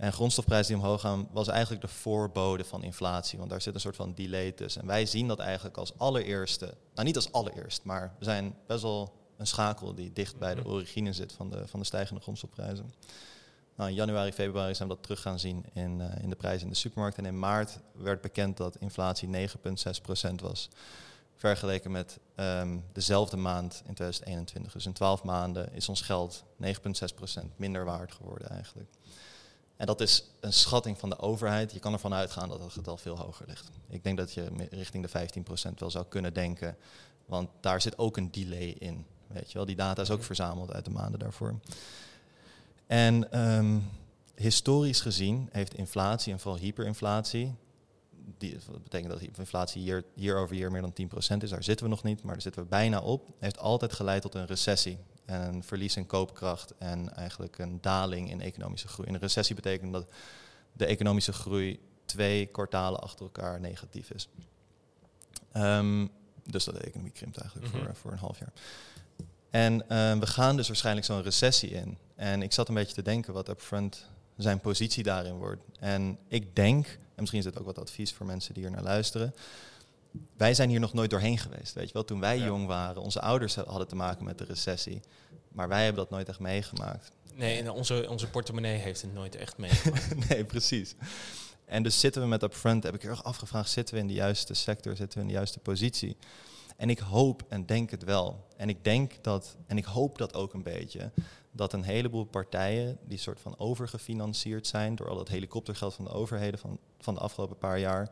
En 0.00 0.12
grondstofprijzen 0.12 0.74
die 0.74 0.82
omhoog 0.82 1.00
gaan, 1.00 1.28
was 1.32 1.48
eigenlijk 1.48 1.82
de 1.82 1.88
voorbode 1.88 2.64
van 2.64 2.82
inflatie. 2.82 3.38
Want 3.38 3.50
daar 3.50 3.60
zit 3.60 3.74
een 3.74 3.80
soort 3.80 3.96
van 3.96 4.14
delay 4.14 4.52
tussen. 4.52 4.80
En 4.80 4.86
wij 4.86 5.06
zien 5.06 5.28
dat 5.28 5.38
eigenlijk 5.38 5.76
als 5.76 5.98
allereerste, 5.98 6.74
nou 6.94 7.06
niet 7.06 7.16
als 7.16 7.32
allereerst, 7.32 7.84
maar 7.84 8.14
we 8.18 8.24
zijn 8.24 8.54
best 8.66 8.82
wel 8.82 9.12
een 9.36 9.46
schakel 9.46 9.94
die 9.94 10.12
dicht 10.12 10.38
bij 10.38 10.54
de 10.54 10.60
mhm. 10.60 10.70
origine 10.70 11.12
zit 11.12 11.32
van 11.32 11.50
de, 11.50 11.66
van 11.66 11.80
de 11.80 11.86
stijgende 11.86 12.20
grondstofprijzen. 12.20 12.92
Nou, 13.76 13.90
in 13.90 13.96
januari, 13.96 14.32
februari 14.32 14.74
zijn 14.74 14.88
we 14.88 14.94
dat 14.94 15.02
terug 15.02 15.20
gaan 15.20 15.38
zien 15.38 15.64
in, 15.72 15.98
uh, 16.00 16.22
in 16.22 16.30
de 16.30 16.36
prijzen 16.36 16.66
in 16.66 16.72
de 16.72 16.78
supermarkt. 16.78 17.18
En 17.18 17.26
in 17.26 17.38
maart 17.38 17.78
werd 17.92 18.20
bekend 18.20 18.56
dat 18.56 18.76
inflatie 18.76 19.48
9,6% 20.28 20.34
was. 20.42 20.68
Vergeleken 21.36 21.90
met 21.90 22.18
um, 22.36 22.84
dezelfde 22.92 23.36
maand 23.36 23.82
in 23.86 23.94
2021. 23.94 24.72
Dus 24.72 24.86
in 24.86 24.92
12 24.92 25.24
maanden 25.24 25.72
is 25.72 25.88
ons 25.88 26.00
geld 26.00 26.44
9,6% 26.62 27.46
minder 27.56 27.84
waard 27.84 28.12
geworden 28.12 28.48
eigenlijk. 28.48 28.90
En 29.80 29.86
dat 29.86 30.00
is 30.00 30.24
een 30.40 30.52
schatting 30.52 30.98
van 30.98 31.08
de 31.10 31.18
overheid. 31.18 31.72
Je 31.72 31.78
kan 31.78 31.92
ervan 31.92 32.14
uitgaan 32.14 32.48
dat 32.48 32.60
het 32.60 32.72
getal 32.72 32.96
veel 32.96 33.16
hoger 33.16 33.46
ligt. 33.46 33.70
Ik 33.88 34.04
denk 34.04 34.18
dat 34.18 34.32
je 34.32 34.50
richting 34.70 35.06
de 35.06 35.28
15% 35.70 35.74
wel 35.78 35.90
zou 35.90 36.04
kunnen 36.08 36.34
denken. 36.34 36.76
Want 37.26 37.48
daar 37.60 37.80
zit 37.80 37.98
ook 37.98 38.16
een 38.16 38.30
delay 38.30 38.76
in. 38.78 39.06
Weet 39.26 39.52
je 39.52 39.54
wel, 39.54 39.66
die 39.66 39.76
data 39.76 40.02
is 40.02 40.10
ook 40.10 40.22
verzameld 40.22 40.72
uit 40.72 40.84
de 40.84 40.90
maanden 40.90 41.18
daarvoor. 41.18 41.54
En 42.86 43.40
um, 43.40 43.90
historisch 44.34 45.00
gezien 45.00 45.48
heeft 45.52 45.74
inflatie 45.74 46.32
en 46.32 46.40
vooral 46.40 46.60
hyperinflatie, 46.60 47.54
die, 48.38 48.58
dat 48.70 48.82
betekent 48.82 49.10
dat 49.10 49.38
inflatie 49.38 49.82
hier, 49.82 50.04
hier 50.14 50.36
over 50.36 50.54
hier 50.54 50.70
meer 50.70 50.80
dan 50.80 50.94
10% 51.36 51.42
is, 51.42 51.50
daar 51.50 51.64
zitten 51.64 51.86
we 51.86 51.90
nog 51.90 52.02
niet, 52.02 52.22
maar 52.22 52.32
daar 52.32 52.42
zitten 52.42 52.62
we 52.62 52.68
bijna 52.68 53.00
op, 53.00 53.28
heeft 53.38 53.58
altijd 53.58 53.92
geleid 53.92 54.22
tot 54.22 54.34
een 54.34 54.46
recessie. 54.46 54.98
En 55.30 55.54
een 55.54 55.62
verlies 55.64 55.96
in 55.96 56.06
koopkracht 56.06 56.74
en 56.78 57.14
eigenlijk 57.14 57.58
een 57.58 57.80
daling 57.80 58.30
in 58.30 58.40
economische 58.40 58.88
groei. 58.88 59.08
En 59.08 59.14
een 59.14 59.20
recessie 59.20 59.54
betekent 59.54 59.92
dat 59.92 60.08
de 60.72 60.84
economische 60.84 61.32
groei 61.32 61.80
twee 62.04 62.46
kwartalen 62.46 63.00
achter 63.00 63.24
elkaar 63.24 63.60
negatief 63.60 64.10
is. 64.10 64.28
Um, 65.56 66.10
dus 66.44 66.64
dat 66.64 66.74
de 66.74 66.80
economie 66.80 67.12
krimpt 67.12 67.36
eigenlijk 67.36 67.70
voor, 67.70 67.82
mhm. 67.82 67.94
voor 67.94 68.12
een 68.12 68.18
half 68.18 68.38
jaar. 68.38 68.52
En 69.50 69.74
uh, 69.74 70.18
we 70.18 70.26
gaan 70.26 70.56
dus 70.56 70.66
waarschijnlijk 70.66 71.06
zo'n 71.06 71.22
recessie 71.22 71.70
in. 71.70 71.98
En 72.14 72.42
ik 72.42 72.52
zat 72.52 72.68
een 72.68 72.74
beetje 72.74 72.94
te 72.94 73.02
denken 73.02 73.32
wat 73.32 73.48
Upfront 73.48 74.08
zijn 74.36 74.60
positie 74.60 75.02
daarin 75.02 75.34
wordt. 75.34 75.62
En 75.78 76.18
ik 76.28 76.56
denk, 76.56 76.86
en 76.86 76.98
misschien 77.16 77.38
is 77.38 77.46
dit 77.46 77.58
ook 77.58 77.66
wat 77.66 77.78
advies 77.78 78.12
voor 78.12 78.26
mensen 78.26 78.54
die 78.54 78.62
hier 78.62 78.72
naar 78.72 78.82
luisteren. 78.82 79.34
Wij 80.36 80.54
zijn 80.54 80.68
hier 80.68 80.80
nog 80.80 80.92
nooit 80.92 81.10
doorheen 81.10 81.38
geweest. 81.38 81.74
Weet 81.74 81.86
je 81.86 81.92
wel, 81.92 82.04
toen 82.04 82.20
wij 82.20 82.38
jong 82.38 82.66
waren, 82.66 83.02
onze 83.02 83.20
ouders 83.20 83.54
hadden 83.54 83.88
te 83.88 83.96
maken 83.96 84.24
met 84.24 84.38
de 84.38 84.44
recessie. 84.44 85.00
Maar 85.48 85.68
wij 85.68 85.84
hebben 85.84 86.02
dat 86.02 86.10
nooit 86.10 86.28
echt 86.28 86.38
meegemaakt. 86.38 87.10
Nee, 87.34 87.58
en 87.58 87.70
onze, 87.70 88.06
onze 88.08 88.30
portemonnee 88.30 88.78
heeft 88.78 89.02
het 89.02 89.14
nooit 89.14 89.36
echt 89.36 89.58
meegemaakt. 89.66 90.28
nee, 90.28 90.44
precies. 90.44 90.94
En 91.64 91.82
dus 91.82 92.00
zitten 92.00 92.22
we 92.22 92.28
met 92.28 92.42
Upfront, 92.42 92.82
heb 92.82 92.94
ik 92.94 93.02
heel 93.02 93.10
erg 93.10 93.24
afgevraagd, 93.24 93.70
zitten 93.70 93.94
we 93.94 94.00
in 94.00 94.06
de 94.06 94.14
juiste 94.14 94.54
sector, 94.54 94.96
zitten 94.96 95.18
we 95.18 95.24
in 95.24 95.30
de 95.30 95.36
juiste 95.36 95.58
positie? 95.58 96.16
En 96.76 96.90
ik 96.90 96.98
hoop 96.98 97.42
en 97.48 97.66
denk 97.66 97.90
het 97.90 98.04
wel. 98.04 98.46
En 98.56 98.68
ik 98.68 98.84
denk 98.84 99.12
dat, 99.22 99.56
en 99.66 99.76
ik 99.76 99.84
hoop 99.84 100.18
dat 100.18 100.34
ook 100.34 100.54
een 100.54 100.62
beetje, 100.62 101.10
dat 101.52 101.72
een 101.72 101.82
heleboel 101.82 102.24
partijen 102.24 102.98
die 103.04 103.18
soort 103.18 103.40
van 103.40 103.58
overgefinancierd 103.58 104.66
zijn 104.66 104.94
door 104.94 105.08
al 105.08 105.16
dat 105.16 105.28
helikoptergeld 105.28 105.94
van 105.94 106.04
de 106.04 106.10
overheden 106.10 106.58
van, 106.58 106.78
van 106.98 107.14
de 107.14 107.20
afgelopen 107.20 107.58
paar 107.58 107.78
jaar, 107.78 108.10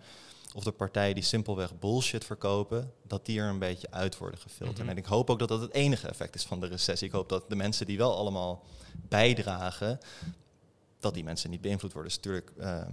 of 0.55 0.65
de 0.65 0.73
partijen 0.73 1.15
die 1.15 1.25
simpelweg 1.25 1.79
bullshit 1.79 2.25
verkopen, 2.25 2.93
dat 3.03 3.27
die 3.27 3.41
er 3.41 3.49
een 3.49 3.59
beetje 3.59 3.91
uit 3.91 4.19
worden 4.19 4.41
gefilterd. 4.41 4.79
Mhm. 4.79 4.89
En 4.89 4.97
ik 4.97 5.07
hoop 5.07 5.31
ook 5.31 5.39
dat 5.39 5.49
dat 5.49 5.61
het 5.61 5.73
enige 5.73 6.09
effect 6.09 6.35
is 6.35 6.45
van 6.45 6.61
de 6.61 6.67
recessie. 6.67 7.07
Ik 7.07 7.15
hoop 7.15 7.29
dat 7.29 7.49
de 7.49 7.57
mensen 7.57 7.87
die 7.87 7.99
wel 7.99 8.17
allemaal 8.17 8.65
bijdragen, 9.09 9.99
dat 11.01 11.15
die 11.15 11.25
mensen 11.25 11.51
niet 11.51 11.61
beïnvloed 11.61 11.93
worden. 11.93 12.13
Dus 12.13 12.21
natuurlijk, 12.23 12.53
ehm, 12.59 12.93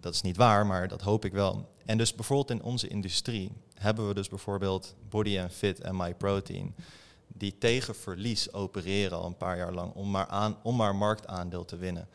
dat 0.00 0.14
is 0.14 0.22
niet 0.22 0.36
waar, 0.36 0.66
maar 0.66 0.88
dat 0.88 1.00
hoop 1.00 1.24
ik 1.24 1.32
wel. 1.32 1.68
En 1.84 1.98
dus 1.98 2.14
bijvoorbeeld 2.14 2.50
in 2.50 2.62
onze 2.62 2.88
industrie 2.88 3.52
hebben 3.74 4.08
we 4.08 4.14
dus 4.14 4.28
bijvoorbeeld 4.28 4.94
Body 5.08 5.38
and 5.38 5.52
Fit 5.52 5.80
en 5.80 5.96
MyProtein, 5.96 6.74
die 7.26 7.58
tegen 7.58 7.94
verlies 7.94 8.52
opereren 8.52 9.18
al 9.18 9.26
een 9.26 9.36
paar 9.36 9.56
jaar 9.56 9.72
lang 9.72 9.92
om 9.94 10.10
maar, 10.10 10.26
aan, 10.26 10.56
om 10.62 10.76
maar 10.76 10.96
marktaandeel 10.96 11.64
te 11.64 11.76
winnen. 11.76 12.08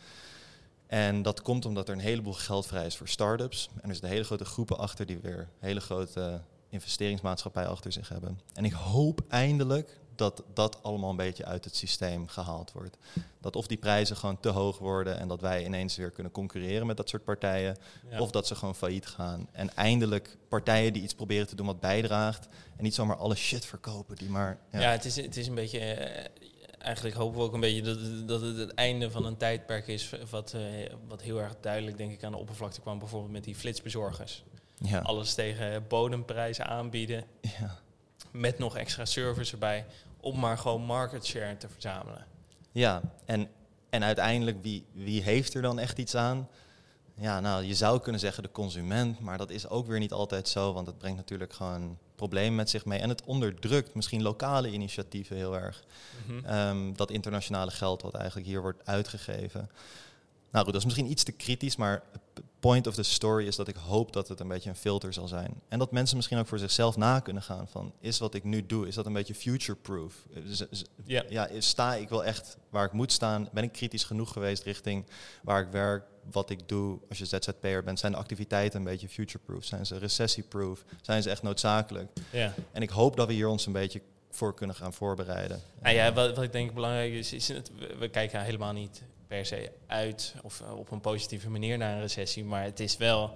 En 0.92 1.22
dat 1.22 1.42
komt 1.42 1.66
omdat 1.66 1.88
er 1.88 1.94
een 1.94 2.00
heleboel 2.00 2.34
geld 2.34 2.68
vrij 2.68 2.86
is 2.86 2.98
voor 2.98 3.08
start-ups. 3.08 3.70
En 3.74 3.88
er 3.88 3.92
zitten 3.92 4.10
hele 4.10 4.24
grote 4.24 4.46
groepen 4.46 4.78
achter 4.78 5.06
die 5.06 5.20
weer 5.20 5.50
hele 5.60 5.80
grote 5.80 6.42
investeringsmaatschappijen 6.70 7.70
achter 7.70 7.92
zich 7.92 8.10
hebben. 8.10 8.39
En 8.54 8.66
ik 8.66 8.72
hoop 8.72 9.22
eindelijk 9.30 10.00
dat 10.16 10.44
dat 10.54 10.84
allemaal 10.84 11.10
een 11.10 11.16
beetje 11.16 11.46
uit 11.46 11.64
het 11.64 11.76
systeem 11.76 12.28
gehaald 12.28 12.72
wordt. 12.72 12.98
Dat 13.42 13.56
of 13.56 13.68
die 13.68 13.78
prijzen 13.78 14.18
gewoon 14.18 14.39
te 14.39 14.50
hoog 14.50 14.78
worden 14.78 15.20
en 15.20 15.28
dat 15.28 15.42
wij 15.42 15.66
ineens 15.66 15.96
weer 15.96 16.12
kunnen 16.12 16.32
concurreren 16.32 16.88
met 16.88 16.98
dat 16.98 17.10
soort 17.10 17.24
partijen, 17.24 17.78
of 18.20 18.32
dat 18.32 18.48
ze 18.48 18.56
gewoon 18.56 18.76
failliet 18.76 19.06
gaan. 19.06 19.48
En 19.52 19.76
eindelijk 19.76 20.38
partijen 20.50 20.94
die 20.94 21.04
iets 21.04 21.14
proberen 21.14 21.48
te 21.48 21.56
doen 21.56 21.66
wat 21.66 21.80
bijdraagt 21.80 22.48
en 22.78 22.84
niet 22.84 22.96
zomaar 22.96 23.18
alle 23.18 23.36
shit 23.36 23.66
verkopen 23.66 24.16
die 24.16 24.30
maar... 24.30 24.58
Ja, 24.72 24.80
ja 24.80 24.92
het, 24.92 25.06
is, 25.06 25.16
het 25.16 25.38
is 25.38 25.48
een 25.48 25.56
beetje... 25.56 25.80
Uh, 25.80 26.50
eigenlijk 26.82 27.15
hopen 27.15 27.38
we 27.38 27.43
ook 27.43 27.53
een 27.53 27.59
beetje 27.59 27.82
dat, 27.82 28.27
dat 28.27 28.41
het 28.41 28.57
het 28.57 28.73
einde 28.73 29.11
van 29.11 29.25
een 29.25 29.38
tijdperk 29.38 29.88
is, 29.88 30.09
wat, 30.29 30.53
uh, 30.55 30.61
wat 31.07 31.21
heel 31.21 31.41
erg 31.41 31.55
duidelijk 31.61 31.97
denk 31.97 32.11
ik 32.11 32.23
aan 32.23 32.32
de 32.32 32.38
oppervlakte 32.38 32.82
kwam, 32.82 32.99
bijvoorbeeld 32.99 33.32
met 33.32 33.43
die 33.43 33.55
flitsbezorgers. 33.55 34.43
Ja. 34.77 34.99
Alles 34.99 35.34
tegen 35.34 35.88
bodemprijzen 35.88 36.65
aanbieden. 36.65 37.23
Ja. 37.41 37.77
Met 38.32 38.57
nog 38.57 38.77
extra 38.77 39.05
service 39.05 39.51
erbij 39.51 39.86
om 40.19 40.39
maar 40.39 40.57
gewoon 40.57 40.82
market 40.82 41.25
share 41.25 41.57
te 41.57 41.69
verzamelen. 41.69 42.25
Ja, 42.71 43.01
en, 43.25 43.49
en 43.89 44.03
uiteindelijk, 44.03 44.57
wie, 44.61 44.86
wie 44.91 45.21
heeft 45.21 45.53
er 45.53 45.61
dan 45.61 45.79
echt 45.79 45.97
iets 45.97 46.15
aan? 46.15 46.49
Ja, 47.15 47.39
nou, 47.39 47.63
je 47.63 47.75
zou 47.75 47.99
kunnen 47.99 48.21
zeggen 48.21 48.43
de 48.43 48.51
consument, 48.51 49.19
maar 49.19 49.38
dat 49.38 49.49
is 49.49 49.67
ook 49.67 49.88
weer 49.88 49.99
niet 49.99 50.11
altijd 50.11 50.47
zo, 50.47 50.73
want 50.73 50.88
het 50.88 50.97
brengt 50.97 51.17
natuurlijk 51.17 51.53
gewoon 51.53 51.97
problemen 52.22 52.55
met 52.55 52.69
zich 52.69 52.86
mee. 52.86 52.99
En 52.99 53.09
het 53.09 53.24
onderdrukt 53.26 53.95
misschien 53.95 54.22
lokale 54.22 54.72
initiatieven 54.72 55.36
heel 55.36 55.55
erg. 55.55 55.84
Mhm. 56.28 56.45
Ehm, 56.45 56.93
dat 56.93 57.11
internationale 57.11 57.72
geld 57.72 58.01
wat 58.01 58.13
eigenlijk 58.13 58.47
hier 58.47 58.61
wordt 58.61 58.86
uitgegeven. 58.86 59.69
Nou 60.51 60.63
goed, 60.63 60.74
dat 60.74 60.82
is 60.82 60.86
misschien 60.86 61.11
iets 61.11 61.24
te 61.24 61.32
kritisch, 61.32 61.76
maar 61.76 62.03
point 62.62 62.88
of 62.88 62.93
the 62.93 63.03
story 63.03 63.47
is 63.47 63.55
dat 63.55 63.68
ik 63.68 63.76
hoop 63.76 64.14
dat 64.14 64.28
het 64.28 64.39
een 64.39 64.47
beetje 64.47 64.70
een 64.70 64.76
filter 64.76 65.14
zal 65.14 65.28
zijn. 65.28 65.62
En 65.68 65.80
dat 65.80 65.91
mensen 65.91 66.16
misschien 66.16 66.38
ook 66.38 66.47
voor 66.47 66.59
zichzelf 66.59 66.97
na 66.97 67.20
kunnen 67.20 67.43
gaan 67.43 67.68
van, 67.68 67.93
is 67.99 68.20
wat 68.20 68.34
ik 68.34 68.43
nu 68.43 68.66
doe, 68.66 68.88
is 68.88 68.95
dat 68.95 69.05
een 69.05 69.14
beetje 69.14 69.36
future-proof? 69.36 70.26
Ja. 71.03 71.24
ja, 71.30 71.49
sta 71.57 71.95
ik 71.95 72.09
wel 72.09 72.24
echt 72.24 72.57
waar 72.70 72.86
ik 72.86 72.91
moet 72.91 73.12
staan? 73.12 73.49
Ben 73.51 73.64
ik 73.64 73.72
kritisch 73.72 74.03
genoeg 74.03 74.32
geweest 74.32 74.64
richting 74.64 75.05
waar 75.43 75.62
ik 75.62 75.68
werk, 75.72 76.03
wat 76.32 76.49
ik 76.49 76.70
doe? 76.70 76.99
Als 77.09 77.18
je 77.18 77.26
ZZP'er 77.26 77.84
bent, 77.84 77.99
zijn 77.99 78.12
de 78.12 78.18
activiteiten 78.18 78.80
een 78.80 78.86
beetje 78.86 79.09
future-proof? 79.09 79.64
Zijn 79.64 79.86
ze 79.86 79.97
recessie-proof? 79.97 80.84
Zijn 81.01 81.24
ze 81.24 81.30
echt 81.30 81.43
noodzakelijk? 81.43 82.12
Ja. 82.32 82.53
En 82.72 82.82
ik 82.82 82.89
hoop 82.89 83.16
dat 83.16 83.28
we 83.28 83.34
hier 83.34 83.47
ons 83.47 83.66
een 83.66 83.74
beetje 83.74 84.01
voor 84.30 84.53
kunnen 84.53 84.76
gaan 84.76 84.93
voorbereiden. 84.93 85.62
Ah 85.82 85.93
ja, 85.93 86.14
wat, 86.14 86.36
wat 86.36 86.43
ik 86.43 86.51
denk 86.51 86.74
belangrijk 86.74 87.14
is, 87.14 87.34
is 87.34 87.47
het, 87.47 87.72
we 87.99 88.09
kijken 88.09 88.43
helemaal 88.43 88.74
niet 88.74 89.01
per 89.32 89.45
se 89.45 89.71
uit 89.88 90.34
of 90.41 90.61
eh, 90.61 90.77
op 90.77 90.91
een 90.91 91.01
positieve 91.01 91.49
manier 91.49 91.77
naar 91.77 91.93
een 91.93 92.01
recessie. 92.01 92.43
Maar 92.43 92.63
het 92.63 92.79
is 92.79 92.97
wel. 92.97 93.34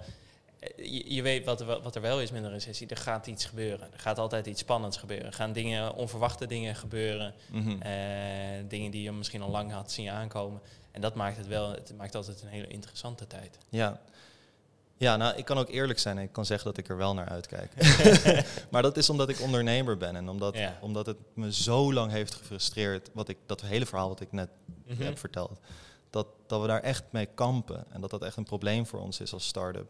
Eh, 0.58 1.04
je, 1.14 1.22
weet 1.22 1.44
wat 1.44 1.60
er, 1.60 1.66
wel, 1.66 1.82
wat 1.82 1.94
er 1.94 2.00
wel 2.00 2.20
is 2.20 2.30
met 2.30 2.44
een 2.44 2.50
recessie. 2.50 2.86
Er 2.86 2.96
gaat 2.96 3.26
iets 3.26 3.44
gebeuren. 3.44 3.92
Er 3.92 3.98
gaat 3.98 4.18
altijd 4.18 4.46
iets 4.46 4.60
spannends 4.60 4.96
gebeuren. 4.96 5.26
Er 5.26 5.32
gaan 5.32 5.52
dingen, 5.52 5.94
onverwachte 5.94 6.46
dingen 6.46 6.76
gebeuren. 6.76 7.34
Mhm. 7.50 7.82
Eh, 7.82 7.92
dingen 8.68 8.90
die 8.90 9.02
je 9.02 9.12
misschien 9.12 9.42
al 9.42 9.50
lang 9.50 9.72
had 9.72 9.92
zien 9.92 10.10
aankomen. 10.10 10.60
En 10.90 11.00
dat 11.00 11.14
maakt 11.14 11.36
het 11.36 11.46
wel. 11.46 11.70
Het 11.70 11.92
maakt 11.96 12.14
altijd 12.14 12.42
een 12.42 12.48
hele 12.48 12.66
interessante 12.66 13.26
tijd. 13.26 13.58
Ja. 13.68 14.00
Ja, 14.98 15.16
nou, 15.16 15.36
ik 15.36 15.44
kan 15.44 15.58
ook 15.58 15.68
eerlijk 15.68 15.98
zijn. 15.98 16.18
Ik 16.18 16.32
kan 16.32 16.46
zeggen 16.46 16.66
dat 16.66 16.78
ik 16.78 16.88
er 16.88 16.96
wel 16.96 17.14
naar 17.14 17.28
uitkijk. 17.28 17.72
maar 18.70 18.82
dat 18.82 18.96
is 18.96 19.10
omdat 19.10 19.28
ik 19.28 19.40
ondernemer 19.40 19.96
ben 19.96 20.16
en 20.16 20.28
omdat, 20.28 20.56
omdat 20.80 21.06
het 21.06 21.18
me 21.34 21.52
zo 21.52 21.92
lang 21.92 22.10
heeft 22.10 22.34
gefrustreerd. 22.34 23.10
Wat 23.12 23.28
ik, 23.28 23.36
dat 23.46 23.60
hele 23.60 23.86
verhaal 23.86 24.08
wat 24.08 24.20
ik 24.20 24.32
net 24.32 24.48
mhm. 24.86 25.02
heb 25.02 25.18
verteld 25.18 25.58
dat, 26.16 26.26
dat 26.46 26.60
we 26.60 26.66
daar 26.66 26.82
echt 26.82 27.04
mee 27.10 27.26
kampen. 27.26 27.84
En 27.90 28.00
dat 28.00 28.10
dat 28.10 28.22
echt 28.22 28.36
een 28.36 28.44
probleem 28.44 28.86
voor 28.86 29.00
ons 29.00 29.20
is 29.20 29.32
als 29.32 29.46
start-up. 29.46 29.88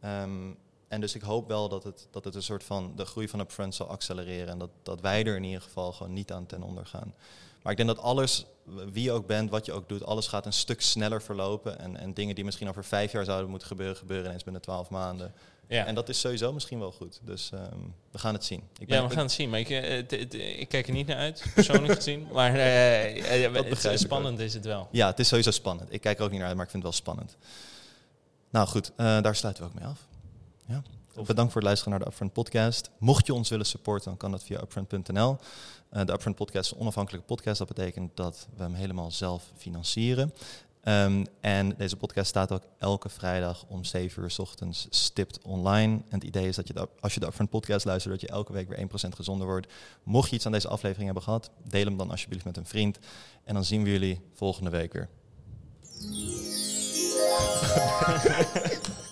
Ehm, 0.00 0.52
en 0.88 1.00
dus 1.00 1.14
ik 1.14 1.22
hoop 1.22 1.48
wel 1.48 1.68
dat 1.68 1.84
het, 1.84 2.08
dat 2.10 2.24
het 2.24 2.34
een 2.34 2.42
soort 2.42 2.64
van 2.64 2.92
de 2.96 3.04
groei 3.04 3.28
van 3.28 3.40
Upfront 3.40 3.74
zal 3.74 3.86
accelereren. 3.86 4.48
En 4.48 4.58
dat, 4.58 4.70
dat 4.82 5.00
wij 5.00 5.24
er 5.24 5.36
in 5.36 5.44
ieder 5.44 5.62
geval 5.62 5.92
gewoon 5.92 6.12
niet 6.12 6.32
aan 6.32 6.46
ten 6.46 6.62
onder 6.62 6.86
gaan. 6.86 7.14
Maar 7.62 7.72
ik 7.72 7.76
denk 7.76 7.96
dat 7.96 8.04
alles, 8.04 8.46
wie 8.64 9.02
je 9.02 9.12
ook 9.12 9.26
bent, 9.26 9.50
wat 9.50 9.66
je 9.66 9.72
ook 9.72 9.88
doet, 9.88 10.04
alles 10.04 10.26
gaat 10.26 10.46
een 10.46 10.52
stuk 10.52 10.80
sneller 10.80 11.22
verlopen. 11.22 11.78
En, 11.78 11.96
en 11.96 12.14
dingen 12.14 12.34
die 12.34 12.44
misschien 12.44 12.68
over 12.68 12.84
vijf 12.84 13.12
jaar 13.12 13.24
zouden 13.24 13.50
moeten 13.50 13.68
gebeuren, 13.68 13.96
gebeuren 13.96 14.26
ineens 14.26 14.44
binnen 14.44 14.62
twaalf 14.62 14.90
maanden. 14.90 15.34
Ja. 15.68 15.84
En 15.86 15.94
dat 15.94 16.08
is 16.08 16.20
sowieso 16.20 16.52
misschien 16.52 16.78
wel 16.78 16.92
goed. 16.92 17.20
Dus 17.22 17.50
ehm, 17.52 17.78
we 18.10 18.18
gaan 18.18 18.34
het 18.34 18.44
zien. 18.44 18.62
Ik 18.78 18.86
ben 18.86 18.96
ja, 18.96 19.06
we 19.08 19.14
gaan 19.14 19.22
het 19.22 19.32
zien. 19.32 19.50
Maar 19.50 19.60
ik, 19.60 19.68
uh, 19.68 19.98
ik 20.60 20.68
kijk 20.68 20.86
er 20.86 20.92
niet 20.92 21.06
naar 21.06 21.16
uit, 21.16 21.44
persoonlijk 21.54 21.94
gezien. 22.02 22.26
Maar 22.32 22.54
uh, 22.54 23.54
het, 23.54 24.00
spannend 24.00 24.38
is 24.38 24.54
het 24.54 24.64
wel. 24.64 24.88
Ja, 24.90 25.06
het 25.06 25.18
is 25.18 25.28
sowieso 25.28 25.50
spannend. 25.50 25.92
Ik 25.92 26.00
kijk 26.00 26.18
er 26.18 26.24
ook 26.24 26.30
niet 26.30 26.38
naar 26.38 26.48
uit, 26.48 26.56
maar 26.56 26.64
ik 26.64 26.70
vind 26.70 26.82
het 26.82 26.92
wel 26.92 27.02
spannend. 27.02 27.36
Nou 28.50 28.68
goed, 28.68 28.92
daar 28.96 29.36
sluiten 29.36 29.64
we 29.64 29.68
ook 29.68 29.74
mee 29.74 29.88
af. 29.88 30.06
Ja. 30.66 30.82
Bedankt 31.14 31.52
voor 31.52 31.60
het 31.60 31.70
luisteren 31.70 31.92
naar 31.92 32.00
de 32.00 32.06
Upfront 32.06 32.32
podcast. 32.32 32.90
Mocht 32.98 33.26
je 33.26 33.34
ons 33.34 33.48
willen 33.48 33.66
supporten, 33.66 34.08
dan 34.08 34.16
kan 34.16 34.30
dat 34.30 34.42
via 34.42 34.60
upfront.nl. 34.60 35.38
de 35.90 36.12
Upfront 36.12 36.36
podcast 36.36 36.64
is 36.64 36.72
een 36.72 36.80
onafhankelijke 36.80 37.26
podcast. 37.26 37.58
Dat 37.58 37.68
betekent 37.68 38.16
dat 38.16 38.46
we 38.56 38.62
hem 38.62 38.74
helemaal 38.74 39.10
zelf 39.10 39.52
financieren. 39.56 40.32
Ehm, 40.86 41.24
en 41.40 41.74
deze 41.76 41.96
podcast 41.96 42.28
staat 42.28 42.52
ook 42.52 42.62
elke 42.78 43.08
vrijdag 43.08 43.64
om 43.68 43.84
7 43.84 44.22
uur 44.22 44.30
s 44.30 44.38
ochtends 44.38 44.86
stipt 44.90 45.42
online. 45.42 45.94
En 45.94 46.14
het 46.14 46.24
idee 46.24 46.48
is 46.48 46.56
dat 46.56 46.68
je 46.68 46.88
als 47.00 47.14
je 47.14 47.20
de 47.20 47.26
Upfront 47.26 47.50
podcast 47.50 47.84
luistert, 47.84 48.12
dat 48.12 48.22
je 48.22 48.28
elke 48.36 48.52
week 48.52 48.68
weer 48.68 48.78
1% 48.78 49.14
gezonder 49.14 49.46
wordt. 49.46 49.72
Mocht 50.02 50.28
je 50.30 50.36
iets 50.36 50.46
aan 50.46 50.52
deze 50.52 50.68
aflevering 50.68 51.04
hebben 51.04 51.22
gehad, 51.22 51.50
deel 51.64 51.84
hem 51.84 51.96
dan 51.96 52.10
alsjeblieft 52.10 52.44
met 52.44 52.56
een 52.56 52.66
vriend. 52.66 52.98
En 53.44 53.54
dan 53.54 53.64
zien 53.64 53.82
we 53.82 53.90
jullie 53.90 54.20
volgende 54.34 54.70
week 54.70 54.92
weer. 54.92 55.08